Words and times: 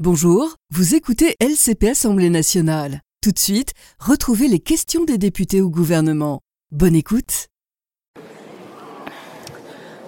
Bonjour, 0.00 0.56
vous 0.70 0.96
écoutez 0.96 1.36
LCP 1.38 1.84
Assemblée 1.90 2.28
nationale. 2.28 3.00
Tout 3.22 3.30
de 3.30 3.38
suite, 3.38 3.74
retrouvez 4.00 4.48
les 4.48 4.58
questions 4.58 5.04
des 5.04 5.18
députés 5.18 5.60
au 5.60 5.70
gouvernement. 5.70 6.40
Bonne 6.72 6.96
écoute. 6.96 7.46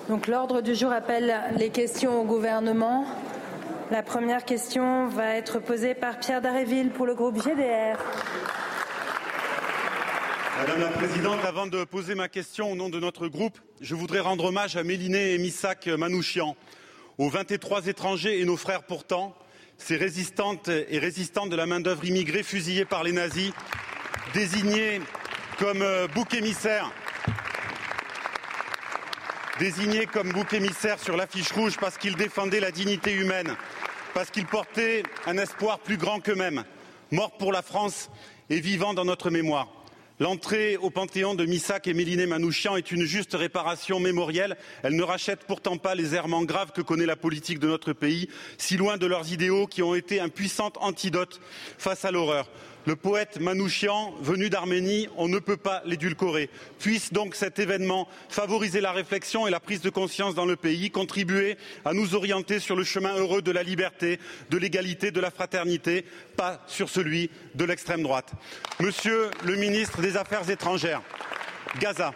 Donc 0.09 0.27
l'ordre 0.27 0.61
du 0.61 0.75
jour 0.75 0.91
appelle 0.91 1.33
les 1.57 1.71
questions 1.71 2.21
au 2.21 2.25
gouvernement. 2.25 3.07
La 3.93 4.03
première 4.03 4.45
question 4.45 5.07
va 5.07 5.37
être 5.37 5.61
posée 5.61 5.95
par 5.95 6.19
Pierre 6.19 6.43
Daréville 6.43 6.91
pour 6.91 7.07
le 7.07 7.15
groupe 7.15 7.37
GDR. 7.37 7.97
Madame 10.59 10.81
la 10.81 10.89
Présidente, 10.89 11.45
avant 11.45 11.69
de 11.69 11.85
poser 11.85 12.17
ma 12.17 12.27
question 12.29 12.73
au 12.73 12.75
nom 12.75 12.89
de 12.89 12.99
notre 12.99 13.29
groupe, 13.29 13.61
je 13.81 13.95
voudrais 13.95 14.19
rendre 14.19 14.47
hommage 14.47 14.77
à 14.77 14.83
Méliné 14.83 15.35
et 15.35 15.39
Missak 15.39 15.87
Manouchian, 15.87 16.57
aux 17.19 17.29
23 17.29 17.87
étrangers 17.87 18.41
et 18.41 18.45
nos 18.45 18.57
frères 18.57 18.83
pourtant, 18.83 19.37
ces 19.79 19.97
résistantes 19.97 20.69
et 20.69 20.99
résistants 20.99 21.47
de 21.47 21.57
la 21.57 21.67
main-d'œuvre 21.67 22.05
immigrée 22.05 22.43
fusillés 22.43 22.85
par 22.85 23.05
les 23.05 23.13
nazis, 23.13 23.53
désignés 24.35 25.01
comme 25.59 25.83
euh, 25.83 26.07
bouc 26.09 26.35
émissaire 26.35 26.91
désignés 29.59 30.07
comme 30.07 30.33
bouc 30.33 30.53
émissaire 30.53 30.99
sur 30.99 31.17
l'affiche 31.17 31.51
rouge 31.53 31.77
parce 31.81 31.97
qu'ils 31.97 32.17
défendaient 32.17 32.61
la 32.61 32.71
dignité 32.71 33.13
humaine, 33.13 33.57
parce 34.15 34.31
qu'ils 34.31 34.47
portaient 34.47 35.03
un 35.27 35.39
espoir 35.39 35.79
plus 35.79 35.97
grand 35.97 36.21
qu'eux-mêmes, 36.21 36.65
morts 37.11 37.37
pour 37.39 37.53
la 37.53 37.63
France 37.63 38.11
et 38.51 38.61
vivant 38.61 38.95
dans 38.95 39.05
notre 39.05 39.31
mémoire. 39.31 39.69
L'entrée 40.19 40.79
au 40.79 40.89
Panthéon 40.89 41.35
de 41.35 41.45
Missak 41.45 41.87
et 41.89 41.93
Méliné 41.93 42.25
Manouchian 42.25 42.77
est 42.77 42.91
une 42.91 43.05
juste 43.05 43.35
réparation 43.35 44.01
mémorielle. 44.01 44.57
Elle 44.83 44.97
ne 44.97 45.03
rachète 45.03 45.41
pourtant 45.45 45.77
pas 45.77 45.95
les 45.95 46.15
errements 46.15 46.45
graves 46.45 46.73
que 46.73 46.81
connaît 46.81 47.05
la 47.05 47.17
politique 47.17 47.59
de 47.59 47.69
notre 47.69 47.93
pays, 47.93 48.31
si 48.57 48.79
loin 48.79 48.97
de 48.97 49.05
leurs 49.05 49.31
idéaux 49.31 49.67
qui 49.67 49.83
ont 49.83 49.95
été 49.95 50.19
un 50.19 50.31
puissant 50.31 50.73
antidote 50.81 51.39
face 51.77 52.07
à 52.07 52.11
l'horreur. 52.11 52.49
Le 52.87 52.95
poète 52.95 53.41
Manouchian, 53.41 54.15
venu 54.21 54.49
d'Arménie, 54.49 55.09
on 55.17 55.27
ne 55.27 55.41
peut 55.41 55.57
pas 55.57 55.83
l'édulcorer. 55.85 56.49
Puisse 56.79 57.13
donc 57.13 57.35
cet 57.35 57.59
événement 57.59 58.07
favoriser 58.29 58.81
la 58.81 58.93
réflexion 58.93 59.49
et 59.49 59.51
la 59.51 59.59
prise 59.59 59.81
de 59.81 59.91
conscience 59.91 60.37
dans 60.37 60.47
le 60.47 60.55
pays, 60.55 60.93
contribuer 60.93 61.57
à 61.85 61.93
nous 61.93 62.15
orienter 62.15 62.61
sur 62.61 62.77
le 62.77 62.85
chemin 62.85 63.17
heureux 63.17 63.43
de 63.43 63.51
la 63.51 63.65
liberté, 63.65 64.21
de 64.51 64.57
l'égalité, 64.57 65.11
de 65.11 65.21
la 65.21 65.33
fraternité, 65.33 66.05
pas 66.37 66.63
sur 66.69 66.89
celui 66.89 67.29
de 67.57 67.65
l'extrême 67.65 68.05
droite. 68.05 68.31
Monsieur 68.79 69.31
le 69.45 69.57
ministre 69.57 70.01
des 70.01 70.17
Affaires 70.17 70.49
étrangères, 70.49 71.03
Gaza. 71.81 72.15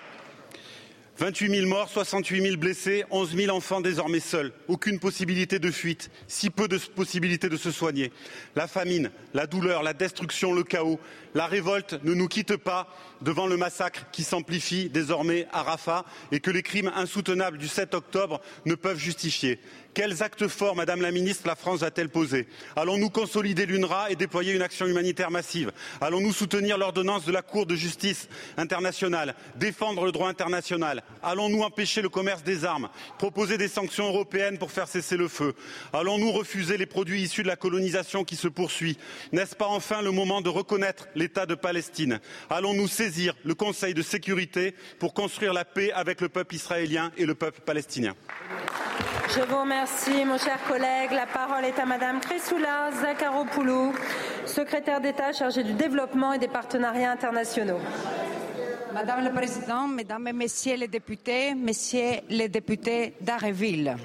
28 1.20 1.54
000 1.54 1.68
morts, 1.68 1.90
68 1.90 2.40
000 2.40 2.56
blessés, 2.56 3.04
11 3.10 3.36
000 3.36 3.54
enfants 3.54 3.82
désormais 3.82 4.20
seuls. 4.20 4.52
Aucune 4.68 4.98
possibilité 4.98 5.58
de 5.58 5.70
fuite, 5.70 6.10
si 6.26 6.48
peu 6.48 6.66
de 6.66 6.78
possibilités 6.78 7.50
de 7.50 7.58
se 7.58 7.70
soigner. 7.70 8.10
La 8.56 8.66
famine, 8.66 9.10
la 9.34 9.46
douleur, 9.46 9.82
la 9.82 9.92
destruction, 9.92 10.54
le 10.54 10.64
chaos, 10.64 10.98
la 11.34 11.46
révolte 11.46 12.02
ne 12.04 12.14
nous 12.14 12.26
quittent 12.26 12.56
pas 12.56 12.88
devant 13.20 13.46
le 13.46 13.58
massacre 13.58 14.06
qui 14.12 14.22
s'amplifie 14.22 14.88
désormais 14.88 15.46
à 15.52 15.62
Rafah 15.62 16.06
et 16.32 16.40
que 16.40 16.50
les 16.50 16.62
crimes 16.62 16.90
insoutenables 16.96 17.58
du 17.58 17.68
7 17.68 17.92
octobre 17.92 18.40
ne 18.64 18.74
peuvent 18.74 18.98
justifier. 18.98 19.60
Quels 19.92 20.22
actes 20.22 20.48
forts, 20.48 20.76
Madame 20.76 21.02
la 21.02 21.10
Ministre, 21.10 21.46
la 21.46 21.56
France 21.56 21.80
va-t-elle 21.80 22.08
poser? 22.08 22.46
Allons-nous 22.76 23.10
consolider 23.10 23.66
l'UNRWA 23.66 24.10
et 24.10 24.16
déployer 24.16 24.54
une 24.54 24.62
action 24.62 24.86
humanitaire 24.86 25.30
massive? 25.30 25.72
Allons-nous 26.00 26.32
soutenir 26.32 26.78
l'ordonnance 26.78 27.26
de 27.26 27.32
la 27.32 27.42
Cour 27.42 27.66
de 27.66 27.74
justice 27.74 28.28
internationale, 28.56 29.34
défendre 29.56 30.04
le 30.04 30.12
droit 30.12 30.28
international? 30.28 31.02
Allons-nous 31.22 31.62
empêcher 31.62 32.02
le 32.02 32.08
commerce 32.08 32.42
des 32.42 32.64
armes, 32.64 32.88
proposer 33.18 33.58
des 33.58 33.68
sanctions 33.68 34.08
européennes 34.08 34.58
pour 34.58 34.70
faire 34.70 34.88
cesser 34.88 35.16
le 35.16 35.28
feu? 35.28 35.54
Allons-nous 35.92 36.32
refuser 36.32 36.76
les 36.76 36.86
produits 36.86 37.22
issus 37.22 37.42
de 37.42 37.48
la 37.48 37.56
colonisation 37.56 38.24
qui 38.24 38.36
se 38.36 38.48
poursuit? 38.48 38.98
N'est-ce 39.32 39.54
pas 39.56 39.66
enfin 39.66 40.02
le 40.02 40.10
moment 40.10 40.40
de 40.40 40.48
reconnaître 40.48 41.08
l'État 41.14 41.46
de 41.46 41.54
Palestine? 41.54 42.20
Allons-nous 42.48 42.88
saisir 42.88 43.34
le 43.44 43.54
Conseil 43.54 43.94
de 43.94 44.02
sécurité 44.02 44.74
pour 44.98 45.14
construire 45.14 45.52
la 45.52 45.64
paix 45.64 45.92
avec 45.92 46.20
le 46.20 46.28
peuple 46.28 46.54
israélien 46.54 47.12
et 47.16 47.26
le 47.26 47.34
peuple 47.34 47.60
palestinien? 47.60 48.14
Je 49.28 49.40
vous 49.42 49.60
remercie, 49.60 50.24
mon 50.24 50.38
cher 50.38 50.58
collègue. 50.66 51.12
La 51.12 51.26
parole 51.26 51.64
est 51.64 51.78
à 51.78 51.86
Madame 51.86 52.20
Chrysoula 52.20 52.90
Zakharopoulou, 53.00 53.94
secrétaire 54.44 55.00
d'État 55.00 55.32
chargée 55.32 55.62
du 55.62 55.74
développement 55.74 56.32
et 56.32 56.38
des 56.38 56.48
partenariats 56.48 57.12
internationaux. 57.12 57.78
Madame 58.92 59.22
la 59.22 59.30
Présidente, 59.30 59.92
Mesdames 59.94 60.26
et 60.28 60.32
Messieurs 60.32 60.76
les 60.76 60.88
députés, 60.88 61.54
Messieurs 61.54 62.20
les 62.28 62.48
députés 62.48 63.14
d'Arreville, 63.20 63.96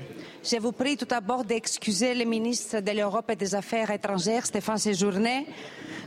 je 0.44 0.58
vous 0.58 0.72
prie 0.74 0.96
tout 0.96 1.06
d'abord 1.06 1.44
d'excuser 1.44 2.14
le 2.14 2.24
ministre 2.24 2.82
de 2.82 2.92
l'Europe 2.92 3.32
et 3.32 3.36
des 3.36 3.56
Affaires 3.56 3.90
étrangères, 3.90 4.46
Stéphane 4.46 4.78
Séjourné. 4.78 5.48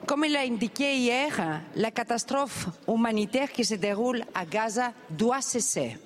Comme 0.06 0.24
il 0.24 0.32
l'a 0.32 0.42
indiqué 0.42 0.94
hier, 0.94 1.60
la 1.74 1.90
catastrophe 1.90 2.68
humanitaire 2.86 3.50
qui 3.50 3.64
se 3.64 3.74
déroule 3.74 4.24
à 4.32 4.46
Gaza 4.46 4.92
doit 5.10 5.40
cesser. 5.40 5.96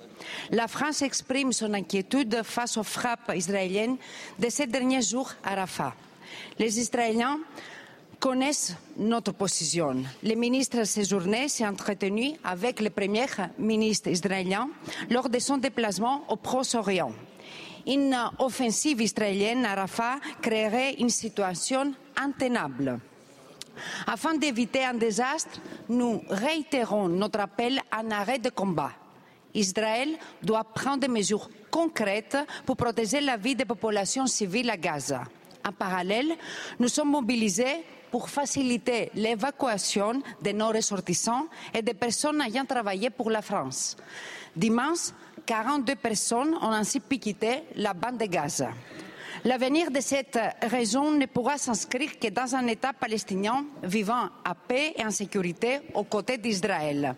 La 0.49 0.67
France 0.67 1.03
exprime 1.03 1.53
son 1.53 1.73
inquiétude 1.73 2.41
face 2.43 2.77
aux 2.77 2.83
frappes 2.83 3.33
israéliennes 3.35 3.97
de 4.39 4.49
ces 4.49 4.65
derniers 4.65 5.03
jours 5.03 5.31
à 5.43 5.55
Rafah. 5.55 5.93
Les 6.57 6.79
Israéliens 6.79 7.39
connaissent 8.23 8.77
notre 8.95 9.33
position. 9.33 10.01
Le 10.23 10.35
ministre 10.35 10.85
séjourné 10.85 11.49
s'est 11.49 11.67
entretenu 11.67 12.31
avec 12.41 12.79
le 12.79 12.89
premier 12.89 13.25
ministre 13.59 14.07
israélien 14.07 14.69
lors 15.09 15.27
de 15.27 15.39
son 15.39 15.57
déplacement 15.57 16.23
au 16.29 16.37
Proche-Orient. 16.37 17.11
Une 17.85 18.17
offensive 18.39 19.01
israélienne 19.01 19.65
à 19.65 19.75
Rafah 19.75 20.19
créerait 20.41 20.93
une 20.99 21.09
situation 21.09 21.93
intenable. 22.15 22.97
Afin 24.07 24.35
d'éviter 24.35 24.85
un 24.85 24.93
désastre, 24.93 25.59
nous 25.89 26.21
réitérons 26.29 27.09
notre 27.09 27.41
appel 27.41 27.81
à 27.91 27.99
un 27.99 28.11
arrêt 28.11 28.39
de 28.39 28.49
combat. 28.49 28.93
Israël 29.53 30.11
doit 30.41 30.63
prendre 30.63 30.99
des 30.99 31.09
mesures 31.09 31.49
concrètes 31.69 32.37
pour 32.65 32.77
protéger 32.77 33.19
la 33.19 33.35
vie 33.35 33.55
des 33.55 33.65
populations 33.65 34.27
civiles 34.27 34.69
à 34.69 34.77
Gaza. 34.77 35.25
En 35.67 35.73
parallèle, 35.73 36.37
nous 36.79 36.87
sommes 36.87 37.11
mobilisés 37.11 37.83
pour 38.13 38.29
faciliter 38.29 39.09
l'évacuation 39.15 40.21
de 40.39 40.51
nos 40.51 40.67
ressortissants 40.67 41.47
et 41.73 41.81
des 41.81 41.95
personnes 41.95 42.39
ayant 42.41 42.63
travaillé 42.63 43.09
pour 43.09 43.31
la 43.31 43.41
France. 43.41 43.97
Dimanche, 44.55 45.09
42 45.43 45.95
personnes 45.95 46.53
ont 46.61 46.71
ainsi 46.71 47.01
quitter 47.19 47.63
la 47.75 47.95
bande 47.95 48.19
de 48.19 48.25
Gaza. 48.25 48.69
L'avenir 49.45 49.89
de 49.89 49.99
cette 49.99 50.37
région 50.61 51.09
ne 51.09 51.25
pourra 51.25 51.57
s'inscrire 51.57 52.19
que 52.19 52.27
dans 52.27 52.53
un 52.53 52.67
État 52.67 52.93
palestinien 52.93 53.65
vivant 53.81 54.29
en 54.45 54.53
paix 54.67 54.93
et 54.95 55.03
en 55.03 55.09
sécurité 55.09 55.79
aux 55.95 56.03
côtés 56.03 56.37
d'Israël. 56.37 57.15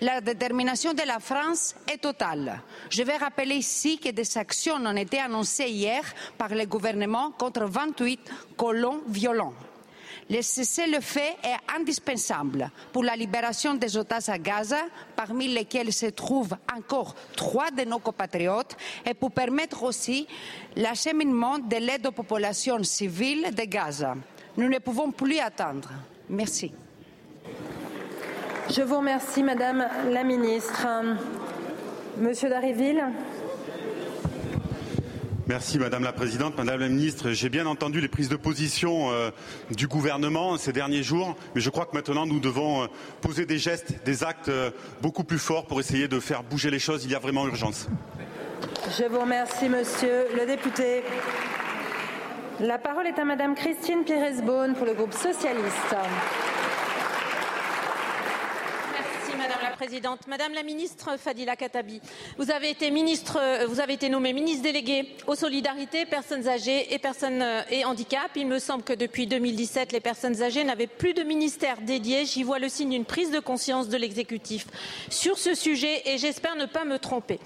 La 0.00 0.20
détermination 0.20 0.94
de 0.94 1.06
la 1.06 1.20
France 1.20 1.76
est 1.86 1.98
totale. 1.98 2.60
Je 2.90 3.04
vais 3.04 3.18
rappeler 3.18 3.54
ici 3.54 4.00
que 4.00 4.08
des 4.08 4.36
actions 4.36 4.84
ont 4.84 4.96
été 4.96 5.20
annoncées 5.20 5.68
hier 5.68 6.02
par 6.36 6.52
le 6.52 6.66
gouvernement 6.66 7.30
contre 7.30 7.66
28 7.66 8.18
colons 8.56 9.00
violents. 9.06 9.54
Le 10.30 10.40
cessez-le-feu 10.40 11.20
est 11.20 11.76
indispensable 11.78 12.70
pour 12.92 13.04
la 13.04 13.14
libération 13.14 13.74
des 13.74 13.96
otages 13.96 14.28
à 14.28 14.38
Gaza, 14.38 14.80
parmi 15.14 15.48
lesquels 15.48 15.92
se 15.92 16.06
trouvent 16.06 16.56
encore 16.74 17.14
trois 17.36 17.70
de 17.70 17.82
nos 17.82 17.98
compatriotes, 17.98 18.76
et 19.04 19.14
pour 19.14 19.32
permettre 19.32 19.82
aussi 19.82 20.26
l'acheminement 20.76 21.58
de 21.58 21.76
l'aide 21.76 22.06
aux 22.06 22.12
populations 22.12 22.82
civiles 22.82 23.54
de 23.54 23.64
Gaza. 23.64 24.14
Nous 24.56 24.68
ne 24.68 24.78
pouvons 24.78 25.10
plus 25.10 25.38
attendre. 25.38 25.90
Merci. 26.28 26.72
Je 28.70 28.80
vous 28.80 28.96
remercie, 28.96 29.42
Madame 29.42 29.86
la 30.10 30.24
Ministre. 30.24 30.86
Monsieur 32.16 32.48
Dariville. 32.48 33.04
Merci 35.46 35.78
Madame 35.78 36.02
la 36.02 36.14
Présidente, 36.14 36.56
Madame 36.56 36.80
la 36.80 36.88
Ministre. 36.88 37.32
J'ai 37.32 37.50
bien 37.50 37.66
entendu 37.66 38.00
les 38.00 38.08
prises 38.08 38.30
de 38.30 38.36
position 38.36 39.10
euh, 39.10 39.30
du 39.70 39.86
gouvernement 39.86 40.56
ces 40.56 40.72
derniers 40.72 41.02
jours, 41.02 41.36
mais 41.54 41.60
je 41.60 41.68
crois 41.68 41.84
que 41.84 41.94
maintenant 41.94 42.24
nous 42.24 42.40
devons 42.40 42.84
euh, 42.84 42.86
poser 43.20 43.44
des 43.44 43.58
gestes, 43.58 44.02
des 44.06 44.24
actes 44.24 44.48
euh, 44.48 44.70
beaucoup 45.02 45.22
plus 45.22 45.38
forts 45.38 45.66
pour 45.66 45.80
essayer 45.80 46.08
de 46.08 46.18
faire 46.18 46.42
bouger 46.44 46.70
les 46.70 46.78
choses. 46.78 47.04
Il 47.04 47.10
y 47.10 47.14
a 47.14 47.18
vraiment 47.18 47.46
urgence. 47.46 47.88
Je 48.98 49.04
vous 49.04 49.20
remercie, 49.20 49.68
Monsieur 49.68 50.28
le 50.34 50.46
député. 50.46 51.02
La 52.60 52.78
parole 52.78 53.06
est 53.06 53.18
à 53.18 53.24
Madame 53.26 53.54
Christine 53.54 54.02
Pires-Beaune 54.04 54.74
pour 54.74 54.86
le 54.86 54.94
groupe 54.94 55.12
socialiste. 55.12 55.94
Merci 58.92 59.36
Madame 59.36 59.58
la 59.62 59.63
Présidente. 59.74 60.20
Madame 60.28 60.54
la 60.54 60.62
ministre 60.62 61.18
Fadila 61.18 61.56
Katabi, 61.56 62.00
vous 62.38 62.52
avez 62.52 62.70
été 62.70 62.92
ministre, 62.92 63.38
euh, 63.40 63.66
vous 63.66 63.80
avez 63.80 63.94
été 63.94 64.08
nommée 64.08 64.32
ministre 64.32 64.62
déléguée 64.62 65.16
aux 65.26 65.34
solidarités, 65.34 66.06
personnes 66.06 66.46
âgées 66.46 66.94
et 66.94 66.98
personnes 67.00 67.42
euh, 67.42 67.62
et 67.70 67.84
handicap. 67.84 68.30
Il 68.36 68.46
me 68.46 68.60
semble 68.60 68.84
que 68.84 68.92
depuis 68.92 69.26
2017, 69.26 69.90
les 69.90 70.00
personnes 70.00 70.42
âgées 70.42 70.62
n'avaient 70.62 70.86
plus 70.86 71.12
de 71.12 71.24
ministère 71.24 71.80
dédié. 71.80 72.24
J'y 72.24 72.44
vois 72.44 72.60
le 72.60 72.68
signe 72.68 72.90
d'une 72.90 73.04
prise 73.04 73.32
de 73.32 73.40
conscience 73.40 73.88
de 73.88 73.96
l'exécutif 73.96 74.66
sur 75.10 75.38
ce 75.38 75.54
sujet 75.54 76.02
et 76.04 76.18
j'espère 76.18 76.54
ne 76.54 76.66
pas 76.66 76.84
me 76.84 76.98
tromper. 76.98 77.40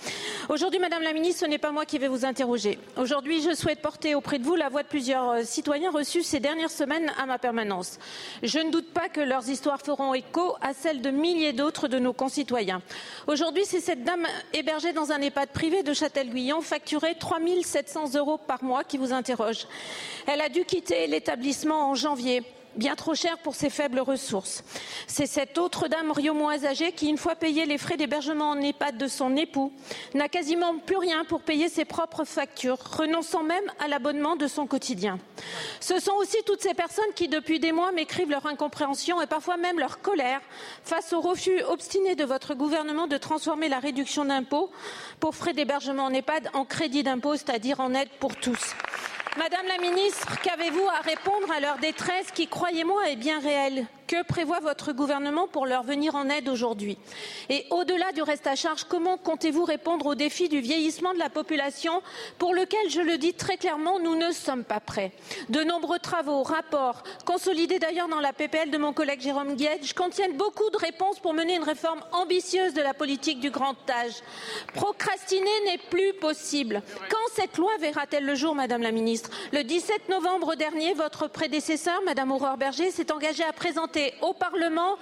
Aujourd'hui, 0.51 0.81
Madame 0.81 1.03
la 1.03 1.15
ministre, 1.15 1.41
ce 1.41 1.47
n'est 1.47 1.59
pas 1.59 1.73
moi 1.73 1.87
qui 1.87 1.99
vais 1.99 2.09
vous 2.09 2.27
interroger. 2.27 2.79
Aujourd'hui, 2.97 3.41
je 3.41 3.55
souhaite 3.55 3.81
porter 3.81 4.15
auprès 4.15 4.39
de 4.39 4.45
vous 4.45 4.55
la 4.55 4.69
voix 4.69 4.83
de 4.83 4.89
plusieurs 4.89 5.31
euh, 5.31 5.43
citoyens 5.45 5.91
reçus 5.91 6.23
ces 6.23 6.41
dernières 6.41 6.71
semaines 6.71 7.11
à 7.19 7.25
ma 7.25 7.39
permanence. 7.39 7.99
Je 8.43 8.59
ne 8.59 8.71
doute 8.71 8.93
pas 8.93 9.09
que 9.09 9.21
leurs 9.21 9.49
histoires 9.49 9.81
feront 9.81 10.13
écho 10.13 10.57
à 10.61 10.75
celles 10.75 11.01
de 11.01 11.11
milliers 11.11 11.55
d'autres 11.55 11.89
de 11.89 11.99
nos 11.99 12.13
concitoyens. 12.19 12.83
Aujourd'hui, 13.27 13.63
c'est 13.65 13.81
cette 13.81 14.05
dame 14.05 14.27
hébergée 14.53 14.93
dans 14.93 15.13
un 15.13 15.23
EHPAD 15.23 15.49
privé 15.51 15.83
de 15.83 15.95
Châtel-Guyon, 15.95 16.61
facturée 16.61 17.15
3 17.15 17.39
700 17.63 18.17
euros 18.17 18.37
par 18.37 18.63
mois, 18.63 18.85
qui 18.85 18.99
vous 18.99 19.15
interroge. 19.15 19.67
Elle 20.27 20.43
a 20.43 20.51
dû 20.51 20.65
quitter 20.65 21.07
l'établissement 21.07 21.89
en 21.89 21.95
janvier 21.95 22.43
bien 22.79 22.95
trop 22.95 23.15
cher 23.15 23.37
pour 23.39 23.55
ses 23.55 23.71
faibles 23.71 24.01
ressources. 24.01 24.63
C'est 25.07 25.27
cette 25.27 25.59
autre 25.59 25.89
dame 25.89 26.13
riomoise 26.13 26.65
âgée 26.65 26.93
qui, 26.93 27.09
une 27.09 27.19
fois 27.19 27.35
payé 27.35 27.67
les 27.67 27.77
frais 27.77 27.97
d'hébergement 27.97 28.51
en 28.51 28.61
EHPAD 28.61 28.97
de 28.97 29.09
son 29.09 29.37
époux, 29.37 29.73
n'a 30.15 30.29
quasiment 30.29 30.79
plus 30.79 30.97
rien 30.97 31.25
pour 31.25 31.43
payer 31.43 31.69
ses 31.69 31.85
propres 31.85 32.25
factures, 32.25 32.79
renonçant 32.97 33.43
même 33.43 33.65
à 33.81 33.89
l'abonnement 33.89 34.37
de 34.37 34.47
son 34.47 34.67
quotidien. 34.67 35.19
Ce 35.81 35.99
sont 35.99 36.15
aussi 36.15 36.39
toutes 36.47 36.63
ces 36.63 36.75
personnes 36.75 37.13
qui, 37.15 37.29
depuis 37.29 37.59
des 37.59 37.73
mois, 37.73 37.93
m'écrivent 37.93 38.31
leur 38.31 38.47
incompréhension 38.47 39.21
et 39.21 39.27
parfois 39.27 39.57
même 39.57 39.79
leur 39.79 40.01
colère 40.01 40.41
face 40.85 41.13
au 41.13 41.21
refus 41.21 41.63
obstiné 41.65 42.15
de 42.15 42.25
votre 42.25 42.55
gouvernement 42.55 43.09
de 43.09 43.17
transformer 43.17 43.69
la 43.69 43.81
réduction 43.81 44.25
d'impôt 44.25 44.71
pour 45.19 45.35
frais 45.35 45.53
d'hébergement 45.53 46.05
en 46.05 46.13
EHPAD 46.13 46.51
en 46.55 46.65
crédit 46.65 47.03
d'impôt, 47.03 47.35
c'est-à-dire 47.35 47.81
en 47.81 47.93
aide 47.95 48.09
pour 48.21 48.37
tous. 48.37 48.75
Madame 49.37 49.67
la 49.67 49.79
ministre, 49.79 50.41
qu'avez-vous 50.43 50.89
à 50.89 51.01
répondre 51.01 51.51
à 51.53 51.61
leur 51.61 51.79
détresse 51.79 52.31
qui, 52.33 52.49
croyez-moi, 52.49 53.11
est 53.11 53.17
bien 53.17 53.41
réelle? 53.41 53.87
Que 54.09 54.25
prévoit 54.25 54.59
votre 54.61 54.93
gouvernement 54.93 55.47
pour 55.47 55.67
leur 55.67 55.83
venir 55.83 56.15
en 56.15 56.29
aide 56.31 56.49
aujourd'hui 56.49 56.99
Et 57.51 57.67
au-delà 57.71 58.11
du 58.13 58.23
reste 58.23 58.47
à 58.47 58.57
charge, 58.57 58.85
comment 58.85 59.19
comptez-vous 59.19 59.65
répondre 59.65 60.07
au 60.07 60.15
défi 60.15 60.49
du 60.49 60.61
vieillissement 60.61 61.13
de 61.13 61.19
la 61.19 61.29
population 61.29 62.03
pour 62.39 62.55
lequel, 62.55 62.89
je 62.89 63.03
le 63.03 63.19
dis 63.19 63.35
très 63.35 63.59
clairement, 63.59 64.01
nous 64.01 64.17
ne 64.17 64.33
sommes 64.33 64.65
pas 64.65 64.81
prêts 64.81 65.13
De 65.51 65.63
nombreux 65.63 65.99
travaux, 65.99 66.43
rapports, 66.43 67.03
consolidés 67.27 67.79
d'ailleurs 67.79 68.09
dans 68.09 68.21
la 68.21 68.33
PPL 68.33 68.71
de 68.71 68.79
mon 68.79 68.95
collègue 68.95 69.21
Jérôme 69.21 69.55
Guedj, 69.55 69.93
contiennent 69.93 70.37
beaucoup 70.37 70.71
de 70.71 70.79
réponses 70.79 71.21
pour 71.21 71.35
mener 71.35 71.57
une 71.57 71.63
réforme 71.63 72.01
ambitieuse 72.13 72.73
de 72.73 72.81
la 72.81 72.95
politique 72.95 73.41
du 73.41 73.51
grand 73.51 73.77
âge. 73.91 74.15
Procrastiner 74.75 75.51
n'est 75.67 75.79
plus 75.91 76.15
possible. 76.15 76.83
Quand 77.11 77.35
cette 77.35 77.59
loi 77.59 77.73
verra-t-elle 77.79 78.25
le 78.25 78.35
jour, 78.35 78.55
Madame 78.55 78.83
la 78.83 78.91
Ministre? 78.91 79.31
Le 79.53 79.65
17 79.65 80.09
novembre 80.09 80.55
dernier, 80.55 80.95
votre 80.95 81.29
prédécesseur, 81.29 82.01
Madame 82.07 82.33
Aurore 82.33 82.57
Berger, 82.57 82.91
s'est 82.91 83.13
engagée 83.13 83.45
à 83.45 83.53
présenter 83.53 83.98
au 84.23 84.33
Parlement 84.33 84.97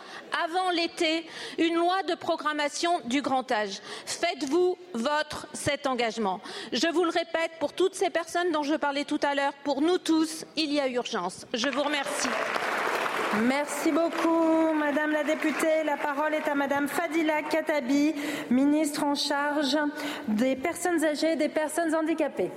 avant 0.44 0.70
l'été 0.70 1.26
une 1.58 1.74
loi 1.74 2.02
de 2.02 2.14
programmation 2.14 3.00
du 3.04 3.22
grand 3.22 3.50
âge. 3.50 3.80
Faites-vous 4.06 4.78
votre 4.94 5.46
cet 5.52 5.86
engagement. 5.86 6.40
Je 6.72 6.88
vous 6.88 7.04
le 7.04 7.10
répète, 7.10 7.52
pour 7.60 7.72
toutes 7.72 7.94
ces 7.94 8.10
personnes 8.10 8.50
dont 8.52 8.62
je 8.62 8.74
parlais 8.74 9.04
tout 9.04 9.20
à 9.22 9.34
l'heure, 9.34 9.52
pour 9.64 9.80
nous 9.80 9.98
tous, 9.98 10.44
il 10.56 10.72
y 10.72 10.80
a 10.80 10.88
urgence. 10.88 11.46
Je 11.54 11.68
vous 11.68 11.82
remercie. 11.82 12.28
Merci 13.42 13.90
beaucoup, 13.90 14.72
Madame 14.74 15.10
la 15.12 15.24
députée. 15.24 15.84
La 15.84 15.96
parole 15.96 16.32
est 16.34 16.48
à 16.48 16.54
Madame 16.54 16.88
Fadila 16.88 17.42
Katabi, 17.42 18.14
ministre 18.50 19.04
en 19.04 19.14
charge 19.14 19.76
des 20.28 20.56
personnes 20.56 21.04
âgées 21.04 21.32
et 21.32 21.36
des 21.36 21.48
personnes 21.48 21.94
handicapées. 21.94 22.50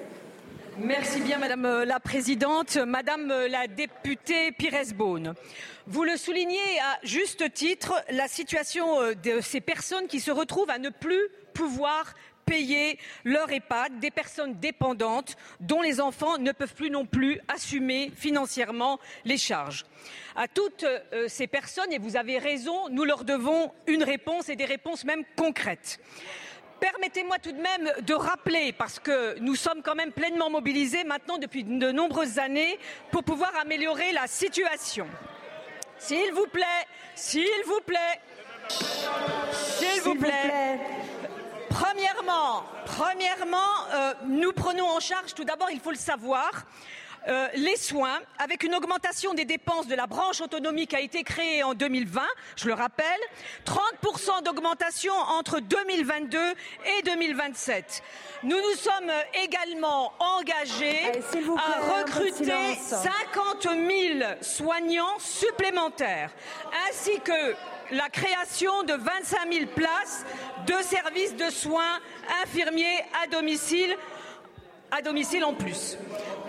Merci 0.82 1.20
bien, 1.20 1.40
Madame 1.40 1.84
la 1.84 2.00
Présidente. 2.00 2.78
Madame 2.78 3.28
la 3.28 3.68
députée 3.68 4.52
Pires 4.54 4.94
Beaune, 4.96 5.34
vous 5.88 6.04
le 6.04 6.16
soulignez 6.16 6.80
à 6.82 7.00
juste 7.04 7.54
titre, 7.54 7.94
la 8.10 8.28
situation 8.28 9.02
euh, 9.02 9.14
de 9.14 9.42
ces 9.42 9.60
personnes 9.60 10.08
qui 10.08 10.22
se 10.22 10.32
retrouvent 10.32 10.70
à 10.70 10.80
ne 10.80 10.90
plus 10.90 11.28
pouvoir 11.54 12.14
payer 12.46 12.98
leur 13.26 13.52
EHPAD, 13.52 14.00
des 14.00 14.10
personnes 14.10 14.60
dépendantes 14.60 15.36
dont 15.60 15.82
les 15.82 16.00
enfants 16.00 16.38
ne 16.38 16.52
peuvent 16.52 16.74
plus 16.74 16.90
non 16.90 17.06
plus 17.06 17.40
assumer 17.48 18.12
financièrement 18.16 19.00
les 19.26 19.38
charges. 19.38 19.86
À 20.36 20.48
toutes 20.48 20.84
euh, 20.84 21.28
ces 21.28 21.48
personnes, 21.48 21.92
et 21.92 22.00
vous 22.00 22.16
avez 22.16 22.38
raison, 22.38 22.88
nous 22.90 23.04
leur 23.04 23.26
devons 23.26 23.72
une 23.86 24.04
réponse 24.04 24.50
et 24.50 24.56
des 24.56 24.66
réponses 24.66 25.04
même 25.04 25.26
concrètes. 25.36 26.00
Permettez-moi 26.80 27.38
tout 27.40 27.52
de 27.52 27.62
même 27.62 27.92
de 28.02 28.14
rappeler, 28.14 28.72
parce 28.72 29.00
que 29.00 29.38
nous 29.40 29.56
sommes 29.56 29.82
quand 29.82 29.96
même 29.96 30.12
pleinement 30.12 30.50
mobilisés 30.50 31.04
maintenant 31.04 31.38
depuis 31.38 31.64
de 31.64 31.92
nombreuses 31.92 32.40
années 32.40 32.80
pour 33.12 33.24
pouvoir 33.24 33.52
améliorer 33.58 34.12
la 34.14 34.28
situation. 34.28 35.08
S'il 35.98 36.32
vous 36.34 36.48
plaît, 36.48 36.66
s'il 37.16 37.64
vous 37.66 37.82
plaît, 37.86 38.22
s'il 39.52 40.02
vous 40.02 40.16
plaît. 40.16 40.80
Premièrement, 41.70 42.64
premièrement, 42.86 43.58
euh, 43.94 44.14
nous 44.26 44.54
prenons 44.54 44.88
en 44.88 45.00
charge, 45.00 45.34
tout 45.34 45.44
d'abord, 45.44 45.70
il 45.72 45.80
faut 45.80 45.92
le 45.92 45.98
savoir, 45.98 46.50
euh, 47.30 47.48
les 47.56 47.76
soins, 47.76 48.20
avec 48.40 48.64
une 48.64 48.74
augmentation 48.74 49.34
des 49.34 49.46
dépenses 49.46 49.88
de 49.88 49.96
la 49.96 50.08
branche 50.08 50.42
autonomie 50.42 50.88
qui 50.88 50.96
a 50.96 51.00
été 51.00 51.24
créée 51.24 51.64
en 51.64 51.74
2020, 51.74 52.22
je 52.56 52.68
le 52.68 52.74
rappelle, 52.74 53.20
30% 53.66 54.44
d'augmentation 54.44 55.14
entre 55.14 55.60
2022 55.60 56.38
et 56.40 57.02
2027. 57.04 58.02
Nous 58.44 58.56
nous 58.56 58.78
sommes 58.78 59.12
également 59.44 60.14
engagés 60.20 61.02
à 61.58 62.00
recruter 62.00 62.76
50 62.76 63.64
000 63.64 63.80
soignants 64.42 65.20
supplémentaires, 65.20 66.32
ainsi 66.90 67.20
que 67.20 67.56
la 67.92 68.10
création 68.10 68.84
de 68.84 68.94
25 68.94 69.54
000 69.54 69.66
places 69.76 70.26
de 70.68 70.76
services 70.84 71.36
de 71.36 71.50
soins 71.50 72.00
infirmiers 72.44 73.04
à 73.24 73.28
domicile 73.28 73.96
à 74.92 75.02
domicile 75.02 75.44
en 75.44 75.54
plus. 75.54 75.98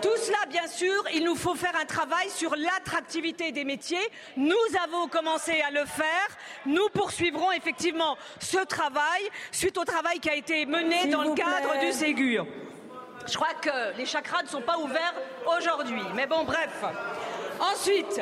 Tout 0.01 0.17
cela, 0.17 0.37
bien 0.49 0.67
sûr, 0.67 1.03
il 1.13 1.23
nous 1.23 1.35
faut 1.35 1.53
faire 1.53 1.75
un 1.79 1.85
travail 1.85 2.29
sur 2.29 2.55
l'attractivité 2.55 3.51
des 3.51 3.63
métiers. 3.63 3.99
Nous 4.35 4.55
avons 4.83 5.07
commencé 5.07 5.61
à 5.61 5.69
le 5.69 5.85
faire. 5.85 6.27
Nous 6.65 6.89
poursuivrons 6.93 7.51
effectivement 7.51 8.17
ce 8.39 8.57
travail 8.65 9.21
suite 9.51 9.77
au 9.77 9.85
travail 9.85 10.19
qui 10.19 10.29
a 10.29 10.35
été 10.35 10.65
mené 10.65 11.07
dans 11.07 11.23
le 11.23 11.35
cadre 11.35 11.79
du 11.79 11.91
Ségur. 11.91 12.47
Je 13.27 13.35
crois 13.35 13.53
que 13.61 13.95
les 13.97 14.05
chakras 14.05 14.41
ne 14.41 14.47
sont 14.47 14.61
pas 14.61 14.79
ouverts 14.79 15.13
aujourd'hui. 15.57 16.01
Mais 16.15 16.25
bon, 16.25 16.43
bref. 16.43 16.83
Ensuite, 17.61 18.19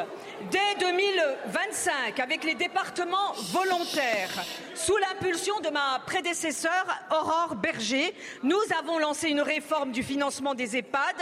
dès 0.51 0.75
2025, 0.81 2.19
avec 2.19 2.43
les 2.43 2.55
départements 2.55 3.31
volontaires, 3.53 4.43
sous 4.75 4.97
l'impulsion 4.97 5.61
de 5.61 5.69
ma 5.69 6.01
prédécesseur 6.05 6.85
Aurore 7.09 7.55
Berger, 7.55 8.13
nous 8.43 8.59
avons 8.77 8.99
lancé 8.99 9.29
une 9.29 9.39
réforme 9.39 9.93
du 9.93 10.03
financement 10.03 10.55
des 10.55 10.75
EHPAD. 10.75 11.15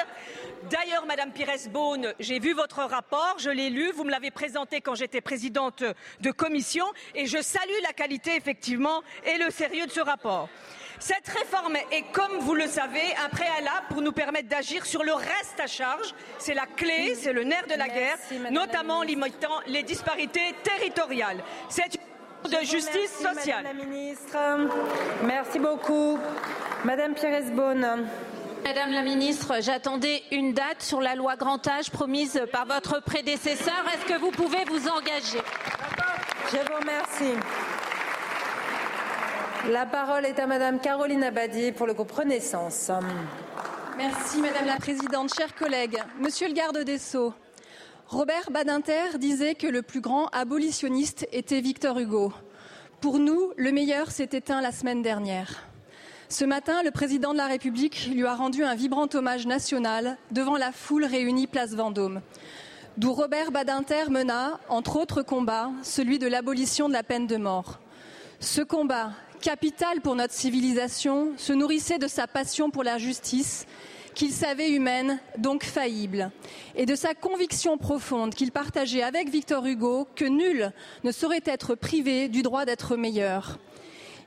D'ailleurs, 0.72 1.06
Madame 1.06 1.32
Pires-Beaune, 1.32 2.16
j'ai 2.20 2.40
vu 2.40 2.54
votre 2.54 2.80
rapport, 2.80 3.36
je 3.38 3.52
l'ai 3.52 3.70
lu, 3.70 3.92
vous 3.92 4.04
me 4.04 4.10
l'avez 4.10 4.32
présenté 4.32 4.82
quand 4.82 4.96
j'étais 4.96 5.22
présidente 5.22 5.84
de 6.20 6.32
commission 6.32 6.88
et 7.14 7.28
je 7.28 7.40
salue 7.40 7.84
la 7.84 7.94
qualité, 7.94 8.36
effectivement, 8.36 9.04
et 9.26 9.38
le 9.38 9.52
sérieux 9.52 9.86
de 9.86 9.92
ce 9.92 10.02
rapport. 10.02 10.50
Cette 11.00 11.28
réforme 11.28 11.76
est, 11.92 12.12
comme 12.12 12.40
vous 12.40 12.56
le 12.56 12.68
savez, 12.68 13.04
un 13.24 13.30
préalable 13.30 13.86
pour 13.90 14.02
nous 14.02 14.12
permettre 14.12 14.50
d'agir 14.50 14.86
sur 14.86 15.04
le 15.04 15.14
reste 15.14 15.60
à 15.60 15.68
charge. 15.68 16.14
C'est 16.40 16.54
la 16.54 16.66
clé, 16.66 17.16
c'est 17.16 17.34
le 17.34 17.44
nerf 17.44 17.68
de 17.68 17.76
la 17.76 17.88
guerre, 17.88 18.18
notamment 18.52 19.00
en 19.00 19.04
limitant 19.04 19.62
les 19.68 19.84
disparités 19.84 20.56
territoriales. 20.64 21.44
C'est 21.70 21.96
une 21.96 22.50
de 22.50 22.66
justice 22.66 23.12
sociale. 23.12 23.64
Madame 23.64 23.78
la 23.78 23.86
ministre, 23.86 24.38
merci 25.24 25.60
beaucoup. 25.60 26.18
Madame 26.84 27.14
Pires-Beaune. 27.14 28.08
Madame 28.64 28.92
la 28.92 29.02
ministre, 29.02 29.56
j'attendais 29.62 30.24
une 30.32 30.54
date 30.54 30.82
sur 30.82 31.00
la 31.00 31.16
loi 31.16 31.36
grand 31.36 31.66
âge 31.68 31.92
promise 31.92 32.42
par 32.52 32.66
votre 32.66 33.02
prédécesseur. 33.02 33.84
Est-ce 33.94 34.14
que 34.14 34.20
vous 34.20 34.32
pouvez 34.32 34.64
vous 34.66 34.88
engager? 34.88 35.42
Je 36.52 36.58
vous 36.58 36.80
remercie. 36.80 37.40
La 39.72 39.86
parole 39.86 40.26
est 40.26 40.40
à 40.40 40.48
Madame 40.48 40.80
Caroline 40.80 41.26
Abadi 41.26 41.74
pour 41.74 41.88
le 41.88 41.94
groupe 41.94 42.12
Renaissance. 42.12 42.90
Merci 43.98 44.40
Madame 44.40 44.66
la 44.66 44.78
Présidente, 44.78 45.34
chers 45.36 45.54
collègues. 45.56 45.98
Monsieur 46.22 46.48
le 46.48 46.54
garde 46.54 46.78
des 46.86 46.98
Sceaux, 46.98 47.34
Robert 48.08 48.50
Badinter 48.50 49.18
disait 49.18 49.56
que 49.56 49.68
le 49.68 49.82
plus 49.82 50.00
grand 50.00 50.28
abolitionniste 50.28 51.28
était 51.34 51.60
Victor 51.60 52.00
Hugo. 52.00 52.32
Pour 53.02 53.20
nous, 53.20 53.52
le 53.58 53.74
meilleur 53.74 54.10
s'est 54.10 54.30
éteint 54.32 54.62
la 54.62 54.72
semaine 54.72 55.02
dernière. 55.02 55.68
Ce 56.30 56.46
matin, 56.46 56.82
le 56.84 56.92
président 56.92 57.34
de 57.34 57.38
la 57.38 57.48
République 57.48 58.10
lui 58.14 58.26
a 58.26 58.36
rendu 58.36 58.64
un 58.64 58.76
vibrant 58.76 59.10
hommage 59.14 59.48
national 59.48 60.18
devant 60.32 60.56
la 60.56 60.72
foule 60.72 61.04
réunie 61.04 61.48
place 61.48 61.74
Vendôme, 61.74 62.22
d'où 62.96 63.12
Robert 63.12 63.52
Badinter 63.52 64.10
mena, 64.12 64.62
entre 64.70 64.96
autres 64.96 65.24
combats, 65.24 65.72
celui 65.84 66.20
de 66.20 66.28
l'abolition 66.28 66.88
de 66.88 66.94
la 66.94 67.04
peine 67.04 67.28
de 67.28 67.36
mort. 67.36 67.80
Ce 68.40 68.62
combat, 68.62 69.14
capital 69.42 70.02
pour 70.02 70.16
notre 70.16 70.34
civilisation, 70.34 71.34
se 71.38 71.54
nourrissait 71.54 72.00
de 72.00 72.08
sa 72.08 72.28
passion 72.28 72.70
pour 72.70 72.84
la 72.84 72.98
justice, 72.98 73.66
qu'il 74.14 74.32
savait 74.32 74.72
humaine, 74.72 75.20
donc 75.38 75.64
faillible, 75.64 76.32
et 76.76 76.88
de 76.88 76.96
sa 76.96 77.14
conviction 77.14 77.78
profonde 77.78 78.34
qu'il 78.34 78.52
partageait 78.52 79.04
avec 79.04 79.30
Victor 79.30 79.66
Hugo 79.66 80.08
que 80.16 80.26
nul 80.26 80.72
ne 81.04 81.12
saurait 81.12 81.44
être 81.46 81.76
privé 81.76 82.28
du 82.28 82.42
droit 82.42 82.66
d'être 82.66 82.96
meilleur. 82.96 83.60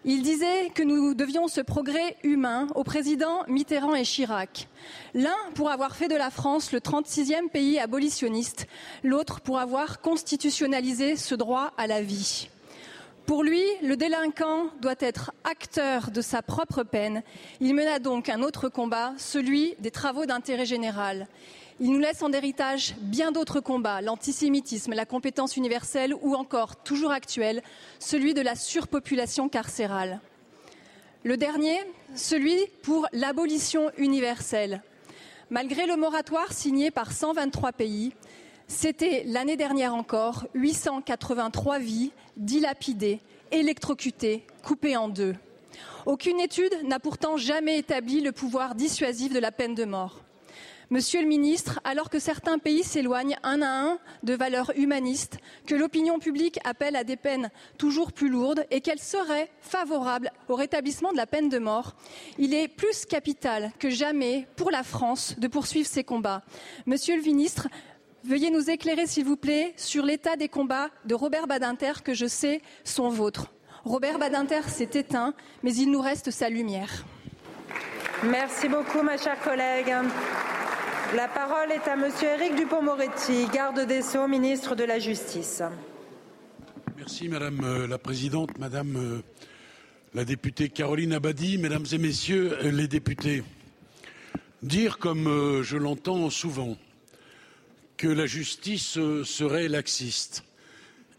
Il 0.04 0.22
disait 0.22 0.70
que 0.74 0.82
nous 0.82 1.12
devions 1.12 1.48
ce 1.48 1.60
progrès 1.60 2.16
humain 2.22 2.68
aux 2.74 2.84
présidents 2.84 3.42
Mitterrand 3.48 3.94
et 3.94 4.04
Chirac. 4.04 4.68
L'un 5.12 5.36
pour 5.54 5.70
avoir 5.70 5.94
fait 5.94 6.08
de 6.08 6.14
la 6.14 6.30
France 6.30 6.72
le 6.72 6.78
36e 6.78 7.50
pays 7.50 7.78
abolitionniste, 7.78 8.66
l'autre 9.02 9.40
pour 9.40 9.58
avoir 9.58 10.00
constitutionnalisé 10.00 11.16
ce 11.16 11.34
droit 11.34 11.72
à 11.76 11.86
la 11.86 12.00
vie. 12.00 12.48
Pour 13.26 13.44
lui, 13.44 13.62
le 13.82 13.96
délinquant 13.96 14.70
doit 14.80 14.96
être 14.98 15.32
acteur 15.44 16.10
de 16.10 16.20
sa 16.20 16.42
propre 16.42 16.82
peine. 16.82 17.22
Il 17.60 17.74
mena 17.74 17.98
donc 17.98 18.28
un 18.28 18.42
autre 18.42 18.68
combat, 18.68 19.12
celui 19.18 19.74
des 19.78 19.90
travaux 19.90 20.26
d'intérêt 20.26 20.66
général. 20.66 21.28
Il 21.78 21.92
nous 21.92 21.98
laisse 21.98 22.22
en 22.22 22.32
héritage 22.32 22.94
bien 23.00 23.32
d'autres 23.32 23.60
combats, 23.60 24.02
l'antisémitisme, 24.02 24.92
la 24.92 25.06
compétence 25.06 25.56
universelle 25.56 26.14
ou 26.20 26.34
encore, 26.34 26.76
toujours 26.76 27.12
actuel, 27.12 27.62
celui 27.98 28.34
de 28.34 28.42
la 28.42 28.54
surpopulation 28.54 29.48
carcérale. 29.48 30.20
Le 31.22 31.36
dernier, 31.36 31.78
celui 32.14 32.58
pour 32.82 33.06
l'abolition 33.12 33.90
universelle. 33.96 34.82
Malgré 35.50 35.86
le 35.86 35.96
moratoire 35.96 36.52
signé 36.52 36.90
par 36.90 37.12
123 37.12 37.72
pays, 37.72 38.12
c'était 38.68 39.24
l'année 39.26 39.56
dernière 39.56 39.94
encore 39.94 40.46
883 40.54 41.78
vies 41.78 42.12
dilapidées, 42.40 43.20
électrocutées, 43.52 44.44
coupées 44.64 44.96
en 44.96 45.08
deux. 45.08 45.34
Aucune 46.06 46.40
étude 46.40 46.74
n'a 46.84 46.98
pourtant 46.98 47.36
jamais 47.36 47.78
établi 47.78 48.20
le 48.20 48.32
pouvoir 48.32 48.74
dissuasif 48.74 49.32
de 49.32 49.38
la 49.38 49.52
peine 49.52 49.74
de 49.74 49.84
mort. 49.84 50.20
Monsieur 50.92 51.20
le 51.20 51.28
ministre, 51.28 51.78
alors 51.84 52.10
que 52.10 52.18
certains 52.18 52.58
pays 52.58 52.82
s'éloignent 52.82 53.36
un 53.44 53.62
à 53.62 53.68
un 53.68 53.98
de 54.24 54.34
valeurs 54.34 54.72
humanistes, 54.76 55.38
que 55.64 55.76
l'opinion 55.76 56.18
publique 56.18 56.58
appelle 56.64 56.96
à 56.96 57.04
des 57.04 57.14
peines 57.14 57.50
toujours 57.78 58.10
plus 58.10 58.28
lourdes 58.28 58.66
et 58.72 58.80
qu'elle 58.80 58.98
serait 58.98 59.52
favorable 59.60 60.32
au 60.48 60.56
rétablissement 60.56 61.12
de 61.12 61.16
la 61.16 61.28
peine 61.28 61.48
de 61.48 61.60
mort, 61.60 61.94
il 62.38 62.54
est 62.54 62.66
plus 62.66 63.06
capital 63.06 63.70
que 63.78 63.88
jamais 63.88 64.48
pour 64.56 64.72
la 64.72 64.82
France 64.82 65.36
de 65.38 65.46
poursuivre 65.46 65.86
ces 65.86 66.02
combats. 66.02 66.42
Monsieur 66.86 67.14
le 67.14 67.22
ministre, 67.22 67.68
veuillez 68.24 68.50
nous 68.50 68.70
éclairer, 68.70 69.06
s'il 69.06 69.24
vous 69.24 69.36
plaît, 69.36 69.72
sur 69.76 70.04
l'état 70.04 70.36
des 70.36 70.48
combats 70.48 70.90
de 71.04 71.14
Robert 71.14 71.46
Badinter, 71.46 72.02
que 72.04 72.14
je 72.14 72.26
sais 72.26 72.62
sont 72.84 73.08
vôtres. 73.08 73.52
Robert 73.84 74.18
Badinter 74.18 74.68
s'est 74.68 74.90
éteint, 74.94 75.34
mais 75.62 75.74
il 75.74 75.90
nous 75.90 76.00
reste 76.00 76.30
sa 76.30 76.48
lumière. 76.48 77.04
Merci 78.24 78.68
beaucoup, 78.68 79.02
ma 79.02 79.16
chère 79.16 79.40
collègue. 79.40 79.94
La 81.16 81.26
parole 81.26 81.72
est 81.72 81.88
à 81.88 81.96
Monsieur 81.96 82.28
Éric 82.28 82.54
Dupont-Moretti, 82.54 83.46
garde 83.52 83.80
des 83.86 84.02
Sceaux, 84.02 84.28
ministre 84.28 84.76
de 84.76 84.84
la 84.84 84.98
Justice. 84.98 85.62
Merci 86.96 87.28
Madame 87.28 87.64
euh, 87.64 87.86
la 87.86 87.96
Présidente, 87.96 88.58
Madame 88.58 88.96
euh, 88.96 89.22
la 90.12 90.26
députée 90.26 90.68
Caroline 90.68 91.14
Abadi, 91.14 91.56
Mesdames 91.56 91.86
et 91.90 91.98
Messieurs 91.98 92.58
euh, 92.62 92.70
les 92.70 92.86
députés. 92.86 93.42
Dire, 94.62 94.98
comme 94.98 95.62
je 95.62 95.78
l'entends 95.78 96.28
souvent, 96.28 96.76
que 98.00 98.08
la 98.08 98.24
justice 98.24 98.98
serait 99.24 99.68
laxiste 99.68 100.42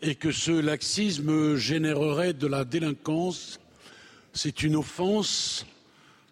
et 0.02 0.16
que 0.16 0.32
ce 0.32 0.50
laxisme 0.52 1.56
générerait 1.56 2.34
de 2.34 2.48
la 2.48 2.66
délinquance, 2.66 3.60
c'est 4.34 4.64
une 4.64 4.76
offense 4.76 5.68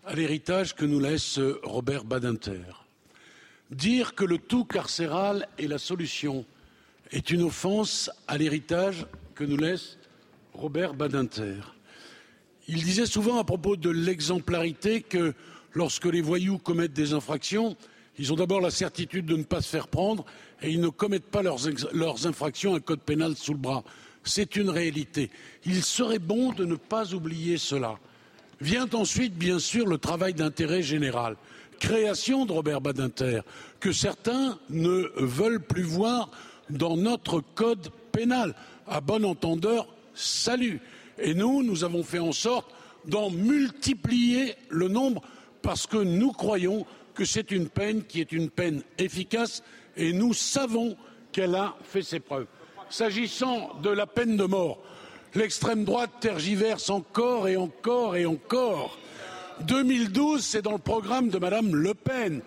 à 0.08 0.15
l'héritage 0.15 0.75
que 0.75 0.86
nous 0.86 1.00
laisse 1.00 1.39
Robert 1.62 2.03
Badinter. 2.03 2.63
Dire 3.70 4.15
que 4.15 4.25
le 4.25 4.39
tout 4.39 4.65
carcéral 4.65 5.48
est 5.60 5.68
la 5.68 5.77
solution 5.77 6.44
est 7.12 7.29
une 7.29 7.44
offense 7.44 8.10
à 8.27 8.39
l'héritage 8.39 9.06
que 9.36 9.44
nous 9.44 9.58
laisse 9.58 10.00
Robert 10.56 10.96
Badinter. 10.96 11.58
Il 12.68 12.84
disait 12.84 13.06
souvent 13.06 13.38
à 13.38 13.44
propos 13.44 13.75
de 13.75 13.91
l'exemplarité 13.91 15.03
que 15.03 15.36
lorsque 15.74 16.06
les 16.06 16.22
voyous 16.22 16.58
commettent 16.58 16.94
des 16.94 17.13
infractions, 17.13 17.77
ils 18.19 18.33
ont 18.33 18.35
d'abord 18.35 18.61
la 18.61 18.69
certitude 18.69 19.25
de 19.25 19.38
ne 19.38 19.43
pas 19.43 19.61
se 19.61 19.69
faire 19.69 19.88
prendre 19.88 20.25
et 20.61 20.69
ils 20.69 20.81
ne 20.81 20.89
commettent 20.89 21.31
pas 21.31 21.41
leurs, 21.41 22.27
infractions 22.27 22.75
un 22.75 22.81
code 22.81 22.99
pénal 22.99 23.35
sous 23.35 23.53
le 23.53 23.59
bras. 23.59 23.83
C'est 24.23 24.57
une 24.57 24.69
réalité. 24.69 25.31
Il 25.65 25.81
serait 25.83 26.19
bon 26.19 26.51
de 26.51 26.65
ne 26.65 26.75
pas 26.75 27.13
oublier 27.13 27.57
cela. 27.57 27.97
Vient 28.59 28.89
ensuite, 28.93 29.35
bien 29.35 29.57
sûr, 29.57 29.88
le 29.88 29.97
travail 29.97 30.33
d'intérêt 30.33 30.83
général 30.83 31.38
création 31.79 32.45
de 32.45 32.51
Robert 32.51 32.81
Badinter 32.81 33.41
que 33.79 33.91
certains 33.91 34.59
ne 34.69 35.09
veulent 35.15 35.61
plus 35.61 35.83
voir 35.83 36.29
dans 36.69 36.97
notre 36.97 37.41
code 37.55 37.89
pénal. 38.11 38.53
À 38.85 39.01
bon 39.01 39.25
entendeur, 39.25 39.88
salut. 40.13 40.81
Et 41.17 41.33
nous, 41.33 41.63
nous 41.63 41.83
avons 41.83 42.03
fait 42.03 42.19
en 42.19 42.33
sorte 42.33 42.69
d'en 43.05 43.29
multiplier 43.29 44.55
le 44.69 44.88
nombre 44.88 45.21
parce 45.61 45.88
que 45.88 45.97
nous 45.97 46.31
croyons 46.31 46.85
que 47.19 47.25
c'est 47.25 47.51
une 47.51 47.67
peine 47.67 48.05
qui 48.05 48.21
est 48.21 48.31
une 48.31 48.49
peine 48.49 48.81
efficace 48.97 49.61
et 49.97 50.13
nous 50.13 50.33
savons 50.33 50.95
qu'elle 51.33 51.53
a 51.53 51.75
fait 51.83 52.01
ses 52.01 52.21
preuves. 52.21 52.47
S'agissant 52.89 53.71
de 53.83 53.89
la 53.89 54.07
peine 54.07 54.38
de 54.38 54.45
mort, 54.45 54.81
l'extrême 55.35 55.83
droite 55.83 56.11
tergiverse 56.21 56.89
encore 56.89 57.49
et 57.49 57.57
encore 57.57 58.15
et 58.15 58.25
encore 58.25 58.97
2012, 59.67 60.41
c'est 60.41 60.61
dans 60.61 60.71
le 60.71 60.77
programme 60.77 61.27
de 61.27 61.39
Madame 61.39 61.75
Le 61.75 61.93
Pen. 61.93 62.41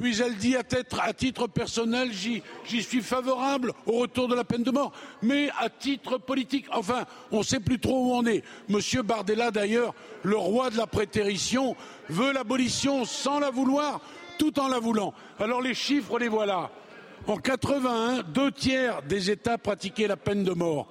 Puis 0.00 0.20
elle 0.20 0.36
dit 0.36 0.56
à, 0.56 1.12
titre 1.14 1.46
personnel, 1.46 2.10
j'y 2.12 2.42
suis 2.82 3.00
favorable 3.00 3.72
au 3.86 3.92
retour 3.92 4.28
de 4.28 4.34
la 4.34 4.44
peine 4.44 4.62
de 4.62 4.70
mort, 4.70 4.92
mais 5.22 5.48
à 5.58 5.70
titre 5.70 6.18
politique. 6.18 6.66
Enfin, 6.70 7.04
on 7.30 7.38
ne 7.38 7.42
sait 7.42 7.60
plus 7.60 7.78
trop 7.78 8.06
où 8.06 8.12
on 8.12 8.26
est. 8.26 8.44
Monsieur 8.68 9.02
Bardella, 9.02 9.50
d'ailleurs, 9.50 9.94
le 10.22 10.36
roi 10.36 10.68
de 10.68 10.76
la 10.76 10.86
prétérition, 10.86 11.76
veut 12.10 12.32
l'abolition 12.32 13.06
sans 13.06 13.40
la 13.40 13.50
vouloir, 13.50 14.00
tout 14.38 14.60
en 14.60 14.68
la 14.68 14.78
voulant. 14.78 15.14
Alors 15.38 15.62
les 15.62 15.74
chiffres, 15.74 16.18
les 16.18 16.28
voilà. 16.28 16.70
En 17.26 17.38
81, 17.38 18.22
deux 18.22 18.52
tiers 18.52 19.02
des 19.02 19.30
États 19.30 19.56
pratiquaient 19.56 20.08
la 20.08 20.16
peine 20.16 20.44
de 20.44 20.52
mort. 20.52 20.88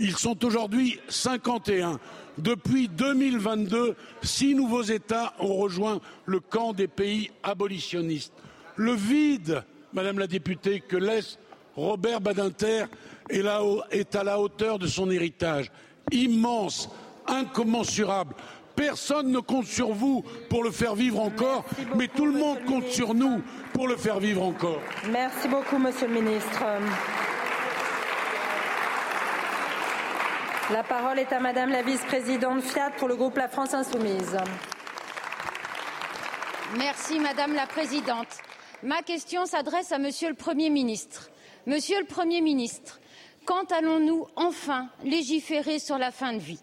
Ils 0.00 0.16
sont 0.16 0.44
aujourd'hui 0.44 0.98
51. 1.08 1.98
Depuis 2.38 2.88
2022, 2.88 3.96
six 4.22 4.54
nouveaux 4.54 4.82
États 4.82 5.34
ont 5.38 5.54
rejoint 5.54 6.00
le 6.26 6.40
camp 6.40 6.72
des 6.72 6.88
pays 6.88 7.30
abolitionnistes. 7.42 8.32
Le 8.78 8.92
vide, 8.92 9.64
Madame 9.92 10.20
la 10.20 10.28
députée, 10.28 10.80
que 10.80 10.96
laisse 10.96 11.36
Robert 11.74 12.20
Badinter 12.20 12.84
est 13.28 14.14
à 14.14 14.24
la 14.24 14.38
hauteur 14.38 14.78
de 14.78 14.86
son 14.86 15.10
héritage. 15.10 15.70
Immense, 16.12 16.88
incommensurable. 17.26 18.36
Personne 18.76 19.32
ne 19.32 19.40
compte 19.40 19.66
sur 19.66 19.92
vous 19.92 20.24
pour 20.48 20.62
le 20.62 20.70
faire 20.70 20.94
vivre 20.94 21.18
encore, 21.18 21.64
mais 21.96 22.06
tout 22.06 22.26
le 22.26 22.38
monde 22.38 22.58
compte 22.66 22.86
sur 22.86 23.14
nous 23.14 23.42
pour 23.72 23.88
le 23.88 23.96
faire 23.96 24.20
vivre 24.20 24.44
encore. 24.44 24.80
Merci 25.10 25.48
beaucoup, 25.48 25.78
Monsieur 25.78 26.06
le 26.06 26.14
Ministre. 26.14 26.62
La 30.70 30.84
parole 30.84 31.18
est 31.18 31.32
à 31.32 31.40
Madame 31.40 31.70
la 31.70 31.82
vice-présidente 31.82 32.62
Fiat 32.62 32.92
pour 32.96 33.08
le 33.08 33.16
groupe 33.16 33.38
La 33.38 33.48
France 33.48 33.74
Insoumise. 33.74 34.36
Merci 36.76 37.18
Madame 37.18 37.54
la 37.54 37.66
Présidente. 37.66 38.28
Ma 38.84 39.02
question 39.02 39.44
s'adresse 39.44 39.90
à 39.90 39.98
Monsieur 39.98 40.28
le 40.28 40.36
Premier 40.36 40.70
ministre. 40.70 41.30
Monsieur 41.66 41.98
le 41.98 42.06
Premier 42.06 42.40
ministre, 42.40 43.00
quand 43.44 43.72
allons-nous 43.72 44.28
enfin 44.36 44.88
légiférer 45.02 45.80
sur 45.80 45.98
la 45.98 46.12
fin 46.12 46.32
de 46.32 46.38
vie? 46.38 46.60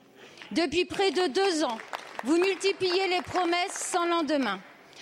Depuis 0.51 0.85
près 0.85 1.11
de 1.11 1.27
deux 1.27 1.65
ans, 1.65 1.77
vous 2.23 2.37
multipliez 2.37 3.09
les 3.09 3.21
promesses 3.21 3.73
sans 3.73 4.05
lendemain. 4.05 4.61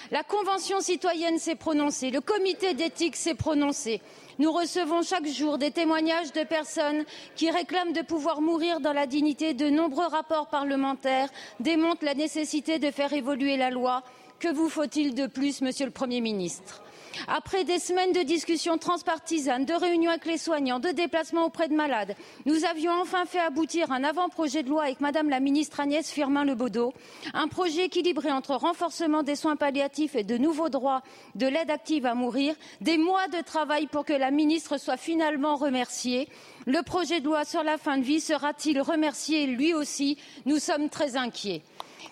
La 0.09 0.23
Convention 0.23 0.81
citoyenne 0.81 1.37
s'est 1.37 1.55
prononcée, 1.55 2.09
le 2.09 2.19
comité 2.19 2.73
d'éthique 2.73 3.15
s'est 3.15 3.35
prononcé, 3.35 4.01
nous 4.39 4.51
recevons 4.51 5.03
chaque 5.03 5.27
jour 5.27 5.59
des 5.59 5.69
témoignages 5.69 6.33
de 6.33 6.43
personnes 6.43 7.05
qui 7.35 7.51
réclament 7.51 7.93
de 7.93 8.01
pouvoir 8.01 8.41
mourir 8.41 8.79
dans 8.79 8.93
la 8.93 9.05
dignité. 9.05 9.53
De 9.53 9.69
nombreux 9.69 10.07
rapports 10.07 10.47
parlementaires 10.47 11.29
démontrent 11.59 12.05
la 12.05 12.15
nécessité 12.15 12.79
de 12.79 12.89
faire 12.89 13.13
évoluer 13.13 13.57
la 13.57 13.69
loi. 13.69 14.01
Que 14.39 14.51
vous 14.51 14.69
faut-il 14.69 15.13
de 15.13 15.27
plus, 15.27 15.61
Monsieur 15.61 15.85
le 15.85 15.91
Premier 15.91 16.19
ministre? 16.19 16.82
Après 17.27 17.63
des 17.63 17.79
semaines 17.79 18.11
de 18.11 18.21
discussions 18.21 18.77
transpartisanes, 18.77 19.65
de 19.65 19.73
réunions 19.73 20.09
avec 20.09 20.25
les 20.25 20.37
soignants, 20.37 20.79
de 20.79 20.89
déplacements 20.89 21.45
auprès 21.45 21.67
de 21.67 21.75
malades, 21.75 22.15
nous 22.45 22.65
avions 22.65 22.91
enfin 23.01 23.25
fait 23.25 23.39
aboutir 23.39 23.91
un 23.91 24.03
avant-projet 24.03 24.63
de 24.63 24.69
loi 24.69 24.83
avec 24.83 25.01
Madame 25.01 25.29
la 25.29 25.39
ministre 25.39 25.79
Agnès 25.79 26.09
Firmin-Lebaudot, 26.09 26.93
un 27.33 27.47
projet 27.47 27.85
équilibré 27.85 28.31
entre 28.31 28.55
renforcement 28.55 29.23
des 29.23 29.35
soins 29.35 29.55
palliatifs 29.55 30.15
et 30.15 30.23
de 30.23 30.37
nouveaux 30.37 30.69
droits 30.69 31.01
de 31.35 31.47
l'aide 31.47 31.71
active 31.71 32.05
à 32.05 32.15
mourir, 32.15 32.55
des 32.81 32.97
mois 32.97 33.27
de 33.27 33.41
travail 33.41 33.87
pour 33.87 34.05
que 34.05 34.13
la 34.13 34.31
ministre 34.31 34.77
soit 34.77 34.97
finalement 34.97 35.55
remerciée. 35.55 36.27
Le 36.65 36.81
projet 36.81 37.19
de 37.19 37.25
loi 37.25 37.45
sur 37.45 37.63
la 37.63 37.77
fin 37.77 37.97
de 37.97 38.03
vie 38.03 38.21
sera-t-il 38.21 38.79
remercié 38.81 39.47
lui 39.47 39.73
aussi? 39.73 40.17
Nous 40.45 40.59
sommes 40.59 40.89
très 40.89 41.17
inquiets 41.17 41.61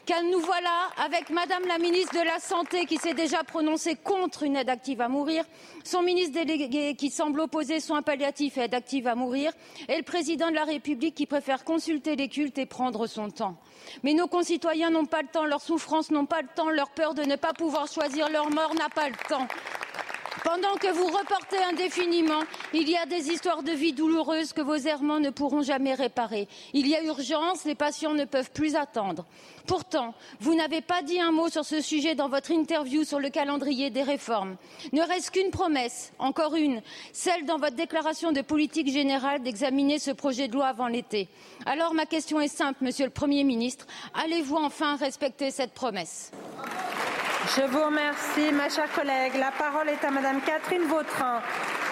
car 0.06 0.24
nous 0.24 0.40
voilà 0.40 0.90
avec 0.98 1.30
Madame 1.30 1.66
la 1.68 1.78
ministre 1.78 2.14
de 2.14 2.26
la 2.26 2.40
Santé 2.40 2.86
qui 2.86 2.98
s'est 2.98 3.14
déjà 3.14 3.44
prononcée 3.44 3.96
contre 3.96 4.44
une 4.44 4.56
aide 4.56 4.70
active 4.70 5.02
à 5.02 5.08
mourir, 5.08 5.44
son 5.84 6.02
ministre 6.02 6.34
délégué 6.34 6.96
qui 6.96 7.10
semble 7.10 7.42
opposer 7.42 7.80
soins 7.80 8.02
palliatifs 8.02 8.58
et 8.58 8.62
aide 8.62 8.74
active 8.74 9.08
à 9.08 9.16
mourir, 9.16 9.52
et 9.88 9.98
le 9.98 10.04
président 10.04 10.50
de 10.50 10.56
la 10.56 10.66
République 10.66 11.16
qui 11.16 11.26
préfère 11.26 11.64
consulter 11.64 12.16
les 12.16 12.30
cultes 12.30 12.58
et 12.58 12.66
prendre 12.66 13.08
son 13.08 13.30
temps. 13.30 13.58
Mais 14.04 14.14
nos 14.14 14.28
concitoyens 14.28 14.90
n'ont 14.90 15.06
pas 15.06 15.22
le 15.22 15.28
temps, 15.28 15.46
leurs 15.46 15.62
souffrances 15.62 16.12
n'ont 16.12 16.26
pas 16.26 16.42
le 16.42 16.50
temps, 16.56 16.70
leur 16.70 16.92
peur 16.92 17.14
de 17.14 17.24
ne 17.24 17.36
pas 17.36 17.54
pouvoir 17.54 17.88
choisir 17.88 18.30
leur 18.30 18.50
mort 18.50 18.74
n'a 18.76 18.90
pas 18.90 19.10
le 19.10 19.16
temps. 19.28 19.48
Pendant 20.44 20.74
que 20.74 20.92
vous 20.92 21.06
reportez 21.06 21.58
indéfiniment, 21.70 22.42
il 22.74 22.90
y 22.90 22.98
a 22.98 23.06
des 23.06 23.30
histoires 23.30 23.62
de 23.62 23.72
vie 23.72 23.94
douloureuses 23.94 24.54
que 24.54 24.62
vos 24.62 24.76
errements 24.76 25.20
ne 25.20 25.30
pourront 25.30 25.62
jamais 25.62 25.94
réparer. 25.94 26.48
Il 26.74 26.88
y 26.88 26.96
a 26.96 27.04
urgence, 27.04 27.64
les 27.64 27.76
patients 27.76 28.16
ne 28.16 28.26
peuvent 28.26 28.50
plus 28.52 28.76
attendre. 28.76 29.26
Pourtant, 29.68 30.16
vous 30.40 30.56
n'avez 30.56 30.82
pas 30.82 31.04
dit 31.04 31.20
un 31.20 31.32
mot 31.32 31.50
sur 31.50 31.64
ce 31.64 31.80
sujet 31.80 32.16
dans 32.16 32.28
votre 32.28 32.50
interview 32.50 33.04
sur 33.04 33.20
le 33.20 33.30
calendrier 33.30 33.92
des 33.92 34.02
réformes. 34.02 34.56
Ne 34.94 35.04
reste 35.04 35.30
qu'une 35.30 35.52
promesse, 35.52 36.12
encore 36.18 36.56
une, 36.56 36.82
celle 37.14 37.46
dans 37.46 37.58
votre 37.58 37.76
déclaration 37.76 38.32
de 38.32 38.42
politique 38.42 38.92
générale 38.92 39.44
d'examiner 39.44 40.00
ce 40.00 40.12
projet 40.12 40.48
de 40.48 40.54
loi 40.54 40.68
avant 40.68 40.88
l'été. 40.88 41.28
Alors 41.68 41.94
ma 41.94 42.08
question 42.08 42.42
est 42.42 42.48
simple, 42.48 42.84
Monsieur 42.84 43.06
le 43.06 43.12
Premier 43.12 43.44
ministre, 43.44 43.86
allez-vous 44.16 44.58
enfin 44.58 44.96
respecter 44.96 45.52
cette 45.52 45.74
promesse? 45.74 46.32
Je 47.48 47.62
vous 47.64 47.84
remercie, 47.84 48.52
ma 48.54 48.70
chère 48.70 48.92
collègue. 48.94 49.34
La 49.40 49.52
parole 49.52 49.90
est 49.90 50.04
à 50.06 50.12
Madame 50.12 50.42
Catherine 50.42 50.84
Vautrin, 50.84 51.42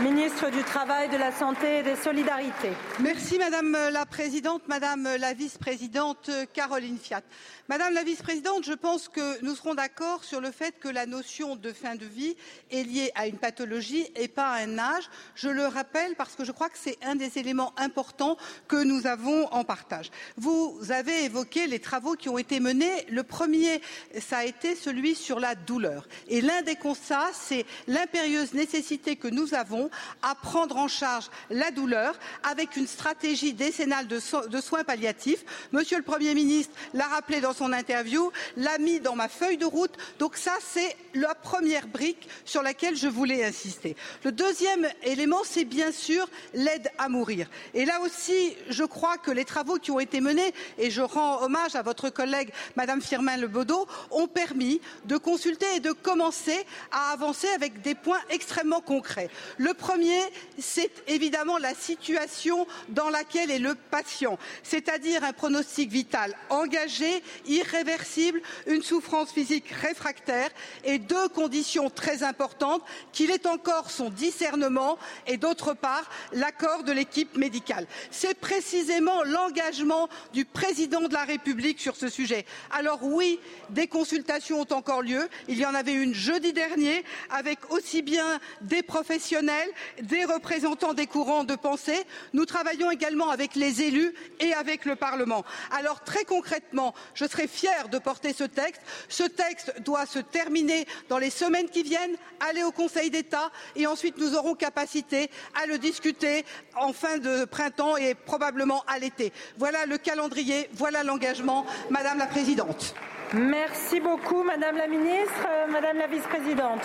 ministre 0.01 0.50
du 0.50 0.63
Travail, 0.63 1.10
de 1.10 1.18
la 1.18 1.32
Santé 1.32 1.79
et 1.79 1.84
des 1.84 1.96
Solidarités. 1.96 2.72
Merci 3.00 3.38
Madame 3.38 3.75
la 3.91 4.06
Présidente, 4.06 4.62
Madame 4.68 5.08
la 5.18 5.34
Vice-présidente 5.34 6.29
Caroline 6.53 6.98
Fiat. 6.98 7.24
Madame 7.68 7.94
la 7.94 8.03
Vice-présidente, 8.03 8.63
je 8.65 8.74
pense 8.74 9.10
que 9.10 9.44
nous 9.44 9.56
serons 9.56 9.75
d'accord 9.75 10.24
sur 10.24 10.41
le 10.41 10.51
fait 10.51 10.79
que 10.79 10.88
la 10.88 11.06
notion 11.06 11.56
de 11.56 11.72
fin 11.72 11.96
de 11.96 12.06
vie 12.06 12.36
est 12.72 12.84
liée 12.84 13.12
à 13.15 13.27
une 13.27 13.38
pathologie 13.38 14.08
et 14.15 14.27
pas 14.27 14.50
à 14.50 14.63
un 14.63 14.77
âge. 14.77 15.10
Je 15.36 15.50
le 15.50 15.65
rappelle 15.65 16.15
parce 16.15 16.36
que 16.36 16.46
je 16.46 16.51
crois 16.51 16.70
que 16.70 16.77
c'est 16.79 16.98
un 17.03 17.15
des 17.15 17.38
éléments 17.38 17.74
importants 17.77 18.38
que 18.68 18.84
nous 18.84 19.08
avons 19.08 19.48
en 19.53 19.63
partage. 19.63 20.10
Vous 20.38 20.79
avez 20.89 21.25
évoqué 21.25 21.68
les 21.68 21.79
travaux 21.79 22.13
qui 22.13 22.29
ont 22.29 22.38
été 22.38 22.60
menés. 22.60 23.06
Le 23.10 23.24
premier, 23.24 23.82
ça 24.20 24.39
a 24.39 24.46
été 24.46 24.75
celui 24.75 25.15
sur 25.15 25.38
la 25.39 25.55
douleur. 25.55 26.08
Et 26.27 26.41
l'un 26.41 26.62
des 26.62 26.75
constats, 26.75 27.29
c'est 27.34 27.65
l'impérieuse 27.88 28.53
nécessité 28.53 29.15
que 29.15 29.27
nous 29.27 29.53
avons 29.53 29.89
à 30.22 30.36
prendre 30.36 30.77
en 30.77 30.88
charge 30.88 31.29
la 31.50 31.72
douleur 31.72 32.17
avec 32.43 32.75
une 32.75 32.88
stratégie 32.88 33.53
décennale 33.53 34.08
de, 34.08 34.19
so 34.19 34.48
de 34.48 34.62
soins 34.62 34.84
palliatifs. 34.84 35.43
Monsieur 35.72 35.98
le 35.98 36.03
Premier 36.03 36.34
ministre 36.34 36.74
l'a 36.93 37.08
rappelé 37.08 37.41
dans 37.41 37.53
son 37.53 37.74
interview, 37.74 38.31
l'a 38.58 38.77
mis 38.77 39.00
dans 39.00 39.15
ma 39.15 39.29
feuille 39.29 39.58
de 39.58 39.65
route. 39.65 39.96
Donc 40.19 40.38
ça, 40.38 40.53
c'est 40.62 40.96
la 41.13 41.36
première 41.36 41.88
brique 41.88 42.27
sur 42.46 42.62
laquelle 42.62 42.96
je 42.96 43.08
voulais 43.08 43.43
insister. 43.43 43.96
Le 44.24 44.31
deuxième 44.31 44.88
élément, 45.03 45.41
c'est 45.43 45.65
bien 45.65 45.91
sûr 45.91 46.29
l'aide 46.53 46.89
à 46.98 47.10
mourir. 47.10 47.50
Et 47.74 47.86
là 47.86 48.00
aussi, 48.01 48.55
je 48.69 48.84
crois 48.84 49.17
que 49.17 49.31
les 49.31 49.46
travaux 49.46 49.77
qui 49.77 49.91
ont 49.91 50.00
été 50.00 50.22
menés, 50.22 50.53
et 50.77 50.89
je 50.89 51.01
rends 51.01 51.41
hommage 51.43 51.75
à 51.75 51.81
votre 51.81 52.10
collègue 52.10 52.51
Madame 52.75 53.01
Firmin 53.01 53.38
Lebaudot, 53.38 53.88
ont 54.12 54.27
permis 54.27 54.81
de 55.05 55.17
consulter 55.29 55.67
et 55.75 55.79
de 55.79 55.91
commencer 55.91 56.65
à 56.91 57.12
avancer 57.12 57.48
avec 57.50 57.83
des 57.83 57.93
points 57.93 58.21
extrêmement 58.31 58.81
concrets. 58.81 59.29
Le 59.57 59.75
premier, 59.75 60.19
c'est 60.57 60.91
évidemment 61.07 61.59
la 61.59 61.75
situation 61.75 62.65
dans 62.89 63.09
laquelle 63.09 63.51
est 63.51 63.59
le 63.59 63.75
patient, 63.75 64.39
c'est-à-dire 64.63 65.24
un 65.24 65.33
pronostic 65.33 65.91
vital 65.91 66.36
engagé, 66.50 67.21
irréversible, 67.45 68.41
une 68.65 68.81
souffrance 68.81 69.31
physique 69.31 69.69
réfractaire 69.69 70.50
et 70.83 70.98
deux 70.98 71.29
conditions 71.29 71.91
très 71.91 72.24
importantes 72.24 72.81
qu'il 73.12 73.29
ait 73.29 73.45
encore 73.45 73.91
son 73.91 74.09
discernement 74.09 74.98
et 75.27 75.38
d'autre 75.38 75.75
part 75.75 76.09
l'accord 76.33 76.83
de 76.83 76.91
l'équipe 76.91 77.38
médicale. 77.38 77.86
C'est 78.09 78.39
précisément 78.39 79.21
l'engagement 79.24 80.09
du 80.33 80.45
président 80.45 81.01
de 81.01 81.13
la 81.13 81.24
République 81.24 81.79
sur 81.79 81.95
ce 81.95 82.09
sujet. 82.09 82.48
Alors 82.71 83.03
oui, 83.03 83.39
des 83.69 83.86
consultations 83.86 84.62
ont 84.62 84.74
encore 84.74 85.03
lieu. 85.03 85.18
Il 85.47 85.57
y 85.57 85.65
en 85.65 85.73
avait 85.73 85.93
une 85.93 86.13
jeudi 86.13 86.53
dernier 86.53 87.03
avec 87.29 87.71
aussi 87.71 88.01
bien 88.01 88.39
des 88.61 88.83
professionnels, 88.83 89.69
des 90.01 90.25
représentants 90.25 90.93
des 90.93 91.07
courants 91.07 91.43
de 91.43 91.55
pensée. 91.55 92.03
Nous 92.33 92.45
travaillons 92.45 92.91
également 92.91 93.29
avec 93.29 93.55
les 93.55 93.81
élus 93.81 94.13
et 94.39 94.53
avec 94.53 94.85
le 94.85 94.96
Parlement. 94.96 95.44
Alors 95.72 96.03
très 96.03 96.24
concrètement, 96.24 96.94
je 97.13 97.25
serai 97.25 97.48
fière 97.48 97.89
de 97.89 98.00
porter 98.00 98.33
ce 98.33 98.44
texte. 98.44 98.81
Ce 99.07 99.24
texte 99.24 99.74
doit 99.81 100.05
se 100.05 100.20
terminer 100.20 100.85
dans 101.09 101.17
les 101.17 101.29
semaines 101.29 101.70
qui 101.70 101.83
viennent, 101.83 102.15
aller 102.39 102.63
au 102.63 102.72
Conseil 102.72 103.09
d'État 103.09 103.51
et 103.75 103.87
ensuite 103.87 104.17
nous 104.17 104.35
aurons 104.35 104.55
capacité 104.55 105.29
à 105.61 105.65
le 105.65 105.77
discuter 105.77 106.46
en 106.75 106.94
fin 106.94 107.17
de 107.17 107.46
printemps 107.46 107.98
et 107.98 108.15
probablement 108.15 108.83
à 108.87 109.00
l'été. 109.00 109.31
Voilà 109.57 109.85
le 109.85 109.98
calendrier, 109.98 110.70
voilà 110.74 111.03
l'engagement, 111.03 111.65
Madame 111.89 112.17
la 112.17 112.27
Présidente. 112.27 112.94
Merci 113.33 114.00
beaucoup, 114.00 114.42
Madame 114.44 114.77
la 114.77 114.87
Ministre. 114.87 115.48
Madame 115.70 115.98
la 115.98 116.07
Vice-présidente. 116.07 116.81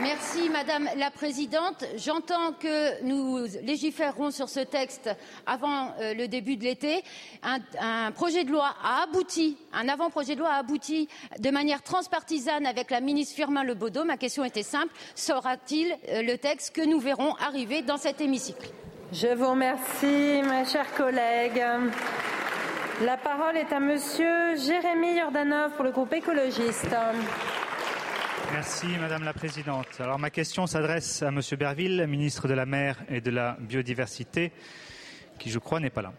Merci 0.00 0.48
Madame 0.48 0.88
la 0.96 1.10
Présidente. 1.10 1.84
J'entends 1.96 2.52
que 2.52 3.02
nous 3.02 3.44
légiférerons 3.62 4.30
sur 4.30 4.48
ce 4.48 4.60
texte 4.60 5.10
avant 5.46 5.92
euh, 6.00 6.14
le 6.14 6.28
début 6.28 6.56
de 6.56 6.62
l'été. 6.62 7.02
Un, 7.42 7.58
un, 7.80 8.12
projet 8.12 8.44
de 8.44 8.52
loi 8.52 8.72
a 8.84 9.02
abouti, 9.02 9.56
un 9.72 9.88
avant-projet 9.88 10.36
de 10.36 10.40
loi 10.40 10.50
a 10.50 10.58
abouti 10.58 11.08
de 11.40 11.50
manière 11.50 11.82
transpartisane 11.82 12.66
avec 12.66 12.92
la 12.92 13.00
ministre 13.00 13.34
Firmin 13.34 13.64
Lebaudot. 13.64 14.04
Ma 14.04 14.16
question 14.16 14.44
était 14.44 14.62
simple. 14.62 14.94
Sera-t-il 15.16 15.96
euh, 16.08 16.22
le 16.22 16.38
texte 16.38 16.74
que 16.74 16.82
nous 16.82 17.00
verrons 17.00 17.34
arriver 17.36 17.82
dans 17.82 17.96
cet 17.96 18.20
hémicycle? 18.20 18.68
Je 19.12 19.34
vous 19.34 19.50
remercie, 19.50 20.40
ma 20.44 20.64
chère 20.64 20.92
collègue. 20.94 21.64
La 23.02 23.16
parole 23.16 23.56
est 23.56 23.72
à 23.72 23.80
Monsieur 23.80 24.56
Jérémy 24.56 25.18
Jordanov 25.18 25.72
pour 25.72 25.84
le 25.84 25.90
groupe 25.90 26.12
écologiste. 26.12 26.94
Merci 28.52 28.86
Madame 29.00 29.24
la 29.24 29.32
Présidente. 29.32 29.88
Alors 29.98 30.20
ma 30.20 30.30
question 30.30 30.68
s'adresse 30.68 31.20
à 31.22 31.32
Monsieur 31.32 31.56
Berville, 31.56 32.06
ministre 32.06 32.46
de 32.46 32.54
la 32.54 32.66
Mer 32.66 32.96
et 33.08 33.20
de 33.20 33.32
la 33.32 33.56
Biodiversité, 33.58 34.52
qui 35.40 35.50
je 35.50 35.58
crois 35.58 35.80
n'est 35.80 35.90
pas 35.90 36.02
là. 36.02 36.12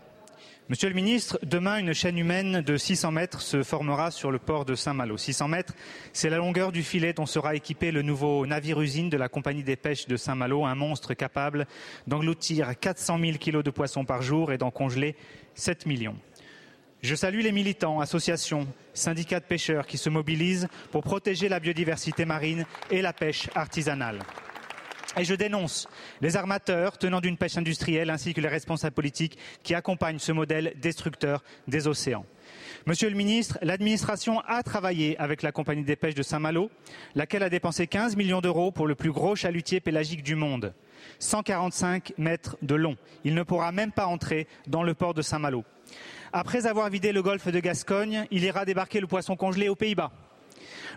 Monsieur 0.68 0.90
le 0.90 0.96
ministre, 0.96 1.40
demain, 1.44 1.78
une 1.78 1.94
chaîne 1.94 2.18
humaine 2.18 2.62
de 2.62 2.76
600 2.76 3.12
mètres 3.12 3.40
se 3.40 3.64
formera 3.64 4.12
sur 4.12 4.32
le 4.32 4.40
port 4.40 4.66
de 4.66 4.76
Saint-Malo. 4.76 5.16
600 5.16 5.48
mètres, 5.48 5.74
c'est 6.12 6.30
la 6.30 6.38
longueur 6.38 6.72
du 6.72 6.82
filet 6.84 7.14
dont 7.14 7.28
sera 7.28 7.56
équipé 7.56 7.92
le 7.92 8.02
nouveau 8.02 8.48
navire-usine 8.48 9.10
de 9.10 9.18
la 9.18 9.30
compagnie 9.30 9.64
des 9.64 9.76
pêches 9.76 10.08
de 10.08 10.18
Saint-Malo, 10.18 10.66
un 10.66 10.76
monstre 10.76 11.14
capable 11.14 11.68
d'engloutir 12.08 12.78
400 12.78 13.20
000 13.20 13.38
kilos 13.38 13.64
de 13.64 13.70
poissons 13.70 14.06
par 14.06 14.24
jour 14.24 14.52
et 14.52 14.58
d'en 14.58 14.72
congeler 14.72 15.16
7 15.54 15.86
millions. 15.86 16.18
Je 17.06 17.14
salue 17.14 17.42
les 17.42 17.52
militants, 17.52 18.00
associations, 18.00 18.66
syndicats 18.96 19.40
de 19.40 19.46
pêcheurs 19.46 19.86
qui 19.86 20.00
se 20.00 20.10
mobilisent 20.10 20.68
pour 20.90 21.04
protéger 21.04 21.50
la 21.50 21.60
biodiversité 21.60 22.26
marine 22.26 22.66
et 22.90 23.04
la 23.04 23.14
pêche 23.14 23.48
artisanale. 23.54 24.24
Et 25.16 25.24
je 25.24 25.36
dénonce 25.36 25.88
les 26.20 26.36
armateurs 26.36 26.98
tenant 26.98 27.22
d'une 27.22 27.38
pêche 27.38 27.60
industrielle 27.60 28.10
ainsi 28.10 28.34
que 28.34 28.42
les 28.42 28.48
responsables 28.48 28.96
politiques 28.96 29.38
qui 29.62 29.76
accompagnent 29.76 30.18
ce 30.18 30.32
modèle 30.32 30.74
destructeur 30.82 31.44
des 31.68 31.88
océans. 31.88 32.26
Monsieur 32.88 33.12
le 33.12 33.16
ministre, 33.16 33.60
l'administration 33.62 34.40
a 34.40 34.64
travaillé 34.64 35.16
avec 35.20 35.44
la 35.44 35.52
compagnie 35.52 35.84
des 35.84 35.96
pêches 35.96 36.16
de 36.16 36.24
Saint-Malo, 36.24 36.72
laquelle 37.14 37.44
a 37.44 37.52
dépensé 37.52 37.86
15 37.86 38.16
millions 38.16 38.42
d'euros 38.42 38.72
pour 38.72 38.88
le 38.88 38.96
plus 38.96 39.12
gros 39.12 39.36
chalutier 39.36 39.80
pélagique 39.80 40.24
du 40.24 40.34
monde. 40.34 40.74
145 41.20 42.14
mètres 42.18 42.58
de 42.64 42.74
long. 42.74 42.98
Il 43.24 43.36
ne 43.36 43.44
pourra 43.44 43.72
même 43.72 43.92
pas 43.92 44.08
entrer 44.08 44.48
dans 44.66 44.82
le 44.82 44.96
port 44.96 45.14
de 45.14 45.22
Saint-Malo. 45.22 45.64
Après 46.38 46.66
avoir 46.66 46.90
vidé 46.90 47.14
le 47.14 47.24
golfe 47.24 47.48
de 47.48 47.62
Gascogne, 47.62 48.26
il 48.30 48.44
ira 48.44 48.66
débarquer 48.66 49.00
le 49.00 49.08
poisson 49.08 49.38
congelé 49.38 49.70
aux 49.70 49.76
Pays-Bas, 49.76 50.12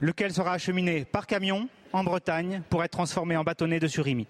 lequel 0.01 0.33
sera 0.33 0.53
acheminé 0.53 1.05
par 1.05 1.29
camion 1.29 1.69
en 1.93 2.03
Bretagne 2.03 2.63
pour 2.69 2.83
être 2.83 2.91
transformé 2.91 3.37
en 3.37 3.45
bâtonnet 3.45 3.79
de 3.79 3.87
surimi. 3.87 4.27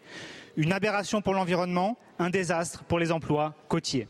Une 0.59 0.71
aberration 0.71 1.23
pour 1.23 1.33
l'environnement, 1.33 1.97
un 2.19 2.29
désastre 2.29 2.85
pour 2.85 2.99
les 2.99 3.11
emplois 3.11 3.55
côtiers. 3.69 4.07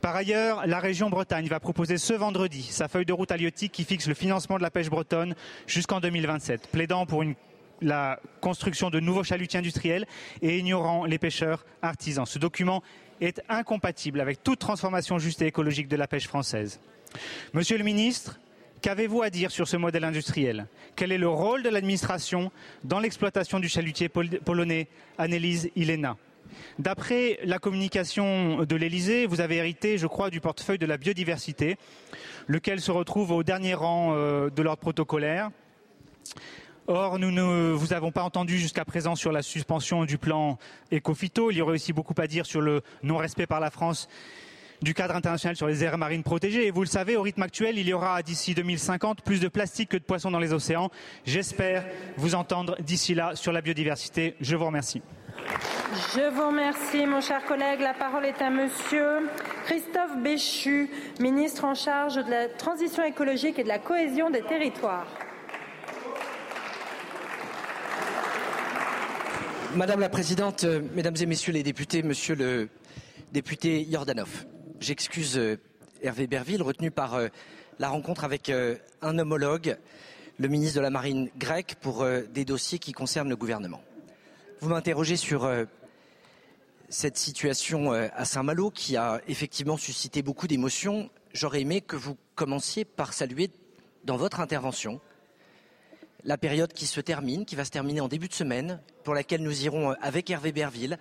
Par 0.00 0.16
ailleurs, 0.16 0.66
la 0.66 0.80
région 0.80 1.10
Bretagne 1.10 1.46
va 1.46 1.60
proposer 1.60 1.96
ce 1.96 2.12
vendredi 2.12 2.64
sa 2.64 2.88
feuille 2.88 3.06
de 3.06 3.12
route 3.12 3.30
halieutique 3.30 3.70
qui 3.70 3.84
fixe 3.84 4.08
le 4.08 4.14
financement 4.14 4.58
de 4.58 4.62
la 4.64 4.72
pêche 4.72 4.90
bretonne 4.90 5.36
jusqu'en 5.68 6.00
2027, 6.00 6.70
plaidant 6.72 7.06
pour 7.06 7.22
la 7.82 8.18
construction 8.40 8.90
de 8.90 8.98
nouveaux 8.98 9.22
chalutiers 9.22 9.60
industriels 9.60 10.06
et 10.42 10.58
ignorant 10.58 11.04
les 11.04 11.20
pêcheurs 11.20 11.64
artisans. 11.82 12.26
Ce 12.26 12.40
document 12.40 12.82
est 13.20 13.42
incompatible 13.48 14.20
avec 14.20 14.42
toute 14.42 14.58
transformation 14.58 15.18
juste 15.18 15.42
et 15.42 15.46
écologique 15.46 15.88
de 15.88 15.96
la 15.96 16.06
pêche 16.06 16.26
française. 16.26 16.80
Monsieur 17.54 17.78
le 17.78 17.84
ministre, 17.84 18.40
Qu'avez-vous 18.82 19.20
à 19.20 19.28
dire 19.28 19.50
sur 19.50 19.68
ce 19.68 19.76
modèle 19.76 20.04
industriel? 20.04 20.66
Quel 20.96 21.12
est 21.12 21.18
le 21.18 21.28
rôle 21.28 21.62
de 21.62 21.68
l'administration 21.68 22.50
dans 22.82 22.98
l'exploitation 22.98 23.60
du 23.60 23.68
chalutier 23.68 24.08
polonais 24.08 24.88
Annelise 25.18 25.70
Ilena? 25.76 26.16
D'après 26.78 27.38
la 27.44 27.58
communication 27.58 28.64
de 28.64 28.76
l'Elysée, 28.76 29.26
vous 29.26 29.42
avez 29.42 29.56
hérité, 29.56 29.98
je 29.98 30.06
crois, 30.06 30.30
du 30.30 30.40
portefeuille 30.40 30.78
de 30.78 30.86
la 30.86 30.96
biodiversité, 30.96 31.76
lequel 32.46 32.80
se 32.80 32.90
retrouve 32.90 33.32
au 33.32 33.42
dernier 33.42 33.74
rang 33.74 34.14
euh, 34.14 34.48
de 34.48 34.62
l'ordre 34.62 34.80
protocolaire. 34.80 35.50
Or, 36.86 37.18
nous 37.18 37.30
ne 37.30 37.72
vous 37.72 37.92
avons 37.92 38.10
pas 38.10 38.22
entendu 38.22 38.58
jusqu'à 38.58 38.84
présent 38.84 39.14
sur 39.14 39.32
la 39.32 39.42
suspension 39.42 40.04
du 40.04 40.18
plan 40.18 40.58
Ecofito. 40.92 41.50
Il 41.50 41.58
y 41.58 41.62
aurait 41.62 41.74
aussi 41.74 41.92
beaucoup 41.92 42.14
à 42.18 42.26
dire 42.26 42.46
sur 42.46 42.60
le 42.60 42.82
non-respect 43.02 43.46
par 43.46 43.60
la 43.60 43.70
France 43.70 44.08
du 44.82 44.94
cadre 44.94 45.14
international 45.14 45.56
sur 45.56 45.66
les 45.66 45.84
aires 45.84 45.98
marines 45.98 46.22
protégées. 46.22 46.66
Et 46.66 46.70
vous 46.70 46.80
le 46.80 46.86
savez, 46.86 47.16
au 47.16 47.22
rythme 47.22 47.42
actuel, 47.42 47.78
il 47.78 47.86
y 47.86 47.92
aura 47.92 48.22
d'ici 48.22 48.54
2050 48.54 49.22
plus 49.22 49.40
de 49.40 49.48
plastique 49.48 49.90
que 49.90 49.96
de 49.96 50.02
poissons 50.02 50.30
dans 50.30 50.38
les 50.38 50.52
océans. 50.52 50.90
J'espère 51.24 51.84
vous 52.16 52.34
entendre 52.34 52.76
d'ici 52.80 53.14
là 53.14 53.36
sur 53.36 53.52
la 53.52 53.60
biodiversité. 53.60 54.34
Je 54.40 54.56
vous 54.56 54.66
remercie. 54.66 55.02
Je 56.14 56.30
vous 56.34 56.46
remercie, 56.46 57.06
mon 57.06 57.20
cher 57.20 57.44
collègue. 57.44 57.80
La 57.80 57.94
parole 57.94 58.24
est 58.24 58.40
à 58.40 58.50
monsieur 58.50 59.28
Christophe 59.64 60.16
Béchu, 60.22 60.90
ministre 61.20 61.64
en 61.64 61.74
charge 61.74 62.16
de 62.16 62.30
la 62.30 62.48
transition 62.48 63.04
écologique 63.04 63.58
et 63.58 63.64
de 63.64 63.68
la 63.68 63.78
cohésion 63.78 64.30
des 64.30 64.42
territoires. 64.42 65.06
Madame 69.76 70.00
la 70.00 70.08
Présidente, 70.08 70.64
euh, 70.64 70.82
Mesdames 70.94 71.14
et 71.20 71.26
Messieurs 71.26 71.52
les 71.52 71.62
députés, 71.62 72.02
Monsieur 72.02 72.34
le 72.34 72.68
député 73.30 73.84
Yordanov, 73.84 74.46
J'excuse 74.80 75.38
euh, 75.38 75.58
Hervé 76.02 76.26
Berville, 76.26 76.62
retenu 76.62 76.90
par 76.90 77.14
euh, 77.14 77.28
la 77.78 77.88
rencontre 77.88 78.24
avec 78.24 78.50
un 78.50 79.18
homologue, 79.18 79.76
le 80.38 80.48
ministre 80.48 80.76
de 80.76 80.80
la 80.80 80.90
Marine 80.90 81.30
grec, 81.38 81.76
pour 81.80 82.04
des 82.04 82.44
dossiers 82.44 82.78
qui 82.78 82.92
concernent 82.92 83.30
le 83.30 83.36
gouvernement. 83.36 83.82
Vous 84.60 84.68
m'interrogez 84.68 85.16
sur 85.16 85.50
cette 86.90 87.16
situation 87.16 87.92
à 87.92 88.24
Saint-Malo 88.26 88.70
qui 88.70 88.98
a 88.98 89.22
effectivement 89.28 89.78
suscité 89.78 90.20
beaucoup 90.20 90.46
d'émotions. 90.46 91.08
J'aurais 91.32 91.62
aimé 91.62 91.80
que 91.80 91.96
vous 91.96 92.18
commenciez 92.34 92.84
par 92.84 93.14
saluer 93.14 93.48
dans 94.04 94.18
votre 94.18 94.40
intervention 94.40 95.00
la 96.24 96.38
période 96.38 96.72
qui 96.72 96.86
se 96.86 97.00
termine, 97.00 97.44
qui 97.44 97.56
va 97.56 97.64
se 97.64 97.70
terminer 97.70 98.00
en 98.00 98.08
début 98.08 98.28
de 98.28 98.34
semaine, 98.34 98.80
pour 99.04 99.14
laquelle 99.14 99.42
nous 99.42 99.64
irons 99.64 99.94
avec 100.00 100.30
Hervé 100.30 100.52
Berville 100.52 100.98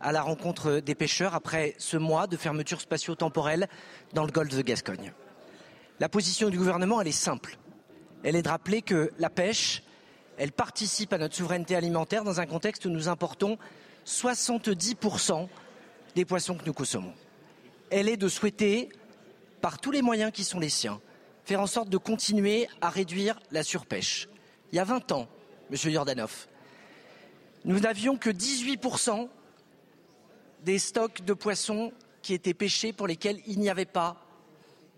à 0.00 0.12
la 0.12 0.22
rencontre 0.22 0.80
des 0.80 0.94
pêcheurs 0.94 1.34
après 1.34 1.74
ce 1.78 1.96
mois 1.96 2.26
de 2.26 2.36
fermeture 2.36 2.80
spatio-temporelle 2.80 3.68
dans 4.14 4.24
le 4.24 4.32
golfe 4.32 4.56
de 4.56 4.62
Gascogne. 4.62 5.12
La 5.98 6.08
position 6.08 6.48
du 6.48 6.56
gouvernement, 6.56 7.00
elle 7.00 7.08
est 7.08 7.12
simple. 7.12 7.58
Elle 8.24 8.36
est 8.36 8.42
de 8.42 8.48
rappeler 8.48 8.80
que 8.80 9.12
la 9.18 9.28
pêche, 9.28 9.82
elle 10.38 10.52
participe 10.52 11.12
à 11.12 11.18
notre 11.18 11.36
souveraineté 11.36 11.76
alimentaire 11.76 12.24
dans 12.24 12.40
un 12.40 12.46
contexte 12.46 12.86
où 12.86 12.90
nous 12.90 13.08
importons 13.08 13.58
70% 14.06 15.48
des 16.14 16.24
poissons 16.24 16.54
que 16.54 16.64
nous 16.64 16.72
consommons. 16.72 17.12
Elle 17.90 18.08
est 18.08 18.16
de 18.16 18.28
souhaiter, 18.28 18.88
par 19.60 19.78
tous 19.78 19.90
les 19.90 20.00
moyens 20.00 20.32
qui 20.32 20.44
sont 20.44 20.58
les 20.58 20.70
siens, 20.70 21.00
faire 21.44 21.60
en 21.60 21.66
sorte 21.66 21.90
de 21.90 21.98
continuer 21.98 22.68
à 22.80 22.88
réduire 22.88 23.38
la 23.50 23.62
surpêche. 23.62 24.29
Il 24.72 24.76
y 24.76 24.78
a 24.78 24.84
20 24.84 25.12
ans, 25.12 25.28
Monsieur 25.70 25.90
Jordanov, 25.90 26.46
nous 27.64 27.80
n'avions 27.80 28.16
que 28.16 28.30
18% 28.30 29.28
des 30.64 30.78
stocks 30.78 31.24
de 31.24 31.32
poissons 31.32 31.92
qui 32.22 32.34
étaient 32.34 32.54
pêchés 32.54 32.92
pour 32.92 33.06
lesquels 33.06 33.40
il 33.46 33.58
n'y 33.58 33.70
avait 33.70 33.84
pas 33.84 34.16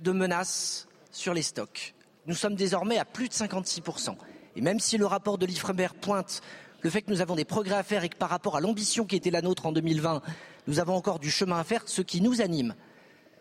de 0.01 0.13
menace 0.13 0.89
sur 1.11 1.35
les 1.35 1.43
stocks. 1.43 1.95
Nous 2.27 2.35
sommes 2.35 2.55
désormais 2.55 2.99
à 2.99 3.05
plus 3.05 3.29
de 3.29 3.35
56%. 3.35 4.17
Et 4.57 4.61
même 4.61 4.81
si 4.81 4.99
le 4.99 5.07
rapport 5.07 5.39
de 5.39 5.47
l'IFREMER 5.47 5.89
pointe 6.01 6.41
le 6.83 6.91
fait 6.91 7.03
que 7.03 7.11
nous 7.11 7.21
avons 7.21 7.37
des 7.37 7.45
progrès 7.45 7.77
à 7.77 7.83
faire 7.83 8.05
et 8.05 8.09
que 8.09 8.17
par 8.17 8.29
rapport 8.29 8.57
à 8.57 8.61
l'ambition 8.61 9.05
qui 9.07 9.17
était 9.17 9.31
la 9.31 9.41
nôtre 9.41 9.67
en 9.67 9.73
2020, 9.73 10.21
nous 10.67 10.81
avons 10.81 10.95
encore 10.95 11.21
du 11.21 11.31
chemin 11.31 11.59
à 11.59 11.65
faire, 11.65 11.83
ce 11.87 12.03
qui 12.03 12.21
nous 12.21 12.41
anime, 12.41 12.75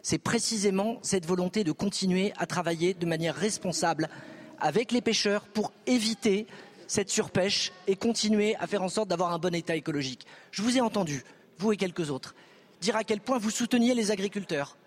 c'est 0.04 0.18
précisément 0.18 0.98
cette 1.02 1.26
volonté 1.26 1.64
de 1.64 1.72
continuer 1.72 2.34
à 2.38 2.46
travailler 2.46 2.94
de 2.94 3.06
manière 3.06 3.36
responsable 3.36 4.10
avec 4.62 4.92
les 4.92 5.02
pêcheurs 5.02 5.44
pour 5.44 5.74
éviter 5.88 6.48
cette 6.88 7.10
surpêche 7.10 7.72
et 7.88 7.96
continuer 7.96 8.56
à 8.58 8.68
faire 8.68 8.84
en 8.84 8.90
sorte 8.90 9.10
d'avoir 9.10 9.34
un 9.34 9.40
bon 9.40 9.54
état 9.54 9.76
écologique. 9.76 10.26
Je 10.52 10.62
vous 10.62 10.78
ai 10.78 10.82
entendu 10.82 11.24
vous 11.58 11.72
et 11.72 11.78
quelques 11.78 12.10
autres, 12.10 12.36
dire 12.80 12.96
à 12.96 13.04
quel 13.04 13.20
point 13.20 13.38
vous 13.38 13.50
souteniez 13.50 13.94
les 13.94 14.12
agriculteurs, 14.12 14.78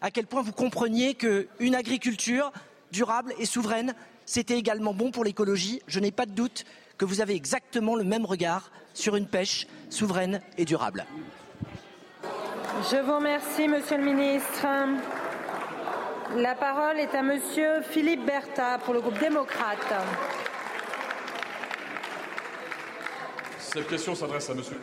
à 0.00 0.10
quel 0.10 0.26
point 0.26 0.42
vous 0.42 0.52
compreniez 0.52 1.14
qu'une 1.14 1.74
agriculture 1.74 2.52
durable 2.90 3.34
et 3.38 3.46
souveraine, 3.46 3.94
c'était 4.26 4.58
également 4.58 4.94
bon 4.94 5.10
pour 5.10 5.24
l'écologie. 5.24 5.80
Je 5.86 6.00
n'ai 6.00 6.10
pas 6.10 6.26
de 6.26 6.32
doute 6.32 6.64
que 6.98 7.04
vous 7.04 7.20
avez 7.20 7.34
exactement 7.34 7.96
le 7.96 8.04
même 8.04 8.26
regard 8.26 8.70
sur 8.94 9.16
une 9.16 9.26
pêche 9.26 9.66
souveraine 9.90 10.40
et 10.58 10.64
durable. 10.64 11.06
Je 12.90 12.96
vous 12.96 13.16
remercie, 13.16 13.68
Monsieur 13.68 13.96
le 13.96 14.04
Ministre. 14.04 14.66
La 16.36 16.54
parole 16.54 16.98
est 16.98 17.14
à 17.14 17.22
Monsieur 17.22 17.82
Philippe 17.82 18.24
Bertha 18.24 18.78
pour 18.78 18.94
le 18.94 19.02
groupe 19.02 19.18
démocrate. 19.18 19.78
Cette 23.58 23.86
question 23.86 24.14
s'adresse 24.14 24.48
à 24.48 24.54
Monsieur. 24.54 24.76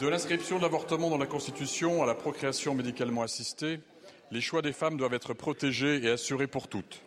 De 0.00 0.08
l'inscription 0.08 0.56
de 0.56 0.62
l'avortement 0.62 1.10
dans 1.10 1.18
la 1.18 1.26
Constitution 1.26 2.02
à 2.02 2.06
la 2.06 2.14
procréation 2.14 2.74
médicalement 2.74 3.22
assistée, 3.22 3.80
les 4.30 4.40
choix 4.40 4.62
des 4.62 4.72
femmes 4.72 4.96
doivent 4.96 5.14
être 5.14 5.34
protégés 5.34 6.02
et 6.02 6.10
assurés 6.10 6.46
pour 6.46 6.68
toutes. 6.68 7.02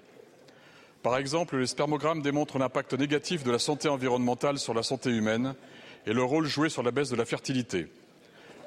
Par 1.02 1.18
exemple, 1.18 1.58
les 1.58 1.68
spermogrammes 1.68 2.22
démontrent 2.22 2.60
l'impact 2.60 2.94
négatif 2.94 3.44
de 3.44 3.52
la 3.52 3.60
santé 3.60 3.90
environnementale 3.90 4.60
sur 4.60 4.76
la 4.76 4.84
santé 4.84 5.10
humaine 5.10 5.56
et 6.06 6.14
le 6.14 6.24
rôle 6.24 6.46
joué 6.46 6.70
sur 6.70 6.84
la 6.84 6.92
baisse 6.92 7.10
de 7.10 7.16
la 7.16 7.26
fertilité. 7.26 7.88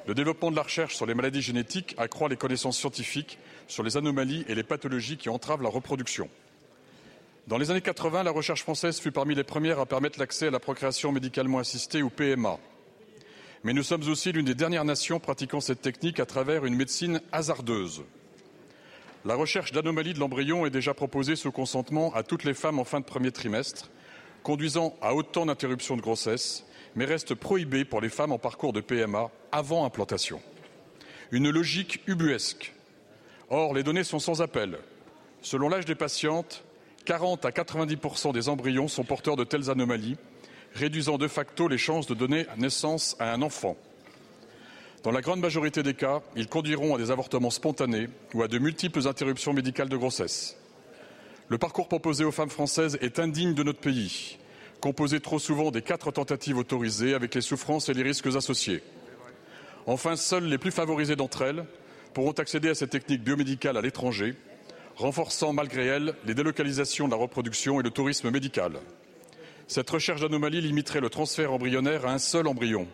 Le 0.07 0.15
développement 0.15 0.51
de 0.51 0.57
la 0.57 0.63
recherche 0.63 0.97
sur 0.97 1.07
les 1.07 1.15
maladies 1.15 1.43
génétiques 1.43 1.95
accroît 1.97 2.29
les 2.29 2.37
connaissances 2.37 2.79
scientifiques 2.79 3.39
sur 3.69 3.85
les 3.85 3.97
anomalies 3.97 4.45
et 4.49 4.55
les 4.55 4.65
pathologies 4.65 5.17
qui 5.17 5.29
entravent 5.29 5.63
la 5.63 5.69
reproduction. 5.69 6.29
Dans 7.47 7.59
les 7.59 7.71
années 7.71 7.81
80, 7.81 8.25
la 8.25 8.31
recherche 8.31 8.63
française 8.63 9.01
fut 9.01 9.13
parmi 9.13 9.35
les 9.35 9.45
premières 9.45 9.79
à 9.79 9.87
permettre 9.87 10.19
l'accès 10.19 10.49
à 10.49 10.51
la 10.51 10.61
procréation 10.61 11.13
médicalement 11.13 11.59
assistée 11.59 12.03
ou 12.03 12.11
PMA. 12.11 12.59
Mais 13.65 13.73
nous 13.73 13.85
sommes 13.85 14.09
aussi 14.09 14.33
l'une 14.33 14.45
des 14.45 14.57
dernières 14.57 14.85
nations 14.85 15.21
pratiquant 15.21 15.61
cette 15.61 15.83
technique 15.83 16.19
à 16.19 16.27
travers 16.27 16.65
une 16.65 16.75
médecine 16.75 17.21
hasardeuse. 17.31 18.03
La 19.25 19.37
recherche 19.37 19.71
d'anomalies 19.71 20.15
de 20.15 20.19
l'embryon 20.19 20.67
est 20.67 20.71
déjà 20.71 20.95
proposée 20.95 21.37
sous 21.37 21.53
consentement 21.53 22.13
à 22.15 22.25
toutes 22.25 22.43
les 22.43 22.55
femmes 22.55 22.81
en 22.81 22.85
fin 22.85 22.99
de 22.99 23.05
premier 23.05 23.31
trimestre, 23.31 23.89
conduisant 24.43 24.97
à 25.01 25.15
autant 25.15 25.47
d'interruptions 25.47 25.97
de 25.97 26.03
grossesse, 26.03 26.65
mais 26.95 27.05
reste 27.05 27.35
prohibée 27.35 27.85
pour 27.85 28.01
les 28.01 28.09
femmes 28.09 28.33
en 28.33 28.39
parcours 28.39 28.73
de 28.73 28.81
PMA 28.81 29.31
avant 29.51 29.85
implantation. 29.85 30.41
Une 31.31 31.51
logique 31.51 32.01
ubuesque. 32.07 32.75
Or, 33.49 33.75
les 33.75 33.83
données 33.83 34.05
sont 34.05 34.19
sans 34.19 34.43
appel. 34.43 34.79
Selon 35.41 35.69
l'âge 35.69 35.85
des 35.85 35.95
patientes, 35.95 36.65
40 37.05 37.45
à 37.45 37.51
90% 37.51 38.33
des 38.33 38.49
embryons 38.49 38.89
sont 38.89 39.05
porteurs 39.05 39.37
de 39.37 39.45
telles 39.45 39.71
anomalies, 39.71 40.17
réduisant 40.75 41.19
de 41.19 41.29
facto 41.29 41.69
les 41.69 41.79
chances 41.79 42.07
de 42.07 42.15
donner 42.15 42.47
naissance 42.57 43.17
à 43.19 43.33
un 43.33 43.43
enfant. 43.43 43.77
Dans 45.03 45.11
la 45.11 45.21
grande 45.21 45.41
majorité 45.41 45.83
des 45.83 45.95
cas, 45.95 46.21
ils 46.37 46.47
conduiront 46.47 46.95
à 46.95 46.99
des 46.99 47.11
avortements 47.11 47.51
spontanés 47.51 48.09
ou 48.35 48.43
à 48.43 48.49
de 48.49 48.59
multiples 48.59 49.09
interruptions 49.09 49.53
médicales 49.53 49.89
de 49.89 49.97
grossesse. 49.97 50.57
Le 51.49 51.59
parcours 51.59 51.89
proposé 51.89 52.25
aux 52.25 52.31
femmes 52.31 52.51
françaises 52.51 52.97
est 53.01 53.19
indigne 53.19 53.53
de 53.53 53.65
notre 53.65 53.81
pays, 53.81 54.39
composé 54.83 55.21
trop 55.21 55.39
souvent 55.39 55.71
des 55.71 55.81
quatre 55.81 56.11
tentatives 56.11 56.59
autorisées 56.59 57.15
avec 57.15 57.37
les 57.37 57.41
souffrances 57.41 57.89
et 57.89 57.95
les 57.95 58.03
risques 58.03 58.27
associés. 58.27 58.83
Enfin, 59.87 60.17
seules 60.17 60.47
les 60.47 60.59
plus 60.59 60.73
favorisées 60.73 61.15
d'entre 61.15 61.43
elles 61.43 61.65
pourront 62.13 62.33
accéder 62.33 62.69
à 62.69 62.75
cette 62.75 62.91
technique 62.91 63.23
biomédicale 63.23 63.77
à 63.77 63.81
l'étranger, 63.81 64.35
renforçant 64.97 65.53
malgré 65.53 65.87
elle 65.87 66.15
les 66.27 66.35
délocalisations 66.35 67.07
de 67.07 67.13
la 67.13 67.17
reproduction 67.17 67.79
et 67.79 67.85
le 67.85 67.91
tourisme 67.91 68.31
médical. 68.31 68.81
Cette 69.69 69.89
recherche 69.89 70.21
d'anomalies 70.21 70.61
limiterait 70.61 71.01
le 71.01 71.11
transfert 71.11 71.53
embryonnaire 71.53 72.05
à 72.05 72.13
un 72.13 72.19
seul 72.19 72.49
embryon, 72.49 72.89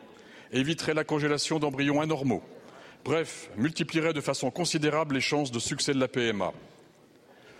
éviterait 0.52 0.94
la 0.94 1.04
congélation 1.04 1.58
d'embryons 1.58 2.02
anormaux, 2.02 2.42
bref, 3.02 3.50
multiplierait 3.56 4.12
de 4.12 4.20
façon 4.20 4.50
considérable 4.50 5.14
les 5.14 5.22
chances 5.22 5.50
de 5.50 5.58
succès 5.58 5.94
de 5.94 6.00
la 6.00 6.08
PMA. 6.08 6.52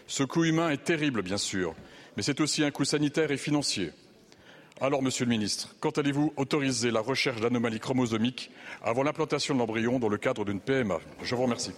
Ce 0.06 0.22
coût 0.22 0.44
humain 0.44 0.68
est 0.68 0.84
terrible, 0.84 1.22
bien 1.22 1.38
sûr, 1.38 1.74
mais 2.16 2.22
c'est 2.22 2.42
aussi 2.42 2.62
un 2.62 2.70
coût 2.70 2.84
sanitaire 2.84 3.30
et 3.30 3.38
financier. 3.38 3.90
Alors, 4.80 5.02
Monsieur 5.02 5.24
le 5.24 5.30
Ministre, 5.30 5.74
quand 5.80 5.98
allez-vous 5.98 6.32
autoriser 6.36 6.92
la 6.92 7.00
recherche 7.00 7.40
d'anomalies 7.40 7.80
chromosomiques 7.80 8.52
avant 8.80 9.02
l'implantation 9.02 9.52
de 9.54 9.58
l'embryon 9.58 9.98
dans 9.98 10.08
le 10.08 10.18
cadre 10.18 10.44
d'une 10.44 10.60
PMA 10.60 10.98
Je 11.20 11.34
vous 11.34 11.42
remercie. 11.42 11.72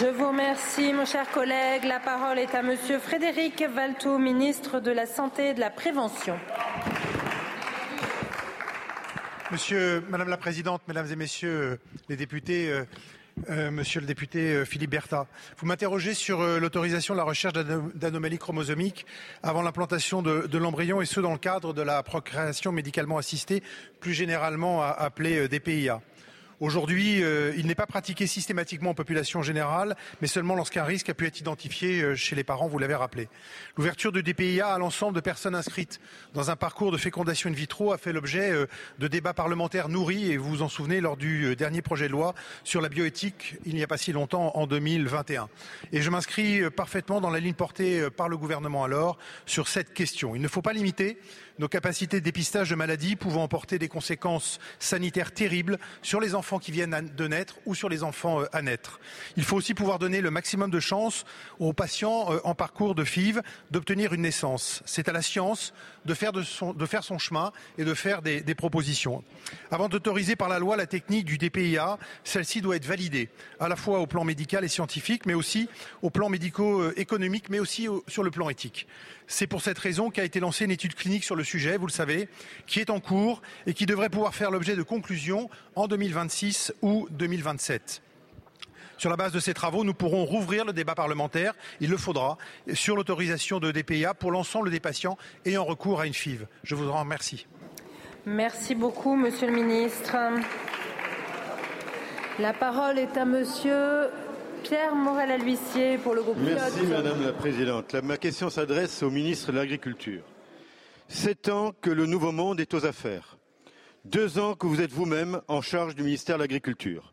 Je 0.00 0.06
vous 0.06 0.26
remercie, 0.26 0.92
mon 0.92 1.04
cher 1.04 1.30
collègue. 1.30 1.84
La 1.84 2.00
parole 2.00 2.40
est 2.40 2.56
à 2.56 2.62
Monsieur 2.62 2.98
Frédéric 2.98 3.62
Valtou, 3.62 4.18
ministre 4.18 4.80
de 4.80 4.90
la 4.90 5.06
Santé 5.06 5.50
et 5.50 5.54
de 5.54 5.60
la 5.60 5.70
Prévention. 5.70 6.36
Monsieur, 9.52 10.02
Madame 10.10 10.28
la 10.28 10.38
Présidente, 10.38 10.82
Mesdames 10.88 11.12
et 11.12 11.16
Messieurs 11.16 11.78
les 12.08 12.16
députés, 12.16 12.72
euh, 13.48 13.70
Monsieur 13.70 14.00
le 14.00 14.06
député 14.06 14.54
euh, 14.54 14.64
Philippe 14.64 14.90
Bertha, 14.90 15.26
vous 15.58 15.66
m'interrogez 15.66 16.14
sur 16.14 16.40
euh, 16.40 16.58
l'autorisation 16.58 17.14
de 17.14 17.18
la 17.18 17.24
recherche 17.24 17.54
d'anomalies 17.54 18.38
chromosomiques 18.38 19.06
avant 19.42 19.62
l'implantation 19.62 20.22
de, 20.22 20.46
de 20.46 20.58
l'embryon 20.58 21.00
et 21.00 21.06
ce 21.06 21.20
dans 21.20 21.32
le 21.32 21.38
cadre 21.38 21.72
de 21.72 21.82
la 21.82 22.02
procréation 22.02 22.72
médicalement 22.72 23.18
assistée, 23.18 23.62
plus 24.00 24.14
généralement 24.14 24.82
appelée 24.82 25.48
DPIA. 25.48 26.00
Aujourd'hui, 26.60 27.22
euh, 27.22 27.54
il 27.56 27.66
n'est 27.66 27.74
pas 27.74 27.86
pratiqué 27.86 28.26
systématiquement 28.26 28.90
en 28.90 28.94
population 28.94 29.40
générale, 29.40 29.96
mais 30.20 30.26
seulement 30.26 30.54
lorsqu'un 30.54 30.84
risque 30.84 31.08
a 31.08 31.14
pu 31.14 31.26
être 31.26 31.40
identifié 31.40 32.02
euh, 32.02 32.14
chez 32.14 32.36
les 32.36 32.44
parents, 32.44 32.68
vous 32.68 32.78
l'avez 32.78 32.94
rappelé. 32.94 33.30
L'ouverture 33.78 34.12
de 34.12 34.20
DPIA 34.20 34.68
à 34.68 34.78
l'ensemble 34.78 35.16
de 35.16 35.22
personnes 35.22 35.54
inscrites 35.54 36.00
dans 36.34 36.50
un 36.50 36.56
parcours 36.56 36.92
de 36.92 36.98
fécondation 36.98 37.48
in 37.48 37.54
vitro 37.54 37.92
a 37.92 37.98
fait 37.98 38.12
l'objet 38.12 38.50
euh, 38.50 38.66
de 38.98 39.08
débats 39.08 39.32
parlementaires 39.32 39.88
nourris, 39.88 40.30
et 40.30 40.36
vous 40.36 40.50
vous 40.50 40.62
en 40.62 40.68
souvenez, 40.68 41.00
lors 41.00 41.16
du 41.16 41.56
dernier 41.56 41.80
projet 41.80 42.08
de 42.08 42.12
loi 42.12 42.34
sur 42.62 42.82
la 42.82 42.90
bioéthique, 42.90 43.56
il 43.64 43.74
n'y 43.74 43.82
a 43.82 43.86
pas 43.86 43.96
si 43.96 44.12
longtemps, 44.12 44.54
en 44.54 44.66
2021. 44.66 45.48
Et 45.92 46.02
je 46.02 46.10
m'inscris 46.10 46.68
parfaitement 46.70 47.22
dans 47.22 47.30
la 47.30 47.40
ligne 47.40 47.54
portée 47.54 48.10
par 48.10 48.28
le 48.28 48.36
gouvernement 48.36 48.84
alors 48.84 49.16
sur 49.46 49.66
cette 49.66 49.94
question. 49.94 50.34
Il 50.34 50.42
ne 50.42 50.48
faut 50.48 50.60
pas 50.60 50.74
limiter 50.74 51.18
nos 51.60 51.68
capacités 51.68 52.20
de 52.20 52.24
dépistage 52.24 52.70
de 52.70 52.74
maladies 52.74 53.16
pouvant 53.16 53.42
emporter 53.42 53.78
des 53.78 53.88
conséquences 53.88 54.58
sanitaires 54.78 55.32
terribles 55.32 55.78
sur 56.00 56.18
les 56.18 56.34
enfants 56.34 56.58
qui 56.58 56.72
viennent 56.72 57.10
de 57.14 57.28
naître 57.28 57.56
ou 57.66 57.74
sur 57.74 57.90
les 57.90 58.02
enfants 58.02 58.40
euh, 58.40 58.46
à 58.52 58.62
naître. 58.62 58.98
Il 59.36 59.44
faut 59.44 59.56
aussi 59.56 59.74
pouvoir 59.74 59.98
donner 59.98 60.22
le 60.22 60.30
maximum 60.30 60.70
de 60.70 60.80
chances 60.80 61.26
aux 61.58 61.74
patients 61.74 62.32
euh, 62.32 62.40
en 62.44 62.54
parcours 62.54 62.94
de 62.94 63.04
FIV 63.04 63.42
d'obtenir 63.70 64.14
une 64.14 64.22
naissance. 64.22 64.82
C'est 64.86 65.10
à 65.10 65.12
la 65.12 65.20
science 65.20 65.74
de 66.06 66.14
faire, 66.14 66.32
de, 66.32 66.42
son, 66.42 66.72
de 66.72 66.86
faire 66.86 67.04
son 67.04 67.18
chemin 67.18 67.52
et 67.76 67.84
de 67.84 67.92
faire 67.92 68.22
des, 68.22 68.42
propositions. 68.54 69.22
Avant 69.70 69.88
d'autoriser 69.88 70.36
par 70.36 70.48
la 70.48 70.58
loi 70.58 70.76
la 70.76 70.86
technique 70.86 71.26
du 71.26 71.38
DPIA, 71.38 71.98
celle-ci 72.24 72.62
doit 72.62 72.76
être 72.76 72.86
validée, 72.86 73.28
à 73.58 73.68
la 73.68 73.76
fois 73.76 74.00
au 74.00 74.06
plan 74.06 74.24
médical 74.24 74.64
et 74.64 74.68
scientifique, 74.68 75.24
mais 75.26 75.34
aussi 75.34 75.68
au 76.02 76.10
plan 76.10 76.28
médico-économique, 76.28 77.48
mais 77.48 77.58
aussi 77.58 77.86
au, 77.86 78.02
sur 78.08 78.22
le 78.22 78.30
plan 78.30 78.48
éthique. 78.48 78.86
C'est 79.28 79.46
pour 79.46 79.62
cette 79.62 79.78
raison 79.78 80.10
qu'a 80.10 80.24
été 80.24 80.40
lancée 80.40 80.64
une 80.64 80.72
étude 80.72 80.94
clinique 80.94 81.22
sur 81.22 81.36
le 81.36 81.44
sujet, 81.50 81.76
vous 81.76 81.86
le 81.86 81.92
savez, 81.92 82.28
qui 82.66 82.80
est 82.80 82.90
en 82.90 83.00
cours 83.00 83.42
et 83.66 83.74
qui 83.74 83.86
devrait 83.86 84.08
pouvoir 84.10 84.34
faire 84.34 84.50
l'objet 84.50 84.76
de 84.76 84.82
conclusions 84.82 85.50
en 85.76 85.86
2026 85.88 86.72
ou 86.82 87.08
2027. 87.10 88.02
Sur 88.98 89.08
la 89.10 89.16
base 89.16 89.32
de 89.32 89.40
ces 89.40 89.54
travaux, 89.54 89.82
nous 89.82 89.94
pourrons 89.94 90.24
rouvrir 90.26 90.64
le 90.66 90.72
débat 90.74 90.94
parlementaire, 90.94 91.54
il 91.80 91.88
le 91.88 91.96
faudra, 91.96 92.36
sur 92.74 92.96
l'autorisation 92.96 93.58
de 93.58 93.70
DPIA 93.72 94.12
pour 94.14 94.30
l'ensemble 94.30 94.70
des 94.70 94.80
patients 94.80 95.16
ayant 95.46 95.64
recours 95.64 96.00
à 96.00 96.06
une 96.06 96.12
FIV. 96.14 96.46
Je 96.64 96.74
vous 96.74 96.88
en 96.90 97.00
remercie. 97.00 97.46
Merci 98.26 98.74
beaucoup, 98.74 99.16
Monsieur 99.16 99.46
le 99.46 99.54
Ministre. 99.54 100.14
La 102.38 102.52
parole 102.52 102.98
est 102.98 103.16
à 103.16 103.24
Monsieur 103.24 104.08
Pierre 104.62 104.94
Morel-Huissier 104.94 105.96
pour 105.98 106.14
le 106.14 106.22
groupe 106.22 106.36
Merci 106.38 106.80
Pilote. 106.80 107.02
Madame 107.02 107.24
la 107.24 107.32
Présidente. 107.32 107.92
La- 107.94 108.02
ma 108.02 108.18
question 108.18 108.50
s'adresse 108.50 109.02
au 109.02 109.10
ministre 109.10 109.52
de 109.52 109.56
l'Agriculture. 109.56 110.20
Sept 111.12 111.48
ans 111.48 111.72
que 111.72 111.90
le 111.90 112.06
Nouveau 112.06 112.30
Monde 112.30 112.60
est 112.60 112.72
aux 112.72 112.86
affaires. 112.86 113.36
Deux 114.04 114.38
ans 114.38 114.54
que 114.54 114.68
vous 114.68 114.80
êtes 114.80 114.92
vous-même 114.92 115.42
en 115.48 115.60
charge 115.60 115.96
du 115.96 116.04
ministère 116.04 116.36
de 116.36 116.42
l'Agriculture. 116.42 117.12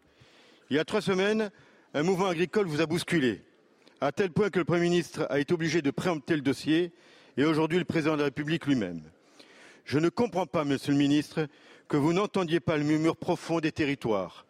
Il 0.70 0.76
y 0.76 0.80
a 0.80 0.86
trois 0.86 1.02
semaines, 1.02 1.50
un 1.96 2.04
mouvement 2.04 2.28
agricole 2.28 2.68
vous 2.68 2.80
a 2.80 2.86
bousculé, 2.86 3.42
à 4.00 4.12
tel 4.12 4.30
point 4.30 4.52
que 4.52 4.60
le 4.60 4.66
Premier 4.66 4.84
ministre 4.84 5.26
a 5.32 5.40
été 5.40 5.52
obligé 5.52 5.82
de 5.82 5.90
préempter 5.90 6.36
le 6.36 6.44
dossier 6.44 6.92
et 7.38 7.44
aujourd'hui 7.44 7.80
le 7.80 7.86
Président 7.86 8.14
de 8.14 8.20
la 8.20 8.26
République 8.26 8.68
lui-même. 8.68 9.02
Je 9.84 9.98
ne 9.98 10.10
comprends 10.10 10.46
pas, 10.46 10.64
Monsieur 10.64 10.92
le 10.92 11.00
ministre, 11.00 11.48
que 11.88 11.98
vous 11.98 12.14
n'entendiez 12.14 12.60
pas 12.60 12.78
le 12.78 12.84
murmure 12.84 13.18
profond 13.18 13.60
des 13.60 13.72
territoires, 13.72 14.46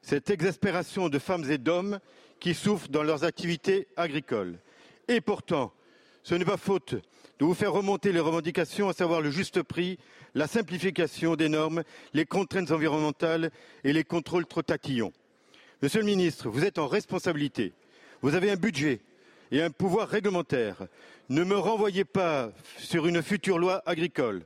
cette 0.00 0.30
exaspération 0.30 1.08
de 1.08 1.18
femmes 1.18 1.50
et 1.50 1.58
d'hommes 1.58 1.98
qui 2.38 2.54
souffrent 2.54 2.88
dans 2.88 3.02
leurs 3.02 3.24
activités 3.24 3.88
agricoles. 3.96 4.60
Et 5.08 5.20
pourtant, 5.20 5.72
ce 6.22 6.36
n'est 6.36 6.44
pas 6.44 6.56
faute 6.56 6.94
de 7.38 7.44
vous 7.44 7.54
faire 7.54 7.72
remonter 7.72 8.12
les 8.12 8.20
revendications, 8.20 8.88
à 8.88 8.92
savoir 8.92 9.20
le 9.20 9.30
juste 9.30 9.62
prix, 9.62 9.98
la 10.34 10.46
simplification 10.46 11.36
des 11.36 11.48
normes, 11.48 11.82
les 12.14 12.24
contraintes 12.24 12.70
environnementales 12.70 13.50
et 13.84 13.92
les 13.92 14.04
contrôles 14.04 14.46
trop 14.46 14.62
tatillons. 14.62 15.12
Monsieur 15.82 16.00
le 16.00 16.06
ministre, 16.06 16.48
vous 16.48 16.64
êtes 16.64 16.78
en 16.78 16.86
responsabilité. 16.86 17.74
Vous 18.22 18.34
avez 18.34 18.50
un 18.50 18.56
budget 18.56 19.00
et 19.50 19.62
un 19.62 19.70
pouvoir 19.70 20.08
réglementaire. 20.08 20.86
Ne 21.28 21.44
me 21.44 21.56
renvoyez 21.56 22.04
pas 22.04 22.50
sur 22.78 23.06
une 23.06 23.22
future 23.22 23.58
loi 23.58 23.82
agricole. 23.84 24.44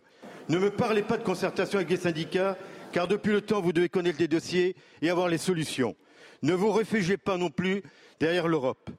Ne 0.49 0.59
me 0.59 0.71
parlez 0.71 1.03
pas 1.03 1.17
de 1.17 1.23
concertation 1.23 1.79
avec 1.79 1.91
les 1.91 1.97
syndicats, 1.97 2.59
car 2.93 3.07
depuis 3.07 3.33
le 3.33 3.41
temps, 3.41 3.61
vous 3.61 3.73
devez 3.73 3.89
connaître 3.89 4.19
les 4.19 4.27
dossiers 4.27 4.75
et 5.01 5.11
avoir 5.11 5.29
les 5.29 5.39
solutions. 5.39 5.95
Ne 6.43 6.55
vous 6.55 6.73
réfugiez 6.73 7.17
pas 7.17 7.37
non 7.37 7.51
plus 7.51 7.83
derrière 8.19 8.49
l'Europe. 8.49 8.91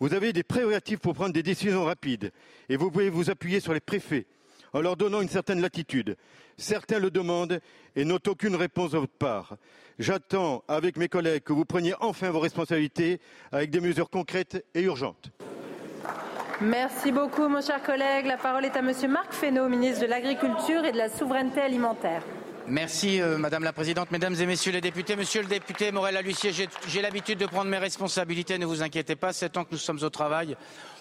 Vous 0.00 0.14
avez 0.14 0.32
des 0.32 0.44
prérogatives 0.44 0.98
pour 0.98 1.14
prendre 1.14 1.32
des 1.32 1.42
décisions 1.42 1.84
rapides 1.84 2.30
et 2.68 2.76
vous 2.76 2.90
pouvez 2.90 3.10
vous 3.10 3.30
appuyer 3.30 3.60
sur 3.60 3.74
les 3.74 3.80
préfets 3.80 4.26
en 4.72 4.80
leur 4.80 4.96
donnant 4.96 5.20
une 5.20 5.28
certaine 5.28 5.60
latitude. 5.60 6.16
Certains 6.56 6.98
le 6.98 7.10
demandent 7.10 7.60
et 7.96 8.04
n'ont 8.04 8.18
aucune 8.26 8.54
réponse 8.54 8.92
de 8.92 8.98
votre 8.98 9.12
part. 9.12 9.56
J'attends 9.98 10.62
avec 10.68 10.96
mes 10.96 11.08
collègues 11.08 11.42
que 11.42 11.52
vous 11.52 11.64
preniez 11.64 11.94
enfin 12.00 12.30
vos 12.30 12.40
responsabilités 12.40 13.20
avec 13.50 13.70
des 13.70 13.80
mesures 13.80 14.10
concrètes 14.10 14.64
et 14.74 14.82
urgentes. 14.82 15.30
Merci 16.60 17.12
beaucoup, 17.12 17.48
mon 17.48 17.60
cher 17.60 17.82
collègue. 17.82 18.26
La 18.26 18.36
parole 18.36 18.64
est 18.64 18.76
à 18.76 18.82
Monsieur 18.82 19.08
Marc 19.08 19.32
Fesneau, 19.32 19.68
ministre 19.68 20.02
de 20.02 20.06
l'Agriculture 20.06 20.84
et 20.84 20.92
de 20.92 20.98
la 20.98 21.08
Souveraineté 21.08 21.60
alimentaire. 21.60 22.24
Merci 22.70 23.22
euh, 23.22 23.38
Madame 23.38 23.64
la 23.64 23.72
Présidente, 23.72 24.10
Mesdames 24.10 24.34
et 24.38 24.44
Messieurs 24.44 24.72
les 24.72 24.82
députés. 24.82 25.16
Monsieur 25.16 25.40
le 25.40 25.48
député 25.48 25.90
Morel 25.90 26.18
Alussier, 26.18 26.52
j'ai 26.52 27.00
l'habitude 27.00 27.38
de 27.38 27.46
prendre 27.46 27.70
mes 27.70 27.78
responsabilités, 27.78 28.58
ne 28.58 28.66
vous 28.66 28.82
inquiétez 28.82 29.16
pas. 29.16 29.32
Sept 29.32 29.56
ans 29.56 29.64
que 29.64 29.70
nous 29.72 29.78
sommes 29.78 30.02
au 30.02 30.10
travail 30.10 30.54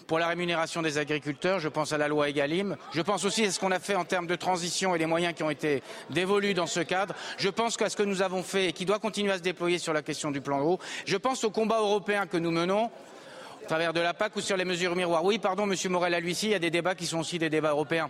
pour 0.07 0.17
la 0.17 0.27
rémunération 0.27 0.81
des 0.81 0.97
agriculteurs. 0.97 1.59
Je 1.59 1.67
pense 1.67 1.91
à 1.91 1.97
la 1.97 2.07
loi 2.07 2.29
Egalim. 2.29 2.77
Je 2.93 3.01
pense 3.01 3.25
aussi 3.25 3.43
à 3.43 3.51
ce 3.51 3.59
qu'on 3.59 3.71
a 3.71 3.79
fait 3.79 3.95
en 3.95 4.05
termes 4.05 4.27
de 4.27 4.35
transition 4.35 4.95
et 4.95 4.97
les 4.97 5.05
moyens 5.05 5.33
qui 5.35 5.43
ont 5.43 5.49
été 5.49 5.83
dévolus 6.09 6.53
dans 6.53 6.67
ce 6.67 6.79
cadre. 6.79 7.13
Je 7.37 7.49
pense 7.49 7.75
qu'à 7.75 7.89
ce 7.89 7.97
que 7.97 8.03
nous 8.03 8.21
avons 8.21 8.43
fait 8.43 8.69
et 8.69 8.73
qui 8.73 8.85
doit 8.85 8.99
continuer 8.99 9.33
à 9.33 9.37
se 9.37 9.43
déployer 9.43 9.77
sur 9.77 9.91
la 9.91 10.01
question 10.01 10.31
du 10.31 10.39
plan 10.39 10.61
eau. 10.61 10.79
Je 11.05 11.17
pense 11.17 11.43
au 11.43 11.51
combat 11.51 11.79
européen 11.79 12.27
que 12.27 12.37
nous 12.37 12.51
menons 12.51 12.85
au 13.61 13.67
travers 13.67 13.91
de 13.91 13.99
la 13.99 14.13
PAC 14.13 14.37
ou 14.37 14.41
sur 14.41 14.55
les 14.55 14.63
mesures 14.63 14.95
miroirs. 14.95 15.25
Oui, 15.25 15.37
pardon, 15.37 15.65
Monsieur 15.65 15.89
Morel 15.89 16.13
Alussier, 16.13 16.49
il 16.49 16.53
y 16.53 16.55
a 16.55 16.59
des 16.59 16.71
débats 16.71 16.95
qui 16.95 17.05
sont 17.05 17.19
aussi 17.19 17.37
des 17.37 17.49
débats 17.49 17.71
européens. 17.71 18.09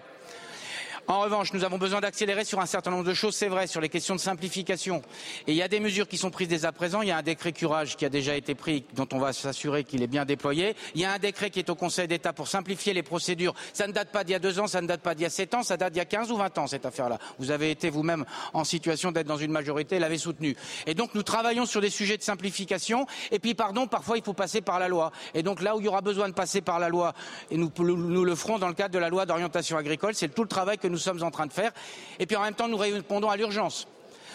En 1.09 1.21
revanche, 1.21 1.53
nous 1.53 1.63
avons 1.63 1.77
besoin 1.77 2.01
d'accélérer 2.01 2.43
sur 2.43 2.59
un 2.59 2.65
certain 2.65 2.91
nombre 2.91 3.05
de 3.05 3.13
choses, 3.13 3.33
c'est 3.33 3.47
vrai, 3.47 3.65
sur 3.65 3.79
les 3.79 3.87
questions 3.87 4.13
de 4.13 4.19
simplification. 4.19 5.01
Et 5.47 5.53
il 5.53 5.55
y 5.55 5.61
a 5.61 5.69
des 5.69 5.79
mesures 5.79 6.05
qui 6.05 6.17
sont 6.17 6.31
prises 6.31 6.49
dès 6.49 6.65
à 6.65 6.73
présent. 6.73 7.01
Il 7.01 7.07
y 7.07 7.11
a 7.11 7.17
un 7.17 7.21
décret 7.21 7.53
curage 7.53 7.95
qui 7.95 8.03
a 8.03 8.09
déjà 8.09 8.35
été 8.35 8.55
pris, 8.55 8.83
dont 8.93 9.07
on 9.13 9.17
va 9.17 9.31
s'assurer 9.31 9.85
qu'il 9.85 10.03
est 10.03 10.07
bien 10.07 10.25
déployé. 10.25 10.75
Il 10.95 11.01
y 11.01 11.05
a 11.05 11.13
un 11.13 11.17
décret 11.17 11.49
qui 11.49 11.59
est 11.59 11.69
au 11.69 11.75
Conseil 11.75 12.09
d'État 12.09 12.33
pour 12.33 12.49
simplifier 12.49 12.93
les 12.93 13.03
procédures. 13.03 13.53
Ça 13.71 13.87
ne 13.87 13.93
date 13.93 14.11
pas 14.11 14.25
d'il 14.25 14.33
y 14.33 14.35
a 14.35 14.39
deux 14.39 14.59
ans, 14.59 14.67
ça 14.67 14.81
ne 14.81 14.87
date 14.87 14.99
pas 14.99 15.15
d'il 15.15 15.23
y 15.23 15.25
a 15.25 15.29
sept 15.29 15.53
ans, 15.53 15.63
ça 15.63 15.77
date 15.77 15.93
d'il 15.93 15.99
y 15.99 16.01
a 16.01 16.05
15 16.05 16.29
ou 16.29 16.35
20 16.35 16.57
ans, 16.57 16.67
cette 16.67 16.85
affaire-là. 16.85 17.19
Vous 17.39 17.51
avez 17.51 17.71
été 17.71 17.89
vous-même 17.89 18.25
en 18.51 18.65
situation 18.65 19.13
d'être 19.13 19.27
dans 19.27 19.37
une 19.37 19.51
majorité 19.51 19.99
l'avez 19.99 20.17
soutenu. 20.17 20.57
Et 20.87 20.93
donc, 20.93 21.15
nous 21.15 21.23
travaillons 21.23 21.65
sur 21.65 21.79
des 21.79 21.89
sujets 21.89 22.17
de 22.17 22.23
simplification. 22.23 23.07
Et 23.31 23.39
puis, 23.39 23.53
pardon, 23.53 23.87
parfois, 23.87 24.17
il 24.17 24.25
faut 24.25 24.33
passer 24.33 24.59
par 24.59 24.77
la 24.77 24.89
loi. 24.89 25.13
Et 25.33 25.41
donc, 25.41 25.61
là 25.61 25.77
où 25.77 25.79
il 25.79 25.85
y 25.85 25.87
aura 25.87 26.01
besoin 26.01 26.27
de 26.27 26.33
passer 26.33 26.59
par 26.59 26.79
la 26.79 26.89
loi, 26.89 27.13
et 27.49 27.55
nous, 27.55 27.71
nous 27.79 28.25
le 28.25 28.35
ferons 28.35 28.59
dans 28.59 28.67
le 28.67 28.73
cadre 28.73 28.93
de 28.93 28.99
la 28.99 29.07
loi 29.07 29.25
d'orientation 29.25 29.77
agricole, 29.77 30.13
c'est 30.13 30.27
tout 30.27 30.43
le 30.43 30.49
travail 30.49 30.77
que 30.77 30.89
nous 30.89 30.96
sommes 30.99 31.23
en 31.23 31.31
train 31.31 31.45
de 31.45 31.53
faire. 31.53 31.71
Et 32.19 32.25
puis 32.25 32.35
en 32.35 32.41
même 32.41 32.55
temps, 32.55 32.67
nous 32.67 32.77
répondons 32.77 33.29
à 33.29 33.37
l'urgence. 33.37 33.87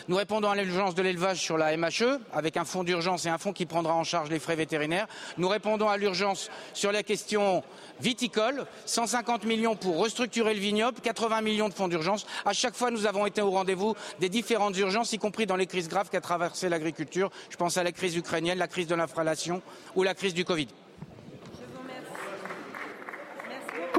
Nous 0.08 0.16
répondons 0.16 0.50
à 0.50 0.56
l'urgence 0.56 0.96
de 0.96 1.02
l'élevage 1.02 1.38
sur 1.38 1.56
la 1.56 1.76
MHE, 1.76 2.18
avec 2.32 2.56
un 2.56 2.64
fonds 2.64 2.82
d'urgence 2.82 3.24
et 3.24 3.28
un 3.28 3.38
fonds 3.38 3.52
qui 3.52 3.66
prendra 3.66 3.94
en 3.94 4.02
charge 4.02 4.30
les 4.30 4.40
frais 4.40 4.56
vétérinaires. 4.56 5.06
Nous 5.38 5.48
répondons 5.48 5.88
à 5.88 5.96
l'urgence 5.96 6.50
sur 6.74 6.90
la 6.90 7.04
question 7.04 7.62
viticole, 8.00 8.66
150 8.86 9.44
millions 9.44 9.76
pour 9.76 9.98
restructurer 9.98 10.54
le 10.54 10.60
vignoble, 10.60 11.00
80 11.00 11.40
millions 11.42 11.68
de 11.68 11.74
fonds 11.74 11.88
d'urgence. 11.88 12.26
À 12.44 12.52
chaque 12.52 12.74
fois, 12.74 12.90
nous 12.90 13.06
avons 13.06 13.26
été 13.26 13.42
au 13.42 13.50
rendez-vous 13.50 13.94
des 14.18 14.28
différentes 14.28 14.76
urgences, 14.76 15.12
y 15.12 15.18
compris 15.18 15.46
dans 15.46 15.56
les 15.56 15.66
crises 15.66 15.88
graves 15.88 16.10
qu'a 16.10 16.20
traversé 16.20 16.68
l'agriculture. 16.68 17.30
Je 17.50 17.56
pense 17.56 17.76
à 17.76 17.84
la 17.84 17.92
crise 17.92 18.16
ukrainienne, 18.16 18.58
la 18.58 18.68
crise 18.68 18.88
de 18.88 18.96
l'inflation 18.96 19.62
ou 19.94 20.02
la 20.02 20.14
crise 20.14 20.34
du 20.34 20.44
Covid. 20.44 20.68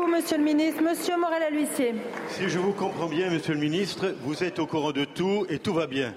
Beaucoup, 0.04 0.16
Monsieur 0.16 0.38
le 0.38 0.44
ministre. 0.44 0.82
Monsieur 0.82 1.18
Morel-Huissier. 1.18 1.96
Si 2.30 2.50
je 2.50 2.60
vous 2.60 2.74
comprends 2.74 3.08
bien, 3.08 3.30
Monsieur 3.30 3.54
le 3.54 3.60
ministre, 3.60 4.14
vous 4.24 4.44
êtes 4.44 4.60
au 4.60 4.68
courant 4.68 4.92
de 4.92 5.06
tout 5.06 5.46
et 5.50 5.60
tout 5.60 5.74
va 5.74 5.88
bien. 5.88 6.14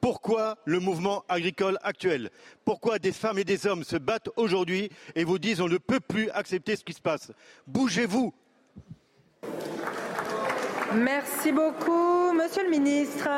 Pourquoi 0.00 0.56
le 0.66 0.78
mouvement 0.78 1.24
agricole 1.28 1.78
actuel? 1.82 2.30
Pourquoi 2.66 2.98
des 2.98 3.12
femmes 3.12 3.38
et 3.38 3.44
des 3.44 3.66
hommes 3.66 3.82
se 3.82 3.96
battent 3.96 4.28
aujourd'hui 4.36 4.90
et 5.14 5.24
vous 5.24 5.38
disent 5.38 5.62
on 5.62 5.68
ne 5.68 5.78
peut 5.78 6.00
plus 6.00 6.28
accepter 6.30 6.76
ce 6.76 6.84
qui 6.84 6.92
se 6.92 7.00
passe? 7.00 7.32
Bougez-vous 7.66 8.34
Merci 10.94 11.52
beaucoup, 11.52 12.32
Monsieur 12.32 12.64
le 12.64 12.70
ministre. 12.70 13.28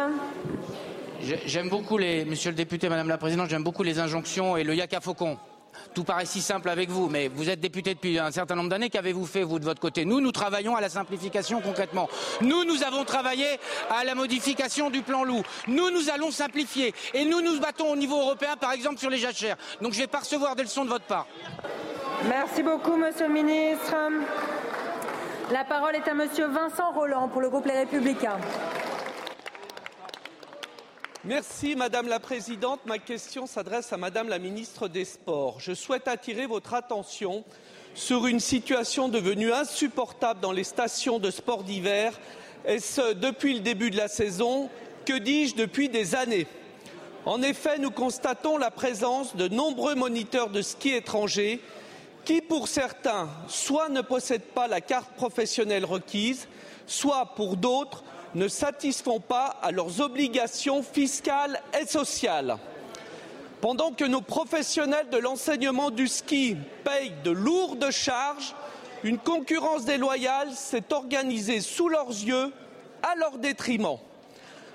J'aime 1.47 1.69
beaucoup 1.69 1.97
les, 1.97 2.25
Monsieur 2.25 2.51
le 2.51 2.57
député, 2.57 2.89
Madame 2.89 3.09
la 3.09 3.19
Présidente, 3.19 3.51
j'aime 3.51 3.63
beaucoup 3.63 3.85
les 3.85 4.01
injonctions 4.01 4.57
et 4.57 4.65
le 4.65 4.75
yak 4.75 4.95
à 4.95 5.01
faucon. 5.01 5.39
Tout 5.95 6.05
paraît 6.05 6.27
si 6.27 6.41
simple 6.41 6.69
avec 6.69 6.89
vous, 6.89 7.09
mais 7.09 7.29
vous 7.29 7.49
êtes 7.51 7.61
député 7.61 7.95
depuis 7.95 8.19
un 8.19 8.31
certain 8.31 8.55
nombre 8.55 8.71
d'années. 8.71 8.91
Qu'avez-vous 8.91 9.27
fait, 9.27 9.43
vous, 9.43 9.59
de 9.59 9.65
votre 9.65 9.81
côté 9.81 10.05
Nous, 10.05 10.21
nous 10.21 10.33
travaillons 10.33 10.77
à 10.77 10.81
la 10.81 10.89
simplification 10.89 11.61
concrètement. 11.61 12.09
Nous, 12.41 12.65
nous 12.65 12.83
avons 12.83 13.05
travaillé 13.05 13.47
à 13.91 14.05
la 14.05 14.15
modification 14.15 14.91
du 14.91 15.03
plan 15.03 15.25
loup. 15.25 15.43
Nous, 15.67 15.91
nous 15.91 16.11
allons 16.11 16.31
simplifier. 16.31 16.95
Et 17.15 17.25
nous, 17.25 17.41
nous 17.41 17.61
battons 17.61 17.91
au 17.91 17.97
niveau 17.97 18.21
européen, 18.21 18.57
par 18.57 18.73
exemple, 18.73 18.99
sur 18.99 19.11
les 19.11 19.19
jachères. 19.19 19.57
Donc, 19.81 19.93
je 19.93 19.99
ne 19.99 20.05
vais 20.05 20.09
pas 20.09 20.21
recevoir 20.21 20.57
des 20.57 20.63
leçons 20.63 20.85
de 20.85 20.91
votre 20.91 21.05
part. 21.05 21.27
Merci 22.29 22.63
beaucoup, 22.63 22.97
monsieur 22.97 23.27
le 23.27 23.33
ministre. 23.35 23.95
La 25.51 25.65
parole 25.65 25.97
est 25.97 26.09
à 26.09 26.15
monsieur 26.15 26.47
Vincent 26.47 26.93
Roland 26.93 27.29
pour 27.29 27.41
le 27.41 27.51
groupe 27.51 27.67
Les 27.67 27.79
Républicains. 27.81 28.39
Merci 31.25 31.77
Madame 31.77 32.09
la 32.09 32.19
Présidente. 32.19 32.81
Ma 32.85 32.99
question 32.99 33.47
s'adresse 33.47 33.93
à 33.93 33.97
Madame 33.97 34.29
la 34.29 34.41
Ministre 34.41 34.89
des 34.89 35.05
Sports. 35.05 35.61
Je 35.61 35.73
souhaite 35.73 36.09
attirer 36.09 36.47
votre 36.47 36.75
attention 36.75 37.45
sur 37.95 38.27
une 38.27 38.41
situation 38.41 39.09
devenue 39.09 39.53
insupportable 39.53 40.41
dans 40.41 40.51
les 40.51 40.65
stations 40.65 41.21
de 41.21 41.31
sport 41.31 41.63
d'hiver, 41.63 42.19
et 42.67 42.81
ce 42.81 43.13
depuis 43.13 43.55
le 43.55 43.61
début 43.61 43.93
de 43.93 43.97
la 43.97 44.09
saison, 44.09 44.69
que 45.07 45.17
dis-je 45.17 45.55
depuis 45.55 45.89
des 45.89 46.17
années. 46.17 46.49
En 47.25 47.41
effet, 47.41 47.79
nous 47.79 47.93
constatons 47.93 48.59
la 48.59 48.73
présence 48.73 49.37
de 49.37 49.47
nombreux 49.47 49.95
moniteurs 49.95 50.51
de 50.51 50.61
ski 50.61 50.91
étrangers 50.91 51.61
qui, 52.25 52.41
pour 52.41 52.67
certains, 52.67 53.29
soit 53.47 53.91
ne 53.91 54.01
possèdent 54.01 54.43
pas 54.43 54.67
la 54.67 54.81
carte 54.81 55.13
professionnelle 55.13 55.85
requise, 55.85 56.49
soit, 56.89 57.27
pour 57.37 57.57
d'autres, 57.57 58.03
ne 58.35 58.49
satisfont 58.49 59.21
pas 59.21 59.57
à 59.63 59.71
leurs 59.71 60.01
obligations 60.01 60.83
fiscales 60.83 61.61
et 61.81 61.87
sociales. 61.87 62.57
Pendant 63.61 63.93
que 63.93 64.05
nos 64.05 64.23
professionnels 64.23 65.09
de 65.11 65.19
l'enseignement 65.19 65.91
du 65.91 66.09
ski 66.09 66.57
payent 66.85 67.15
de 67.25 67.31
lourdes 67.31 67.91
charges, 67.91 68.55
une 69.05 69.19
concurrence 69.19 69.85
déloyale 69.85 70.51
s'est 70.53 70.93
organisée 70.93 71.61
sous 71.61 71.89
leurs 71.89 72.09
yeux, 72.09 72.53
à 73.03 73.15
leur 73.17 73.39
détriment. 73.39 73.99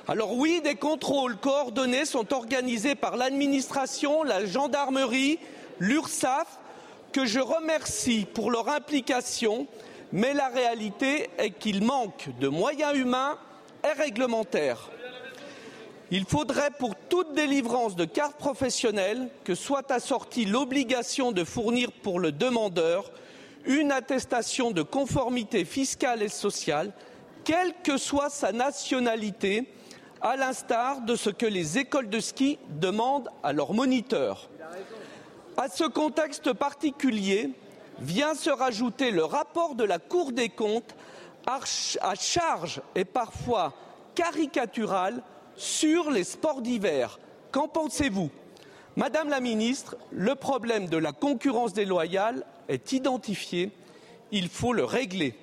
Alors 0.07 0.33
oui, 0.33 0.61
des 0.63 0.75
contrôles 0.75 1.37
coordonnés 1.37 2.05
sont 2.05 2.33
organisés 2.33 2.95
par 2.95 3.17
l'administration, 3.17 4.23
la 4.23 4.45
gendarmerie, 4.45 5.39
l'URSSAF, 5.79 6.59
que 7.11 7.25
je 7.25 7.39
remercie 7.39 8.25
pour 8.33 8.51
leur 8.51 8.69
implication, 8.69 9.67
mais 10.11 10.33
la 10.33 10.47
réalité 10.47 11.29
est 11.37 11.51
qu'il 11.51 11.83
manque 11.83 12.29
de 12.39 12.47
moyens 12.47 12.95
humains 12.97 13.37
et 13.87 14.01
réglementaires. 14.01 14.89
Il 16.09 16.25
faudrait 16.25 16.71
pour 16.71 16.95
toute 17.09 17.33
délivrance 17.33 17.95
de 17.95 18.05
carte 18.05 18.37
professionnelle 18.37 19.29
que 19.43 19.55
soit 19.55 19.91
assortie 19.91 20.45
l'obligation 20.45 21.31
de 21.31 21.43
fournir 21.43 21.91
pour 21.91 22.19
le 22.19 22.31
demandeur 22.31 23.11
une 23.65 23.91
attestation 23.91 24.71
de 24.71 24.81
conformité 24.81 25.65
fiscale 25.65 26.21
et 26.21 26.29
sociale, 26.29 26.93
quelle 27.43 27.73
que 27.83 27.97
soit 27.97 28.29
sa 28.29 28.53
nationalité, 28.53 29.69
à 30.21 30.37
l'instar 30.37 31.01
de 31.01 31.15
ce 31.15 31.29
que 31.29 31.45
les 31.45 31.77
écoles 31.77 32.09
de 32.09 32.19
ski 32.19 32.57
demandent 32.69 33.29
à 33.43 33.53
leurs 33.53 33.73
moniteurs. 33.73 34.49
À 35.57 35.67
ce 35.69 35.83
contexte 35.83 36.53
particulier 36.53 37.51
vient 37.99 38.33
se 38.33 38.49
rajouter 38.49 39.11
le 39.11 39.25
rapport 39.25 39.75
de 39.75 39.83
la 39.83 39.99
Cour 39.99 40.31
des 40.31 40.49
comptes 40.49 40.95
à 41.47 42.15
charge 42.15 42.81
et 42.95 43.05
parfois 43.05 43.73
caricatural 44.15 45.21
sur 45.55 46.11
les 46.11 46.23
sports 46.23 46.61
d'hiver. 46.61 47.19
Qu'en 47.51 47.67
pensez-vous? 47.67 48.29
Madame 48.95 49.29
la 49.29 49.39
ministre, 49.39 49.95
le 50.11 50.35
problème 50.35 50.87
de 50.87 50.97
la 50.97 51.11
concurrence 51.11 51.73
déloyale 51.73 52.43
est 52.67 52.91
identifié, 52.91 53.71
il 54.31 54.49
faut 54.49 54.73
le 54.73 54.83
régler. 54.83 55.35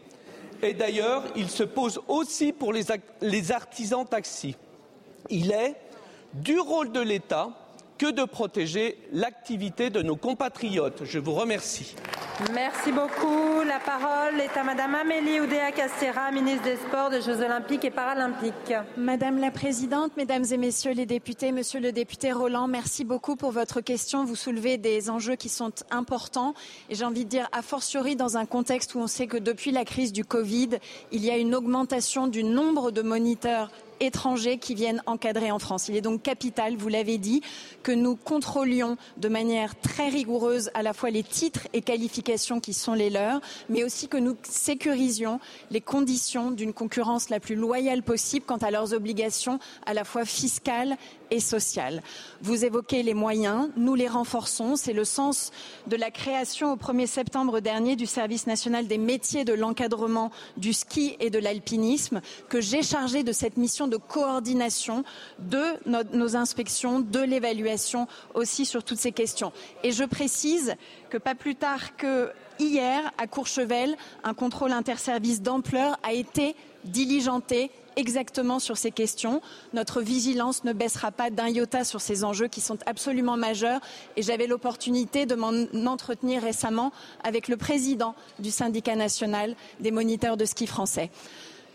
Et 0.62 0.74
d'ailleurs, 0.74 1.24
il 1.36 1.48
se 1.48 1.62
pose 1.62 2.00
aussi 2.08 2.52
pour 2.52 2.72
les, 2.72 2.84
les 3.20 3.52
artisans 3.52 4.06
taxis. 4.06 4.56
Il 5.30 5.52
est 5.52 5.76
du 6.34 6.58
rôle 6.58 6.92
de 6.92 7.00
l'État 7.00 7.50
que 7.96 8.10
de 8.10 8.24
protéger 8.24 8.98
l'activité 9.12 9.90
de 9.90 10.02
nos 10.02 10.16
compatriotes. 10.16 11.04
Je 11.04 11.18
vous 11.18 11.34
remercie. 11.34 11.94
Merci 12.52 12.90
beaucoup. 12.90 13.62
La 13.64 13.78
parole 13.78 14.40
est 14.40 14.58
à 14.58 14.64
Madame 14.64 14.96
Amélie 14.96 15.40
Oudéa-Castéra, 15.40 16.32
ministre 16.32 16.64
des 16.64 16.76
Sports, 16.76 17.08
des 17.08 17.22
Jeux 17.22 17.40
Olympiques 17.40 17.84
et 17.84 17.92
Paralympiques. 17.92 18.74
Madame 18.96 19.38
la 19.38 19.52
Présidente, 19.52 20.16
Mesdames 20.16 20.44
et 20.50 20.56
Messieurs 20.56 20.94
les 20.94 21.06
députés, 21.06 21.52
Monsieur 21.52 21.78
le 21.78 21.92
député 21.92 22.32
Roland, 22.32 22.66
merci 22.66 23.04
beaucoup 23.04 23.36
pour 23.36 23.52
votre 23.52 23.80
question. 23.80 24.24
Vous 24.24 24.34
soulevez 24.34 24.78
des 24.78 25.10
enjeux 25.10 25.36
qui 25.36 25.48
sont 25.48 25.72
importants 25.92 26.54
et 26.90 26.96
j'ai 26.96 27.04
envie 27.04 27.24
de 27.24 27.30
dire 27.30 27.48
a 27.52 27.62
fortiori 27.62 28.16
dans 28.16 28.36
un 28.36 28.46
contexte 28.46 28.96
où 28.96 28.98
on 28.98 29.06
sait 29.06 29.28
que 29.28 29.36
depuis 29.36 29.70
la 29.70 29.84
crise 29.84 30.12
du 30.12 30.24
Covid, 30.24 30.70
il 31.12 31.24
y 31.24 31.30
a 31.30 31.36
une 31.36 31.54
augmentation 31.54 32.26
du 32.26 32.42
nombre 32.42 32.90
de 32.90 33.02
moniteurs 33.02 33.70
étrangers 34.00 34.58
qui 34.58 34.74
viennent 34.74 35.02
encadrer 35.06 35.50
en 35.50 35.58
France. 35.58 35.88
Il 35.88 35.96
est 35.96 36.00
donc 36.00 36.22
capital, 36.22 36.76
vous 36.76 36.88
l'avez 36.88 37.18
dit, 37.18 37.42
que 37.82 37.92
nous 37.92 38.16
contrôlions 38.16 38.96
de 39.16 39.28
manière 39.28 39.78
très 39.78 40.08
rigoureuse 40.08 40.70
à 40.74 40.82
la 40.82 40.92
fois 40.92 41.10
les 41.10 41.22
titres 41.22 41.68
et 41.72 41.82
qualifications 41.82 42.60
qui 42.60 42.72
sont 42.72 42.94
les 42.94 43.10
leurs, 43.10 43.40
mais 43.68 43.84
aussi 43.84 44.08
que 44.08 44.16
nous 44.16 44.36
sécurisions 44.42 45.40
les 45.70 45.80
conditions 45.80 46.50
d'une 46.50 46.72
concurrence 46.72 47.30
la 47.30 47.40
plus 47.40 47.54
loyale 47.54 48.02
possible 48.02 48.44
quant 48.46 48.56
à 48.56 48.70
leurs 48.70 48.94
obligations 48.94 49.58
à 49.86 49.94
la 49.94 50.04
fois 50.04 50.24
fiscales 50.24 50.96
et 51.30 51.40
sociales. 51.40 52.02
Vous 52.42 52.64
évoquez 52.64 53.02
les 53.02 53.14
moyens, 53.14 53.68
nous 53.76 53.94
les 53.94 54.08
renforçons. 54.08 54.76
C'est 54.76 54.92
le 54.92 55.04
sens 55.04 55.50
de 55.86 55.96
la 55.96 56.10
création 56.10 56.72
au 56.72 56.76
1er 56.76 57.06
septembre 57.06 57.60
dernier 57.60 57.96
du 57.96 58.06
service 58.06 58.46
national 58.46 58.86
des 58.86 58.98
métiers 58.98 59.44
de 59.44 59.52
l'encadrement 59.52 60.30
du 60.56 60.72
ski 60.72 61.16
et 61.20 61.30
de 61.30 61.38
l'alpinisme 61.38 62.20
que 62.48 62.60
j'ai 62.60 62.82
chargé 62.82 63.22
de 63.22 63.32
cette 63.32 63.56
mission 63.56 63.88
de 63.88 63.96
coordination 63.96 65.04
de 65.38 65.62
nos 65.86 66.36
inspections, 66.36 67.00
de 67.00 67.20
l'évaluation 67.20 68.06
aussi 68.34 68.66
sur 68.66 68.84
toutes 68.84 68.98
ces 68.98 69.12
questions. 69.12 69.52
Et 69.82 69.92
je 69.92 70.04
précise 70.04 70.74
que 71.10 71.18
pas 71.18 71.34
plus 71.34 71.56
tard 71.56 71.96
que 71.96 72.30
hier, 72.58 73.12
à 73.18 73.26
Courchevel, 73.26 73.96
un 74.22 74.34
contrôle 74.34 74.72
interservice 74.72 75.42
d'ampleur 75.42 75.98
a 76.02 76.12
été 76.12 76.54
diligenté 76.84 77.70
exactement 77.96 78.58
sur 78.58 78.76
ces 78.76 78.90
questions. 78.90 79.40
Notre 79.72 80.00
vigilance 80.00 80.64
ne 80.64 80.72
baissera 80.72 81.10
pas 81.10 81.30
d'un 81.30 81.48
iota 81.48 81.84
sur 81.84 82.00
ces 82.00 82.24
enjeux 82.24 82.48
qui 82.48 82.60
sont 82.60 82.78
absolument 82.86 83.36
majeurs 83.36 83.80
et 84.16 84.22
j'avais 84.22 84.46
l'opportunité 84.46 85.26
de 85.26 85.34
m'en 85.34 85.52
entretenir 85.86 86.42
récemment 86.42 86.92
avec 87.22 87.48
le 87.48 87.56
président 87.56 88.14
du 88.38 88.50
syndicat 88.50 88.96
national 88.96 89.54
des 89.80 89.90
moniteurs 89.90 90.36
de 90.36 90.44
ski 90.44 90.66
français. 90.66 91.10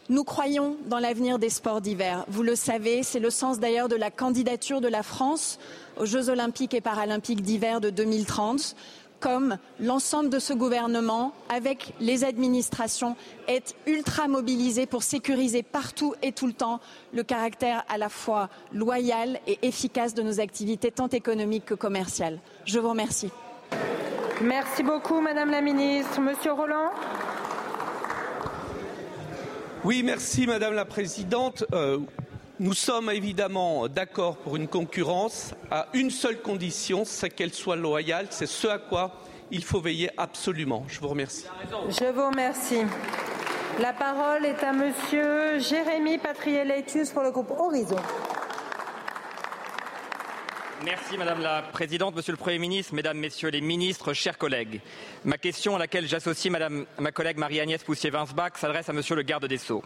Nous 0.09 0.23
croyons 0.23 0.75
dans 0.87 0.97
l'avenir 0.97 1.37
des 1.37 1.51
sports 1.51 1.81
d'hiver. 1.81 2.25
Vous 2.29 2.41
le 2.41 2.55
savez, 2.55 3.03
c'est 3.03 3.19
le 3.19 3.29
sens 3.29 3.59
d'ailleurs 3.59 3.89
de 3.89 3.95
la 3.95 4.09
candidature 4.09 4.81
de 4.81 4.87
la 4.87 5.03
France 5.03 5.59
aux 5.99 6.05
Jeux 6.07 6.29
olympiques 6.29 6.73
et 6.73 6.81
paralympiques 6.81 7.43
d'hiver 7.43 7.79
de 7.79 7.91
2030 7.91 8.75
comme 9.19 9.57
l'ensemble 9.79 10.29
de 10.29 10.39
ce 10.39 10.53
gouvernement, 10.53 11.33
avec 11.49 11.93
les 11.99 12.23
administrations, 12.23 13.15
est 13.47 13.75
ultra 13.87 14.27
mobilisé 14.27 14.85
pour 14.85 15.03
sécuriser 15.03 15.63
partout 15.63 16.13
et 16.21 16.31
tout 16.31 16.47
le 16.47 16.53
temps 16.53 16.79
le 17.13 17.23
caractère 17.23 17.83
à 17.89 17.97
la 17.97 18.09
fois 18.09 18.49
loyal 18.73 19.39
et 19.47 19.59
efficace 19.63 20.13
de 20.13 20.21
nos 20.21 20.39
activités 20.39 20.91
tant 20.91 21.07
économiques 21.07 21.65
que 21.65 21.73
commerciales. 21.73 22.39
Je 22.65 22.79
vous 22.79 22.89
remercie. 22.89 23.29
Merci 24.41 24.83
beaucoup, 24.83 25.19
Madame 25.19 25.51
la 25.51 25.61
Ministre. 25.61 26.21
Monsieur 26.21 26.53
Roland. 26.53 26.91
Oui, 29.83 30.03
merci, 30.03 30.45
Madame 30.45 30.73
la 30.73 30.85
Présidente. 30.85 31.63
Euh, 31.73 31.99
nous 32.59 32.73
sommes 32.73 33.09
évidemment 33.09 33.87
d'accord 33.87 34.37
pour 34.37 34.57
une 34.57 34.67
concurrence 34.67 35.53
à 35.71 35.87
une 35.93 36.11
seule 36.11 36.41
condition, 36.41 37.05
c'est 37.05 37.29
qu'elle 37.29 37.53
soit 37.53 37.77
loyale. 37.77 38.27
C'est 38.31 38.47
ce 38.47 38.67
à 38.67 38.77
quoi 38.77 39.13
il 39.51 39.63
faut 39.63 39.79
veiller 39.79 40.09
absolument. 40.17 40.85
Je 40.87 40.99
vous 40.99 41.07
remercie. 41.07 41.45
Je 41.89 42.11
vous 42.11 42.27
remercie. 42.27 42.81
La 43.79 43.93
parole 43.93 44.45
est 44.45 44.61
à 44.63 44.73
Monsieur 44.73 45.59
Jérémy 45.59 46.17
Patrielaitus 46.17 47.11
pour 47.11 47.23
le 47.23 47.31
groupe 47.31 47.51
Horizon. 47.51 47.95
Merci 50.83 51.17
Madame 51.17 51.41
la 51.41 51.61
Présidente, 51.61 52.15
Monsieur 52.15 52.31
le 52.31 52.37
Premier 52.37 52.57
ministre, 52.57 52.93
Mesdames, 52.93 53.17
Messieurs 53.17 53.49
les 53.49 53.59
ministres, 53.59 54.13
chers 54.13 54.37
collègues. 54.37 54.81
Ma 55.25 55.37
question 55.37 55.75
à 55.75 55.79
laquelle 55.79 56.07
j'associe 56.07 56.51
Madame, 56.51 56.85
ma 56.97 57.11
collègue 57.11 57.37
Marie-Agnès 57.37 57.83
Poussier-Vinsbach 57.83 58.57
s'adresse 58.57 58.87
à 58.87 58.93
Monsieur 58.93 59.15
le 59.15 59.23
garde 59.23 59.45
des 59.45 59.57
Sceaux. 59.57 59.83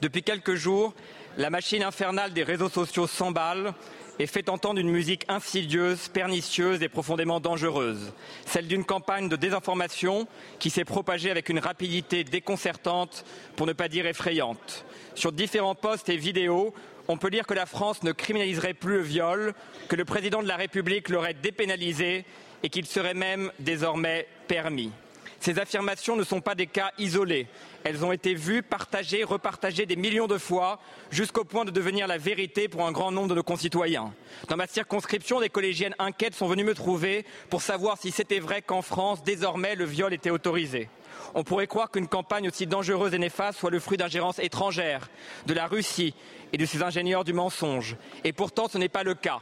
Depuis 0.00 0.22
quelques 0.22 0.54
jours, 0.54 0.94
la 1.40 1.48
machine 1.48 1.82
infernale 1.82 2.34
des 2.34 2.42
réseaux 2.42 2.68
sociaux 2.68 3.06
s'emballe 3.06 3.72
et 4.18 4.26
fait 4.26 4.50
entendre 4.50 4.78
une 4.78 4.90
musique 4.90 5.24
insidieuse, 5.28 6.08
pernicieuse 6.08 6.82
et 6.82 6.90
profondément 6.90 7.40
dangereuse, 7.40 8.12
celle 8.44 8.68
d'une 8.68 8.84
campagne 8.84 9.30
de 9.30 9.36
désinformation 9.36 10.28
qui 10.58 10.68
s'est 10.68 10.84
propagée 10.84 11.30
avec 11.30 11.48
une 11.48 11.58
rapidité 11.58 12.24
déconcertante, 12.24 13.24
pour 13.56 13.66
ne 13.66 13.72
pas 13.72 13.88
dire 13.88 14.04
effrayante. 14.04 14.84
Sur 15.14 15.32
différents 15.32 15.74
posts 15.74 16.10
et 16.10 16.18
vidéos, 16.18 16.74
on 17.08 17.16
peut 17.16 17.30
lire 17.30 17.46
que 17.46 17.54
la 17.54 17.64
France 17.64 18.02
ne 18.02 18.12
criminaliserait 18.12 18.74
plus 18.74 18.96
le 18.96 19.02
viol, 19.02 19.54
que 19.88 19.96
le 19.96 20.04
président 20.04 20.42
de 20.42 20.48
la 20.48 20.56
République 20.56 21.08
l'aurait 21.08 21.32
dépénalisé 21.32 22.26
et 22.62 22.68
qu'il 22.68 22.84
serait 22.84 23.14
même 23.14 23.50
désormais 23.60 24.26
permis. 24.46 24.92
Ces 25.40 25.58
affirmations 25.58 26.16
ne 26.16 26.22
sont 26.22 26.42
pas 26.42 26.54
des 26.54 26.66
cas 26.66 26.92
isolés. 26.98 27.46
Elles 27.82 28.04
ont 28.04 28.12
été 28.12 28.34
vues, 28.34 28.62
partagées, 28.62 29.24
repartagées 29.24 29.86
des 29.86 29.96
millions 29.96 30.26
de 30.26 30.36
fois, 30.36 30.78
jusqu'au 31.10 31.44
point 31.44 31.64
de 31.64 31.70
devenir 31.70 32.06
la 32.06 32.18
vérité 32.18 32.68
pour 32.68 32.86
un 32.86 32.92
grand 32.92 33.10
nombre 33.10 33.28
de 33.28 33.34
nos 33.34 33.42
concitoyens. 33.42 34.12
Dans 34.48 34.56
ma 34.56 34.66
circonscription, 34.66 35.40
des 35.40 35.48
collégiennes 35.48 35.94
inquiètes 35.98 36.34
sont 36.34 36.46
venues 36.46 36.64
me 36.64 36.74
trouver 36.74 37.24
pour 37.48 37.62
savoir 37.62 37.96
si 37.96 38.10
c'était 38.10 38.38
vrai 38.38 38.60
qu'en 38.60 38.82
France, 38.82 39.22
désormais, 39.24 39.76
le 39.76 39.86
viol 39.86 40.12
était 40.12 40.28
autorisé. 40.28 40.90
On 41.34 41.42
pourrait 41.42 41.66
croire 41.66 41.90
qu'une 41.90 42.08
campagne 42.08 42.48
aussi 42.48 42.66
dangereuse 42.66 43.14
et 43.14 43.18
néfaste 43.18 43.58
soit 43.58 43.70
le 43.70 43.80
fruit 43.80 43.96
d'ingérences 43.96 44.38
étrangères, 44.40 45.08
de 45.46 45.54
la 45.54 45.66
Russie 45.66 46.14
et 46.52 46.58
de 46.58 46.66
ses 46.66 46.82
ingénieurs 46.82 47.24
du 47.24 47.32
mensonge. 47.32 47.96
Et 48.24 48.34
pourtant, 48.34 48.68
ce 48.68 48.76
n'est 48.76 48.88
pas 48.90 49.04
le 49.04 49.14
cas. 49.14 49.40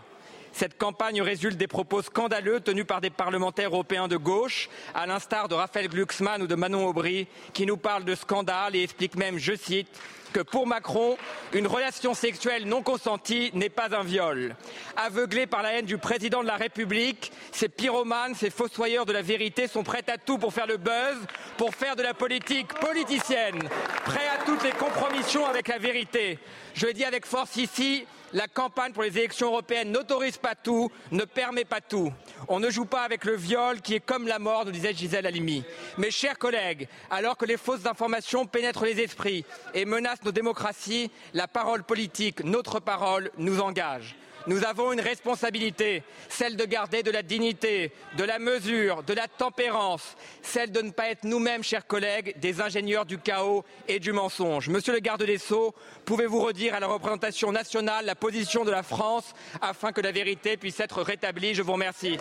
Cette 0.59 0.77
campagne 0.77 1.23
résulte 1.23 1.57
des 1.57 1.69
propos 1.69 2.03
scandaleux 2.03 2.59
tenus 2.59 2.85
par 2.85 3.01
des 3.01 3.11
parlementaires 3.11 3.69
européens 3.69 4.09
de 4.09 4.17
gauche, 4.17 4.69
à 4.93 5.07
l'instar 5.07 5.47
de 5.47 5.55
Raphaël 5.55 5.87
Glucksmann 5.87 6.43
ou 6.43 6.49
de 6.49 6.57
Manon 6.57 6.85
Aubry, 6.89 7.29
qui 7.53 7.65
nous 7.65 7.77
parlent 7.77 8.03
de 8.03 8.17
scandale 8.17 8.75
et 8.75 8.83
expliquent 8.83 9.15
même, 9.15 9.39
je 9.39 9.55
cite, 9.55 9.87
que 10.33 10.41
pour 10.41 10.67
Macron, 10.67 11.17
une 11.53 11.69
relation 11.69 12.13
sexuelle 12.13 12.67
non 12.67 12.83
consentie 12.83 13.53
n'est 13.55 13.69
pas 13.69 13.97
un 13.97 14.03
viol. 14.03 14.57
Aveuglés 14.97 15.47
par 15.47 15.63
la 15.63 15.75
haine 15.75 15.87
du 15.87 15.97
président 15.97 16.43
de 16.43 16.49
la 16.49 16.57
République, 16.57 17.31
ces 17.53 17.69
pyromanes, 17.69 18.35
ces 18.35 18.51
fossoyeurs 18.51 19.07
de 19.07 19.13
la 19.13 19.23
vérité 19.23 19.69
sont 19.69 19.85
prêts 19.85 20.03
à 20.09 20.19
tout 20.19 20.39
pour 20.39 20.53
faire 20.53 20.67
le 20.67 20.77
buzz, 20.77 21.19
pour 21.57 21.73
faire 21.73 21.95
de 21.95 22.03
la 22.03 22.15
politique 22.15 22.75
politicienne, 22.75 23.61
prêts 24.05 24.29
à 24.37 24.45
toutes 24.45 24.65
les 24.65 24.73
compromissions 24.73 25.47
avec 25.47 25.69
la 25.69 25.79
vérité. 25.79 26.41
Je 26.75 26.87
le 26.87 26.95
dis 26.95 27.05
avec 27.05 27.27
force 27.27 27.55
ici, 27.55 28.07
la 28.33 28.47
campagne 28.47 28.93
pour 28.93 29.03
les 29.03 29.17
élections 29.19 29.49
européennes 29.49 29.93
n'autorise 29.93 30.37
pas 30.37 30.55
tout, 30.55 30.91
ne 31.11 31.25
permet 31.25 31.65
pas 31.65 31.81
tout. 31.81 32.13
On 32.49 32.61
ne 32.61 32.71
joue 32.71 32.85
pas 32.85 33.03
avec 33.03 33.25
le 33.25 33.37
viol 33.37 33.81
qui 33.81 33.95
est 33.95 34.01
comme 34.01 34.27
la 34.27 34.39
mort, 34.39 34.65
nous 34.65 34.73
disait 34.73 34.95
Gisèle 34.95 35.27
Halimi. 35.27 35.65
Mes 35.97 36.11
chers 36.11 36.39
collègues, 36.39 36.89
alors 37.11 37.37
que 37.37 37.45
les 37.45 37.57
fausses 37.57 37.87
informations 37.87 38.47
pénètrent 38.47 38.85
les 38.85 39.01
esprits 39.01 39.45
et 39.75 39.85
menacent 39.85 40.25
nos 40.25 40.33
démocraties, 40.33 41.11
la 41.35 41.49
parole 41.49 41.85
politique, 41.85 42.45
notre 42.45 42.81
parole, 42.81 43.31
nous 43.39 43.61
engage. 43.61 44.17
Nous 44.49 44.65
avons 44.65 44.95
une 44.95 45.01
responsabilité, 45.03 46.03
celle 46.31 46.57
de 46.57 46.65
garder 46.65 47.03
de 47.03 47.11
la 47.11 47.23
dignité, 47.23 47.93
de 48.17 48.25
la 48.25 48.39
mesure, 48.39 49.03
de 49.03 49.13
la 49.13 49.29
tempérance, 49.29 50.17
celle 50.41 50.73
de 50.73 50.81
ne 50.81 50.91
pas 50.91 51.11
être 51.11 51.25
nous-mêmes, 51.25 51.63
chers 51.63 51.87
collègues, 51.87 52.35
des 52.41 52.63
ingénieurs 52.63 53.05
du 53.05 53.19
chaos 53.19 53.63
et 53.89 54.01
du 54.01 54.11
mensonge. 54.13 54.71
Monsieur 54.71 54.95
le 54.95 55.01
garde 55.01 55.23
des 55.23 55.37
Sceaux, 55.37 55.75
pouvez-vous 56.07 56.41
redire 56.41 56.75
à 56.75 56.81
la 56.81 56.87
représentation 56.87 57.53
nationale 57.53 58.07
la 58.07 58.15
position 58.15 58.65
de 58.65 58.71
la 58.71 58.83
France 58.83 59.35
afin 59.61 59.93
que 59.93 60.01
la 60.01 60.13
vérité 60.13 60.57
puisse 60.57 60.81
être 60.81 61.03
rétablie? 61.03 61.55
Je 61.55 61.61
vous 61.61 61.75
remercie. 61.75 62.17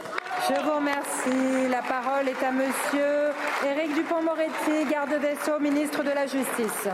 Je 0.49 0.61
vous 0.61 0.75
remercie. 0.75 1.69
La 1.69 1.81
parole 1.81 2.27
est 2.27 2.43
à 2.43 2.51
monsieur 2.51 3.29
Éric 3.65 3.93
Dupont-Moretti, 3.95 4.91
garde 4.91 5.21
des 5.21 5.35
Sceaux, 5.45 5.59
ministre 5.59 6.03
de 6.03 6.09
la 6.09 6.27
Justice. 6.27 6.89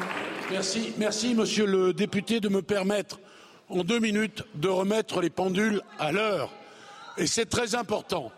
Merci, 0.51 0.93
merci, 0.99 1.33
monsieur 1.33 1.65
le 1.65 1.91
député, 1.91 2.39
de 2.39 2.49
me 2.49 2.61
permettre 2.61 3.19
en 3.69 3.83
deux 3.83 3.99
minutes 3.99 4.43
de 4.55 4.67
remettre 4.67 5.21
les 5.21 5.29
pendules 5.29 5.81
à 5.99 6.11
l'heure. 6.11 6.51
Et 7.17 7.27
c'est 7.27 7.45
très 7.45 7.75
important. 7.75 8.31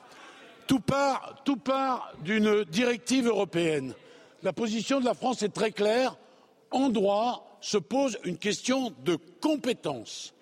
Tout 0.67 0.79
part, 0.79 1.41
tout 1.45 1.57
part 1.57 2.13
d'une 2.23 2.63
directive 2.65 3.27
européenne. 3.27 3.93
La 4.43 4.53
position 4.53 4.99
de 4.99 5.05
la 5.05 5.13
France 5.13 5.43
est 5.43 5.53
très 5.53 5.71
claire. 5.71 6.17
En 6.71 6.89
droit 6.89 7.57
se 7.61 7.77
pose 7.77 8.17
une 8.23 8.37
question 8.37 8.93
de 9.03 9.17
compétence. 9.41 10.33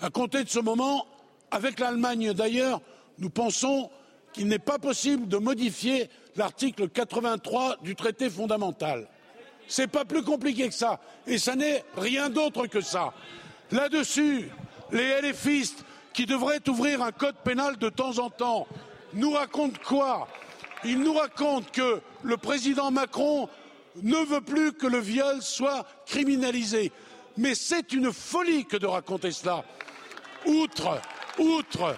À 0.00 0.10
compter 0.10 0.44
de 0.44 0.48
ce 0.48 0.60
moment, 0.60 1.06
avec 1.50 1.78
l'Allemagne 1.78 2.32
d'ailleurs, 2.32 2.80
nous 3.18 3.30
pensons 3.30 3.90
qu'il 4.32 4.46
n'est 4.46 4.58
pas 4.58 4.78
possible 4.78 5.28
de 5.28 5.36
modifier 5.36 6.08
l'article 6.36 6.88
83 6.88 7.78
du 7.82 7.96
traité 7.96 8.30
fondamental. 8.30 9.08
C'est 9.66 9.88
pas 9.88 10.04
plus 10.04 10.22
compliqué 10.22 10.68
que 10.68 10.74
ça. 10.74 11.00
Et 11.26 11.38
ça 11.38 11.54
n'est 11.54 11.84
rien 11.96 12.30
d'autre 12.30 12.66
que 12.66 12.80
ça. 12.80 13.12
Là-dessus, 13.72 14.48
les 14.90 15.20
LFistes 15.20 15.84
qui 16.12 16.26
devraient 16.26 16.68
ouvrir 16.68 17.02
un 17.02 17.12
code 17.12 17.36
pénal 17.44 17.76
de 17.76 17.88
temps 17.88 18.18
en 18.18 18.30
temps 18.30 18.66
nous 19.14 19.30
racontent 19.30 19.78
quoi? 19.84 20.28
Ils 20.84 20.98
nous 20.98 21.14
racontent 21.14 21.68
que 21.72 22.00
le 22.22 22.36
président 22.36 22.90
Macron 22.90 23.48
ne 24.02 24.16
veut 24.16 24.40
plus 24.40 24.72
que 24.72 24.86
le 24.86 24.98
viol 24.98 25.42
soit 25.42 25.84
criminalisé. 26.06 26.92
Mais 27.36 27.54
c'est 27.54 27.92
une 27.92 28.12
folie 28.12 28.64
que 28.64 28.76
de 28.76 28.86
raconter 28.86 29.30
cela. 29.30 29.64
Outre, 30.46 31.00
outre, 31.38 31.96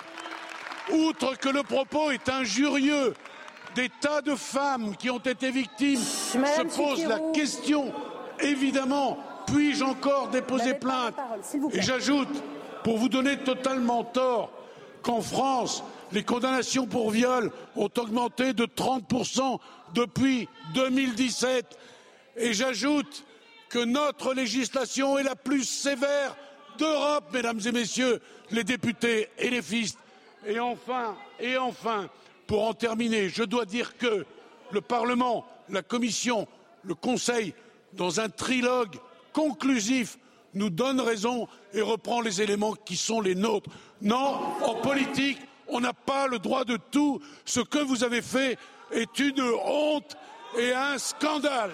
outre 0.92 1.38
que 1.38 1.48
le 1.48 1.62
propos 1.62 2.10
est 2.10 2.28
injurieux, 2.28 3.14
des 3.74 3.88
tas 4.00 4.20
de 4.20 4.34
femmes 4.34 4.96
qui 4.96 5.10
ont 5.10 5.18
été 5.18 5.50
victimes 5.50 6.00
se 6.00 6.62
posent 6.76 7.06
la 7.06 7.18
question, 7.32 7.92
évidemment, 8.40 9.18
puis-je 9.46 9.84
encore 9.84 10.28
déposer 10.28 10.74
plainte 10.74 11.14
Et 11.72 11.82
j'ajoute, 11.82 12.28
pour 12.84 12.98
vous 12.98 13.08
donner 13.08 13.38
totalement 13.38 14.04
tort, 14.04 14.50
qu'en 15.02 15.20
France, 15.20 15.82
les 16.12 16.24
condamnations 16.24 16.86
pour 16.86 17.10
viol 17.10 17.50
ont 17.76 17.90
augmenté 17.96 18.52
de 18.52 18.64
30% 18.66 19.58
depuis 19.94 20.48
2017. 20.74 21.78
Et 22.36 22.52
j'ajoute 22.52 23.24
que 23.68 23.84
notre 23.84 24.34
législation 24.34 25.18
est 25.18 25.22
la 25.22 25.36
plus 25.36 25.64
sévère 25.64 26.36
d'Europe, 26.78 27.24
mesdames 27.32 27.60
et 27.64 27.72
messieurs 27.72 28.20
les 28.50 28.64
députés 28.64 29.28
et 29.38 29.50
les 29.50 29.62
fils. 29.62 29.96
Et 30.46 30.60
enfin, 30.60 31.16
et 31.40 31.56
enfin, 31.56 32.08
pour 32.46 32.66
en 32.66 32.74
terminer, 32.74 33.28
je 33.28 33.44
dois 33.44 33.64
dire 33.64 33.96
que 33.96 34.26
le 34.70 34.80
Parlement, 34.80 35.46
la 35.68 35.82
Commission, 35.82 36.46
le 36.84 36.94
Conseil, 36.94 37.54
dans 37.92 38.20
un 38.20 38.28
trilogue 38.28 38.96
conclusif 39.32 40.18
nous 40.54 40.70
donne 40.70 41.00
raison 41.00 41.48
et 41.72 41.80
reprend 41.80 42.20
les 42.20 42.42
éléments 42.42 42.74
qui 42.74 42.96
sont 42.96 43.20
les 43.20 43.34
nôtres. 43.34 43.70
Non, 44.00 44.38
en 44.62 44.74
politique, 44.74 45.38
on 45.68 45.80
n'a 45.80 45.92
pas 45.92 46.26
le 46.26 46.38
droit 46.38 46.64
de 46.64 46.78
tout. 46.90 47.20
Ce 47.44 47.60
que 47.60 47.78
vous 47.78 48.04
avez 48.04 48.22
fait 48.22 48.58
est 48.90 49.18
une 49.18 49.40
honte 49.64 50.16
et 50.58 50.72
un 50.72 50.98
scandale. 50.98 51.70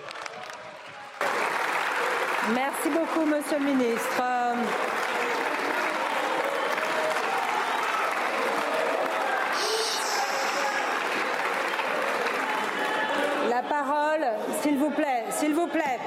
Merci 2.54 2.88
beaucoup, 2.88 3.26
Monsieur 3.26 3.58
le 3.58 3.64
Ministre. 3.64 4.22
La 13.50 13.62
parole, 13.62 14.24
s'il 14.62 14.78
vous 14.78 14.90
plaît, 14.90 15.24
s'il 15.30 15.54
vous 15.54 15.66
plaît. 15.66 15.98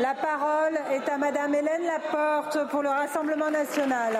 La 0.00 0.14
parole 0.14 0.80
est 0.92 1.06
à 1.10 1.18
Madame 1.18 1.54
Hélène 1.54 1.84
Laporte 1.84 2.70
pour 2.70 2.80
le 2.80 2.88
Rassemblement 2.88 3.50
national. 3.50 4.16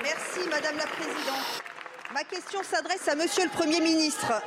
Merci 0.00 0.48
Madame 0.48 0.76
la 0.76 0.86
Présidente. 0.86 1.62
Ma 2.14 2.22
question 2.22 2.60
s'adresse 2.62 3.08
à 3.08 3.16
Monsieur 3.16 3.42
le 3.42 3.50
Premier 3.50 3.80
ministre. 3.80 4.40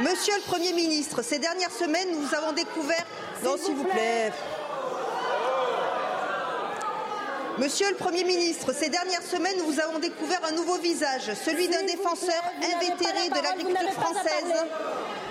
Monsieur 0.00 0.34
le 0.36 0.42
Premier 0.42 0.74
ministre, 0.74 1.22
ces 1.22 1.38
dernières 1.38 1.70
semaines, 1.70 2.08
nous 2.12 2.34
avons 2.34 2.52
découvert. 2.52 3.06
Non, 3.42 3.56
s'il 3.56 3.74
vous 3.74 3.84
plaît. 3.84 4.30
Monsieur 7.56 7.88
le 7.88 7.96
Premier 7.96 8.24
ministre, 8.24 8.74
ces 8.74 8.90
dernières 8.90 9.22
semaines, 9.22 9.56
nous 9.66 9.80
avons 9.80 9.98
découvert 9.98 10.40
un 10.46 10.52
nouveau 10.52 10.76
visage, 10.76 11.32
celui 11.42 11.68
d'un 11.68 11.84
défenseur 11.84 12.42
invétéré 12.58 13.30
de 13.30 13.42
l'agriculture 13.42 13.92
française 13.94 14.66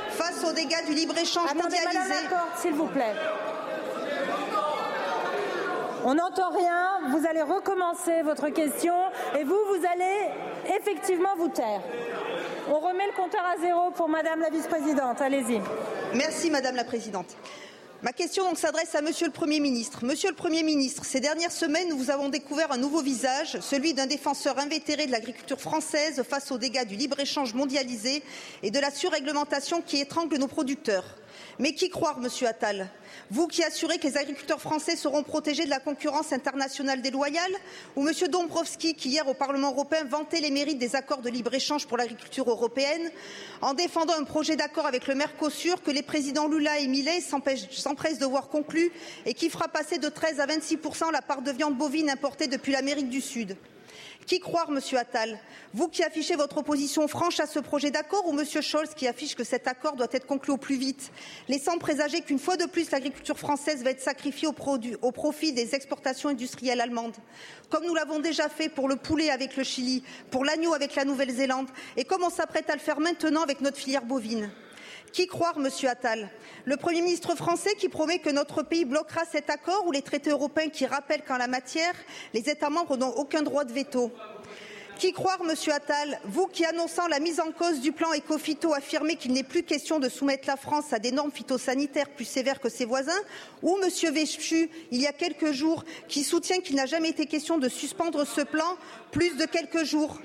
face 0.09 0.43
aux 0.43 0.53
dégâts 0.53 0.85
du 0.87 0.93
libre-échange 0.93 1.53
mondialisé. 1.53 2.15
S'il 2.59 2.73
vous 2.73 2.87
plaît. 2.87 3.13
On 6.09 6.15
n'entend 6.15 6.51
rien, 6.51 7.09
vous 7.09 7.27
allez 7.27 7.41
recommencer 7.41 8.21
votre 8.21 8.47
question 8.47 8.93
et 9.37 9.43
vous, 9.43 9.59
vous 9.67 9.85
allez 9.93 10.29
effectivement 10.79 11.35
vous 11.37 11.49
taire. 11.49 11.81
On 12.69 12.79
remet 12.79 13.07
le 13.07 13.21
compteur 13.21 13.43
à 13.43 13.59
zéro 13.59 13.91
pour 13.91 14.07
Madame 14.07 14.39
la 14.39 14.49
vice-présidente. 14.49 15.19
Allez-y. 15.19 15.59
Merci 16.15 16.49
Madame 16.49 16.77
la 16.77 16.85
Présidente. 16.85 17.35
Ma 18.03 18.13
question 18.13 18.55
s'adresse 18.55 18.95
à 18.95 19.01
Monsieur 19.01 19.25
le 19.25 19.33
Premier 19.33 19.59
ministre. 19.59 20.05
Monsieur 20.05 20.29
le 20.29 20.35
Premier 20.35 20.63
ministre, 20.63 21.03
ces 21.03 21.19
dernières 21.19 21.51
semaines, 21.51 21.89
nous 21.89 22.09
avons 22.09 22.29
découvert 22.29 22.71
un 22.71 22.77
nouveau 22.77 23.01
visage, 23.01 23.59
celui 23.59 23.93
d'un 23.93 24.05
défenseur 24.05 24.57
invétéré 24.59 25.07
de 25.07 25.11
l'agriculture 25.11 25.59
française 25.59 26.23
face 26.23 26.53
aux 26.53 26.57
dégâts 26.57 26.85
du 26.85 26.95
libre-échange 26.95 27.53
mondialisé 27.53 28.23
et 28.63 28.71
de 28.71 28.79
la 28.79 28.91
surréglementation 28.91 29.81
qui 29.81 29.99
étrangle 29.99 30.37
nos 30.37 30.47
producteurs. 30.47 31.03
Mais 31.59 31.73
qui 31.73 31.89
croire, 31.89 32.19
monsieur 32.19 32.47
Attal? 32.47 32.87
Vous 33.31 33.47
qui 33.47 33.63
assurez 33.63 33.97
que 33.97 34.07
les 34.07 34.17
agriculteurs 34.17 34.61
français 34.61 34.95
seront 34.95 35.23
protégés 35.23 35.65
de 35.65 35.69
la 35.71 35.79
concurrence 35.79 36.31
internationale 36.31 37.01
déloyale 37.01 37.51
Ou 37.95 38.03
monsieur 38.03 38.27
Dombrovski 38.27 38.93
qui, 38.93 39.09
hier 39.09 39.27
au 39.27 39.33
Parlement 39.33 39.71
européen, 39.71 40.03
vantait 40.05 40.39
les 40.39 40.51
mérites 40.51 40.77
des 40.77 40.95
accords 40.95 41.21
de 41.21 41.29
libre-échange 41.29 41.87
pour 41.87 41.97
l'agriculture 41.97 42.47
européenne 42.47 43.09
en 43.61 43.73
défendant 43.73 44.13
un 44.13 44.23
projet 44.23 44.55
d'accord 44.55 44.85
avec 44.85 45.07
le 45.07 45.15
Mercosur 45.15 45.81
que 45.81 45.91
les 45.91 46.03
présidents 46.03 46.47
Lula 46.47 46.79
et 46.79 46.87
Millet 46.87 47.21
s'empressent 47.21 48.19
de 48.19 48.25
voir 48.25 48.49
conclu 48.49 48.91
et 49.25 49.33
qui 49.33 49.49
fera 49.49 49.67
passer 49.67 49.97
de 49.97 50.09
13 50.09 50.39
à 50.39 50.45
26% 50.45 51.11
la 51.11 51.23
part 51.23 51.41
de 51.41 51.51
viande 51.51 51.75
bovine 51.75 52.09
importée 52.09 52.47
depuis 52.47 52.71
l'Amérique 52.71 53.09
du 53.09 53.21
Sud 53.21 53.57
qui 54.25 54.39
croire, 54.39 54.71
Monsieur 54.71 54.97
Attal? 54.97 55.39
Vous 55.73 55.87
qui 55.87 56.03
affichez 56.03 56.35
votre 56.35 56.57
opposition 56.57 57.07
franche 57.07 57.39
à 57.39 57.45
ce 57.45 57.59
projet 57.59 57.91
d'accord 57.91 58.27
ou 58.27 58.33
Monsieur 58.33 58.61
Scholz 58.61 58.93
qui 58.93 59.07
affiche 59.07 59.35
que 59.35 59.43
cet 59.43 59.67
accord 59.67 59.95
doit 59.95 60.07
être 60.11 60.25
conclu 60.25 60.51
au 60.51 60.57
plus 60.57 60.75
vite, 60.75 61.11
laissant 61.47 61.77
présager 61.77 62.21
qu'une 62.21 62.39
fois 62.39 62.57
de 62.57 62.65
plus 62.65 62.91
l'agriculture 62.91 63.37
française 63.37 63.83
va 63.83 63.91
être 63.91 64.01
sacrifiée 64.01 64.47
au, 64.47 65.11
profit 65.11 65.53
des 65.53 65.75
exportations 65.75 66.29
industrielles 66.29 66.81
allemandes, 66.81 67.15
comme 67.69 67.85
nous 67.85 67.95
l'avons 67.95 68.19
déjà 68.19 68.49
fait 68.49 68.69
pour 68.69 68.89
le 68.89 68.95
poulet 68.95 69.29
avec 69.29 69.55
le 69.55 69.63
Chili, 69.63 70.03
pour 70.31 70.43
l'agneau 70.45 70.73
avec 70.73 70.95
la 70.95 71.05
Nouvelle-Zélande 71.05 71.67
et 71.95 72.03
comme 72.03 72.23
on 72.23 72.29
s'apprête 72.29 72.69
à 72.69 72.73
le 72.73 72.79
faire 72.79 72.99
maintenant 72.99 73.43
avec 73.43 73.61
notre 73.61 73.77
filière 73.77 74.05
bovine. 74.05 74.49
Qui 75.13 75.25
croire, 75.25 75.57
Monsieur 75.57 75.89
Attal? 75.89 76.29
Le 76.65 76.77
Premier 76.77 77.01
ministre 77.01 77.35
français 77.35 77.73
qui 77.75 77.89
promet 77.89 78.19
que 78.19 78.29
notre 78.29 78.61
pays 78.61 78.85
bloquera 78.85 79.21
cet 79.25 79.49
accord 79.49 79.85
ou 79.87 79.91
les 79.91 80.01
traités 80.01 80.29
européens 80.29 80.69
qui 80.69 80.85
rappellent 80.85 81.23
qu'en 81.23 81.37
la 81.37 81.47
matière, 81.47 81.93
les 82.33 82.49
États 82.49 82.69
membres 82.69 82.97
n'ont 82.97 83.15
aucun 83.15 83.41
droit 83.41 83.63
de 83.63 83.73
veto. 83.73 84.11
Qui 84.99 85.13
croire, 85.13 85.43
Monsieur 85.43 85.73
Attal, 85.73 86.19
vous 86.25 86.47
qui 86.47 86.65
annonçant 86.65 87.07
la 87.07 87.19
mise 87.19 87.39
en 87.39 87.51
cause 87.51 87.79
du 87.81 87.91
plan 87.91 88.13
Ecofito 88.13 88.73
affirmez 88.73 89.15
qu'il 89.15 89.31
n'est 89.31 89.43
plus 89.43 89.63
question 89.63 89.99
de 89.99 90.09
soumettre 90.09 90.47
la 90.47 90.57
France 90.57 90.91
à 90.91 90.99
des 90.99 91.11
normes 91.11 91.31
phytosanitaires 91.31 92.09
plus 92.09 92.25
sévères 92.25 92.59
que 92.59 92.69
ses 92.69 92.85
voisins, 92.85 93.11
ou 93.61 93.77
Monsieur 93.77 94.11
Véchu, 94.11 94.69
il 94.91 95.01
y 95.01 95.07
a 95.07 95.13
quelques 95.13 95.51
jours, 95.51 95.83
qui 96.07 96.23
soutient 96.23 96.59
qu'il 96.59 96.75
n'a 96.75 96.87
jamais 96.87 97.09
été 97.09 97.27
question 97.27 97.57
de 97.59 97.69
suspendre 97.69 98.25
ce 98.25 98.41
plan 98.41 98.77
plus 99.11 99.37
de 99.37 99.45
quelques 99.45 99.83
jours? 99.83 100.19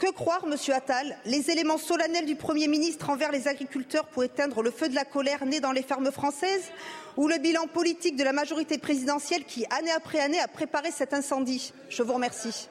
Que 0.00 0.10
croire, 0.10 0.46
Monsieur 0.46 0.74
Attal? 0.74 1.16
Les 1.26 1.50
éléments 1.50 1.76
solennels 1.76 2.24
du 2.24 2.34
Premier 2.34 2.68
ministre 2.68 3.10
envers 3.10 3.30
les 3.30 3.46
agriculteurs 3.46 4.06
pour 4.06 4.24
éteindre 4.24 4.62
le 4.62 4.70
feu 4.70 4.88
de 4.88 4.94
la 4.94 5.04
colère 5.04 5.44
née 5.44 5.60
dans 5.60 5.72
les 5.72 5.82
fermes 5.82 6.10
françaises? 6.10 6.72
Ou 7.18 7.28
le 7.28 7.36
bilan 7.36 7.66
politique 7.66 8.16
de 8.16 8.24
la 8.24 8.32
majorité 8.32 8.78
présidentielle 8.78 9.44
qui, 9.44 9.66
année 9.66 9.90
après 9.90 10.20
année, 10.20 10.40
a 10.40 10.48
préparé 10.48 10.90
cet 10.90 11.12
incendie? 11.12 11.74
Je 11.90 12.02
vous 12.02 12.14
remercie. 12.14 12.68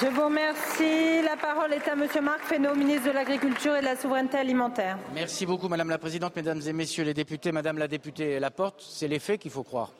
Je 0.00 0.06
vous 0.06 0.24
remercie. 0.24 1.22
La 1.24 1.36
parole 1.36 1.74
est 1.74 1.86
à 1.86 1.94
Monsieur 1.94 2.22
Marc 2.22 2.40
Fesneau, 2.44 2.74
ministre 2.74 3.08
de 3.08 3.12
l'Agriculture 3.12 3.76
et 3.76 3.80
de 3.80 3.84
la 3.84 3.96
Souveraineté 3.96 4.38
alimentaire. 4.38 4.96
Merci 5.14 5.44
beaucoup, 5.44 5.68
Madame 5.68 5.90
la 5.90 5.98
Présidente, 5.98 6.34
Mesdames 6.36 6.62
et 6.66 6.72
Messieurs 6.72 7.04
les 7.04 7.14
députés, 7.14 7.52
Madame 7.52 7.76
la 7.76 7.88
députée 7.88 8.40
Laporte. 8.40 8.82
C'est 8.88 9.08
les 9.08 9.18
faits 9.18 9.40
qu'il 9.40 9.50
faut 9.50 9.64
croire. 9.64 9.92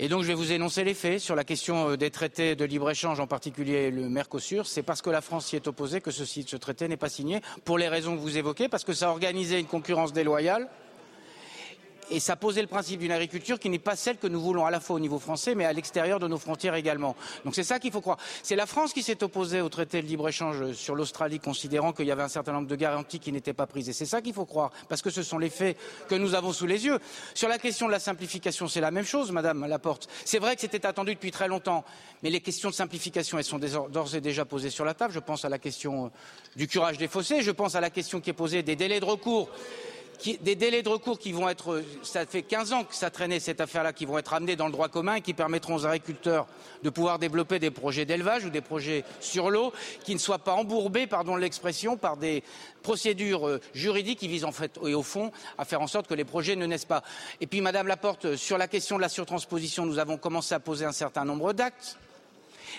Et 0.00 0.08
donc 0.08 0.22
je 0.22 0.28
vais 0.28 0.34
vous 0.34 0.52
énoncer 0.52 0.84
les 0.84 0.94
faits 0.94 1.18
sur 1.18 1.34
la 1.34 1.42
question 1.42 1.90
euh, 1.90 1.96
des 1.96 2.10
traités 2.10 2.54
de 2.54 2.64
libre-échange, 2.64 3.18
en 3.18 3.26
particulier 3.26 3.90
le 3.90 4.08
Mercosur. 4.08 4.66
C'est 4.68 4.84
parce 4.84 5.02
que 5.02 5.10
la 5.10 5.20
France 5.20 5.46
s'y 5.46 5.56
est 5.56 5.66
opposée 5.66 6.00
que 6.00 6.12
ce, 6.12 6.24
ce 6.24 6.56
traité 6.56 6.86
n'est 6.86 6.96
pas 6.96 7.08
signé, 7.08 7.40
pour 7.64 7.78
les 7.78 7.88
raisons 7.88 8.14
que 8.14 8.20
vous 8.20 8.38
évoquez, 8.38 8.68
parce 8.68 8.84
que 8.84 8.92
ça 8.92 9.08
a 9.08 9.10
organisé 9.10 9.58
une 9.58 9.66
concurrence 9.66 10.12
déloyale 10.12 10.68
et 12.10 12.20
ça 12.20 12.36
posait 12.36 12.62
le 12.62 12.68
principe 12.68 13.00
d'une 13.00 13.12
agriculture 13.12 13.58
qui 13.58 13.68
n'est 13.70 13.78
pas 13.78 13.96
celle 13.96 14.18
que 14.18 14.26
nous 14.26 14.40
voulons 14.40 14.66
à 14.66 14.70
la 14.70 14.80
fois 14.80 14.96
au 14.96 15.00
niveau 15.00 15.18
français, 15.18 15.54
mais 15.54 15.64
à 15.64 15.72
l'extérieur 15.72 16.18
de 16.18 16.28
nos 16.28 16.38
frontières 16.38 16.74
également. 16.74 17.16
Donc 17.44 17.54
c'est 17.54 17.64
ça 17.64 17.78
qu'il 17.78 17.92
faut 17.92 18.00
croire. 18.00 18.18
C'est 18.42 18.56
la 18.56 18.66
France 18.66 18.92
qui 18.92 19.02
s'est 19.02 19.22
opposée 19.22 19.60
au 19.60 19.68
traité 19.68 20.02
de 20.02 20.06
libre-échange 20.06 20.72
sur 20.72 20.94
l'Australie, 20.94 21.40
considérant 21.40 21.92
qu'il 21.92 22.06
y 22.06 22.10
avait 22.10 22.22
un 22.22 22.28
certain 22.28 22.52
nombre 22.52 22.68
de 22.68 22.76
garanties 22.76 23.20
qui 23.20 23.32
n'étaient 23.32 23.52
pas 23.52 23.66
prises. 23.66 23.90
C'est 23.92 24.06
ça 24.06 24.22
qu'il 24.22 24.34
faut 24.34 24.46
croire, 24.46 24.70
parce 24.88 25.02
que 25.02 25.10
ce 25.10 25.22
sont 25.22 25.38
les 25.38 25.50
faits 25.50 25.76
que 26.08 26.14
nous 26.14 26.34
avons 26.34 26.52
sous 26.52 26.66
les 26.66 26.84
yeux. 26.84 26.98
Sur 27.34 27.48
la 27.48 27.58
question 27.58 27.86
de 27.86 27.92
la 27.92 28.00
simplification, 28.00 28.68
c'est 28.68 28.80
la 28.80 28.90
même 28.90 29.04
chose, 29.04 29.32
Madame 29.32 29.66
Laporte. 29.66 30.08
C'est 30.24 30.38
vrai 30.38 30.54
que 30.54 30.60
c'était 30.60 30.86
attendu 30.86 31.14
depuis 31.14 31.30
très 31.30 31.48
longtemps, 31.48 31.84
mais 32.22 32.30
les 32.30 32.40
questions 32.40 32.70
de 32.70 32.74
simplification, 32.74 33.38
elles 33.38 33.44
sont 33.44 33.58
d'ores 33.58 34.14
et 34.14 34.20
déjà 34.20 34.44
posées 34.44 34.70
sur 34.70 34.84
la 34.84 34.94
table. 34.94 35.12
Je 35.12 35.20
pense 35.20 35.44
à 35.44 35.48
la 35.48 35.58
question 35.58 36.06
euh, 36.06 36.08
du 36.56 36.66
curage 36.66 36.98
des 36.98 37.08
fossés, 37.08 37.42
je 37.42 37.50
pense 37.50 37.74
à 37.74 37.80
la 37.80 37.90
question 37.90 38.20
qui 38.20 38.30
est 38.30 38.34
posée 38.34 38.62
des 38.62 38.76
délais 38.76 39.00
de 39.00 39.04
recours 39.04 39.48
des 40.24 40.54
délais 40.54 40.82
de 40.82 40.88
recours 40.88 41.18
qui 41.18 41.32
vont 41.32 41.48
être, 41.48 41.82
ça 42.02 42.26
fait 42.26 42.42
15 42.42 42.72
ans 42.72 42.84
que 42.84 42.94
ça 42.94 43.10
traînait 43.10 43.40
cette 43.40 43.60
affaire-là, 43.60 43.92
qui 43.92 44.04
vont 44.04 44.18
être 44.18 44.34
amenés 44.34 44.56
dans 44.56 44.66
le 44.66 44.72
droit 44.72 44.88
commun 44.88 45.16
et 45.16 45.20
qui 45.20 45.34
permettront 45.34 45.76
aux 45.76 45.86
agriculteurs 45.86 46.46
de 46.82 46.90
pouvoir 46.90 47.18
développer 47.18 47.58
des 47.58 47.70
projets 47.70 48.04
d'élevage 48.04 48.44
ou 48.44 48.50
des 48.50 48.60
projets 48.60 49.04
sur 49.20 49.50
l'eau 49.50 49.72
qui 50.04 50.14
ne 50.14 50.18
soient 50.18 50.38
pas 50.38 50.54
embourbés, 50.54 51.06
pardon 51.06 51.36
l'expression, 51.36 51.96
par 51.96 52.16
des 52.16 52.42
procédures 52.82 53.46
euh, 53.46 53.60
juridiques 53.74 54.18
qui 54.18 54.28
visent 54.28 54.44
en 54.44 54.52
fait 54.52 54.78
et 54.84 54.94
au 54.94 55.02
fond 55.02 55.30
à 55.56 55.64
faire 55.64 55.80
en 55.80 55.86
sorte 55.86 56.06
que 56.06 56.14
les 56.14 56.24
projets 56.24 56.56
ne 56.56 56.66
naissent 56.66 56.84
pas. 56.84 57.02
Et 57.40 57.46
puis, 57.46 57.60
Madame 57.60 57.86
Laporte, 57.86 58.36
sur 58.36 58.58
la 58.58 58.68
question 58.68 58.96
de 58.96 59.02
la 59.02 59.08
surtransposition, 59.08 59.86
nous 59.86 59.98
avons 59.98 60.16
commencé 60.16 60.54
à 60.54 60.60
poser 60.60 60.84
un 60.84 60.92
certain 60.92 61.24
nombre 61.24 61.52
d'actes 61.52 61.98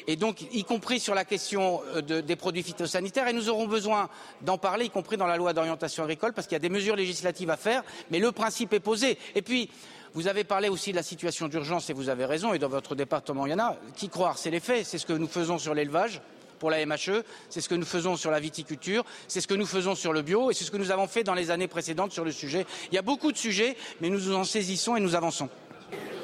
et 0.07 0.15
donc 0.15 0.41
y 0.53 0.63
compris 0.63 0.99
sur 0.99 1.15
la 1.15 1.25
question 1.25 1.81
euh, 1.95 2.21
des 2.21 2.35
produits 2.35 2.63
phytosanitaires. 2.63 3.27
Et 3.27 3.33
nous 3.33 3.49
aurons 3.49 3.67
besoin 3.67 4.09
d'en 4.41 4.57
parler, 4.57 4.85
y 4.85 4.89
compris 4.89 5.17
dans 5.17 5.27
la 5.27 5.37
loi 5.37 5.53
d'orientation 5.53 6.03
agricole, 6.03 6.33
parce 6.33 6.47
qu'il 6.47 6.55
y 6.55 6.57
a 6.57 6.59
des 6.59 6.69
mesures 6.69 6.95
législatives 6.95 7.49
à 7.49 7.57
faire, 7.57 7.83
mais 8.11 8.19
le 8.19 8.31
principe 8.31 8.73
est 8.73 8.79
posé. 8.79 9.17
Et 9.35 9.41
puis, 9.41 9.69
vous 10.13 10.27
avez 10.27 10.43
parlé 10.43 10.69
aussi 10.69 10.91
de 10.91 10.95
la 10.95 11.03
situation 11.03 11.47
d'urgence, 11.47 11.89
et 11.89 11.93
vous 11.93 12.09
avez 12.09 12.25
raison, 12.25 12.53
et 12.53 12.59
dans 12.59 12.69
votre 12.69 12.95
département, 12.95 13.45
il 13.45 13.51
y 13.51 13.53
en 13.53 13.59
a. 13.59 13.77
Qui 13.95 14.09
croire 14.09 14.37
C'est 14.37 14.51
les 14.51 14.59
faits, 14.59 14.85
c'est 14.85 14.97
ce 14.97 15.05
que 15.05 15.13
nous 15.13 15.27
faisons 15.27 15.57
sur 15.57 15.73
l'élevage 15.73 16.21
pour 16.59 16.69
la 16.69 16.85
MHE, 16.85 17.23
c'est 17.49 17.61
ce 17.61 17.69
que 17.69 17.75
nous 17.75 17.85
faisons 17.85 18.17
sur 18.17 18.31
la 18.31 18.39
viticulture, 18.39 19.05
c'est 19.27 19.39
ce 19.39 19.47
que 19.47 19.53
nous 19.53 19.65
faisons 19.65 19.95
sur 19.95 20.11
le 20.11 20.21
bio 20.21 20.51
et 20.51 20.53
c'est 20.53 20.65
ce 20.65 20.71
que 20.71 20.77
nous 20.77 20.91
avons 20.91 21.07
fait 21.07 21.23
dans 21.23 21.33
les 21.33 21.51
années 21.51 21.69
précédentes 21.69 22.11
sur 22.11 22.25
le 22.25 22.33
sujet. 22.33 22.65
Il 22.91 22.95
y 22.95 22.97
a 22.97 23.01
beaucoup 23.01 23.31
de 23.31 23.37
sujets, 23.37 23.77
mais 24.01 24.09
nous 24.09 24.19
nous 24.19 24.35
en 24.35 24.43
saisissons 24.43 24.97
et 24.97 24.99
nous 24.99 25.15
avançons. 25.15 25.47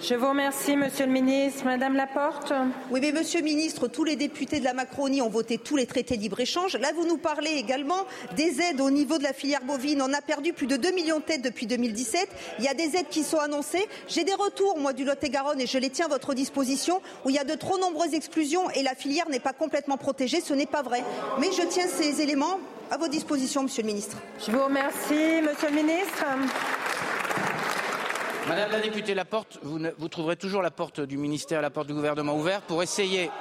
Je 0.08 0.14
vous 0.14 0.30
remercie, 0.30 0.76
Monsieur 0.76 1.08
le 1.08 1.12
Ministre. 1.12 1.66
Madame 1.66 1.96
Laporte. 1.96 2.54
Oui, 2.92 3.00
mais 3.02 3.12
Monsieur 3.12 3.40
le 3.40 3.46
Ministre, 3.46 3.88
tous 3.88 4.04
les 4.04 4.16
députés 4.16 4.60
de 4.60 4.64
la 4.64 4.74
Macronie 4.74 5.20
ont 5.24 5.30
voté 5.30 5.58
tous 5.58 5.78
les 5.78 5.88
traités 5.88 6.16
de 6.16 6.22
libre-échange. 6.22 6.76
Là, 6.78 6.90
vous 6.96 7.08
nous 7.08 7.18
parlez 7.18 7.54
également 7.54 8.06
des 8.36 8.62
aides 8.62 8.82
au 8.82 8.92
niveau 8.92 9.18
de 9.18 9.24
la 9.24 9.34
filière 9.34 9.64
bovine. 9.64 10.04
On 10.04 10.14
a 10.14 10.22
perdu 10.22 10.54
plus 10.54 10.68
de 10.68 10.78
2 10.78 10.92
millions 10.92 11.18
de 11.18 11.24
têtes 11.24 11.42
depuis 11.42 11.66
2017. 11.66 12.30
Il 12.60 12.66
y 12.66 12.68
a 12.68 12.76
des 12.76 12.96
aides 12.98 13.10
qui 13.10 13.24
sont 13.24 13.40
annoncées. 13.40 13.88
J'ai 14.08 14.24
des 14.24 14.36
retours, 14.36 14.78
moi, 14.78 14.94
du 14.94 15.06
Lot-et-Garonne, 15.06 15.60
et 15.60 15.66
je 15.66 15.80
les 15.80 15.90
tiens 15.90 16.06
à 16.06 16.10
votre 16.10 16.36
disposition, 16.36 17.02
où 17.26 17.32
il 17.32 17.36
y 17.36 17.40
a 17.40 17.44
de 17.44 17.56
trop 17.56 17.80
nombreuses 17.80 18.14
exclusions 18.14 18.70
et 18.76 18.84
la 18.84 18.94
filière 18.94 19.28
n'est 19.30 19.40
pas 19.40 19.54
complètement 19.54 19.98
protégée. 19.98 20.40
Ce 20.40 20.54
n'est 20.54 20.68
pas 20.68 20.84
vrai. 20.84 21.04
Mais 21.40 21.52
je 21.52 21.64
tiens 21.64 21.88
ces 21.88 22.22
éléments 22.22 22.60
à 22.92 22.98
votre 22.98 23.12
disposition, 23.12 23.64
Monsieur 23.64 23.82
le 23.82 23.88
Ministre. 23.88 24.18
Je 24.46 24.52
vous 24.52 24.64
remercie, 24.64 25.42
Monsieur 25.42 25.70
le 25.70 25.76
Ministre. 25.76 26.26
Madame 28.48 28.72
la 28.72 28.80
députée 28.80 29.16
Laporte, 29.16 29.58
vous, 29.64 29.80
vous 29.98 30.08
trouverez 30.08 30.36
toujours 30.36 30.62
la 30.62 30.70
porte 30.70 31.02
du 31.02 31.18
ministère, 31.18 31.64
la 31.64 31.72
porte 31.72 31.88
du 31.88 31.96
gouvernement 31.96 32.38
ouverte 32.38 32.64
pour 32.66 32.84
essayer, 32.84 33.32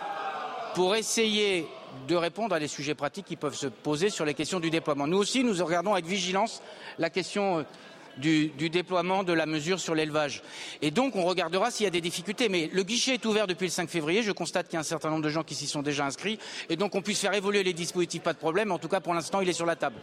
pour 0.74 0.96
essayer 0.96 1.66
de 2.08 2.16
répondre 2.16 2.54
à 2.54 2.58
des 2.58 2.68
sujets 2.68 2.94
pratiques 2.94 3.26
qui 3.26 3.36
peuvent 3.36 3.54
se 3.54 3.66
poser 3.66 4.08
sur 4.08 4.24
les 4.24 4.32
questions 4.32 4.60
du 4.60 4.70
déploiement. 4.70 5.06
Nous 5.06 5.18
aussi, 5.18 5.44
nous 5.44 5.62
regardons 5.62 5.92
avec 5.92 6.06
vigilance 6.06 6.62
la 6.98 7.10
question 7.10 7.66
du, 8.18 8.50
déploiement 8.70 9.24
de 9.24 9.32
la 9.32 9.46
mesure 9.46 9.80
sur 9.80 9.94
l'élevage. 9.94 10.42
Et 10.82 10.90
donc, 10.90 11.16
on 11.16 11.24
regardera 11.24 11.70
s'il 11.70 11.84
y 11.84 11.86
a 11.86 11.90
des 11.90 12.00
difficultés. 12.00 12.48
Mais 12.48 12.70
le 12.72 12.82
guichet 12.82 13.14
est 13.14 13.26
ouvert 13.26 13.46
depuis 13.46 13.66
le 13.66 13.70
5 13.70 13.88
février. 13.88 14.22
Je 14.22 14.32
constate 14.32 14.66
qu'il 14.66 14.74
y 14.74 14.76
a 14.76 14.80
un 14.80 14.84
certain 14.84 15.10
nombre 15.10 15.22
de 15.22 15.28
gens 15.28 15.42
qui 15.42 15.54
s'y 15.54 15.66
sont 15.66 15.82
déjà 15.82 16.04
inscrits. 16.06 16.38
Et 16.68 16.76
donc, 16.76 16.94
on 16.94 17.02
puisse 17.02 17.20
faire 17.20 17.34
évoluer 17.34 17.62
les 17.62 17.72
dispositifs, 17.72 18.22
pas 18.22 18.32
de 18.32 18.38
problème. 18.38 18.72
En 18.72 18.78
tout 18.78 18.88
cas, 18.88 19.00
pour 19.00 19.14
l'instant, 19.14 19.40
il 19.40 19.48
est 19.48 19.54
sur 19.54 19.66
la 19.66 19.76
table. 19.76 19.96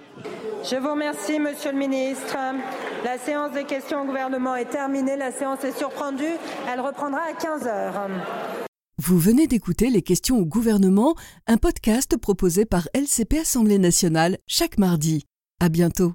Je 0.64 0.76
vous 0.76 0.91
remercie, 0.91 1.39
Monsieur 1.39 1.72
le 1.72 1.78
Ministre. 1.78 2.38
La 3.03 3.18
séance 3.18 3.51
des 3.53 3.64
questions 3.64 4.03
au 4.03 4.05
gouvernement 4.05 4.55
est 4.55 4.70
terminée. 4.70 5.18
La 5.18 5.32
séance 5.32 5.64
est 5.64 5.78
surprendue. 5.78 6.38
Elle 6.72 6.80
reprendra 6.80 7.22
à 7.30 7.34
15 7.34 7.68
heures. 7.68 8.07
Vous 9.03 9.18
venez 9.18 9.47
d'écouter 9.47 9.89
Les 9.89 10.03
questions 10.03 10.38
au 10.38 10.45
gouvernement, 10.45 11.16
un 11.47 11.57
podcast 11.57 12.18
proposé 12.18 12.66
par 12.66 12.88
LCP 12.93 13.39
Assemblée 13.39 13.80
nationale 13.80 14.38
chaque 14.45 14.78
mardi. 14.78 15.26
À 15.59 15.70
bientôt. 15.70 16.14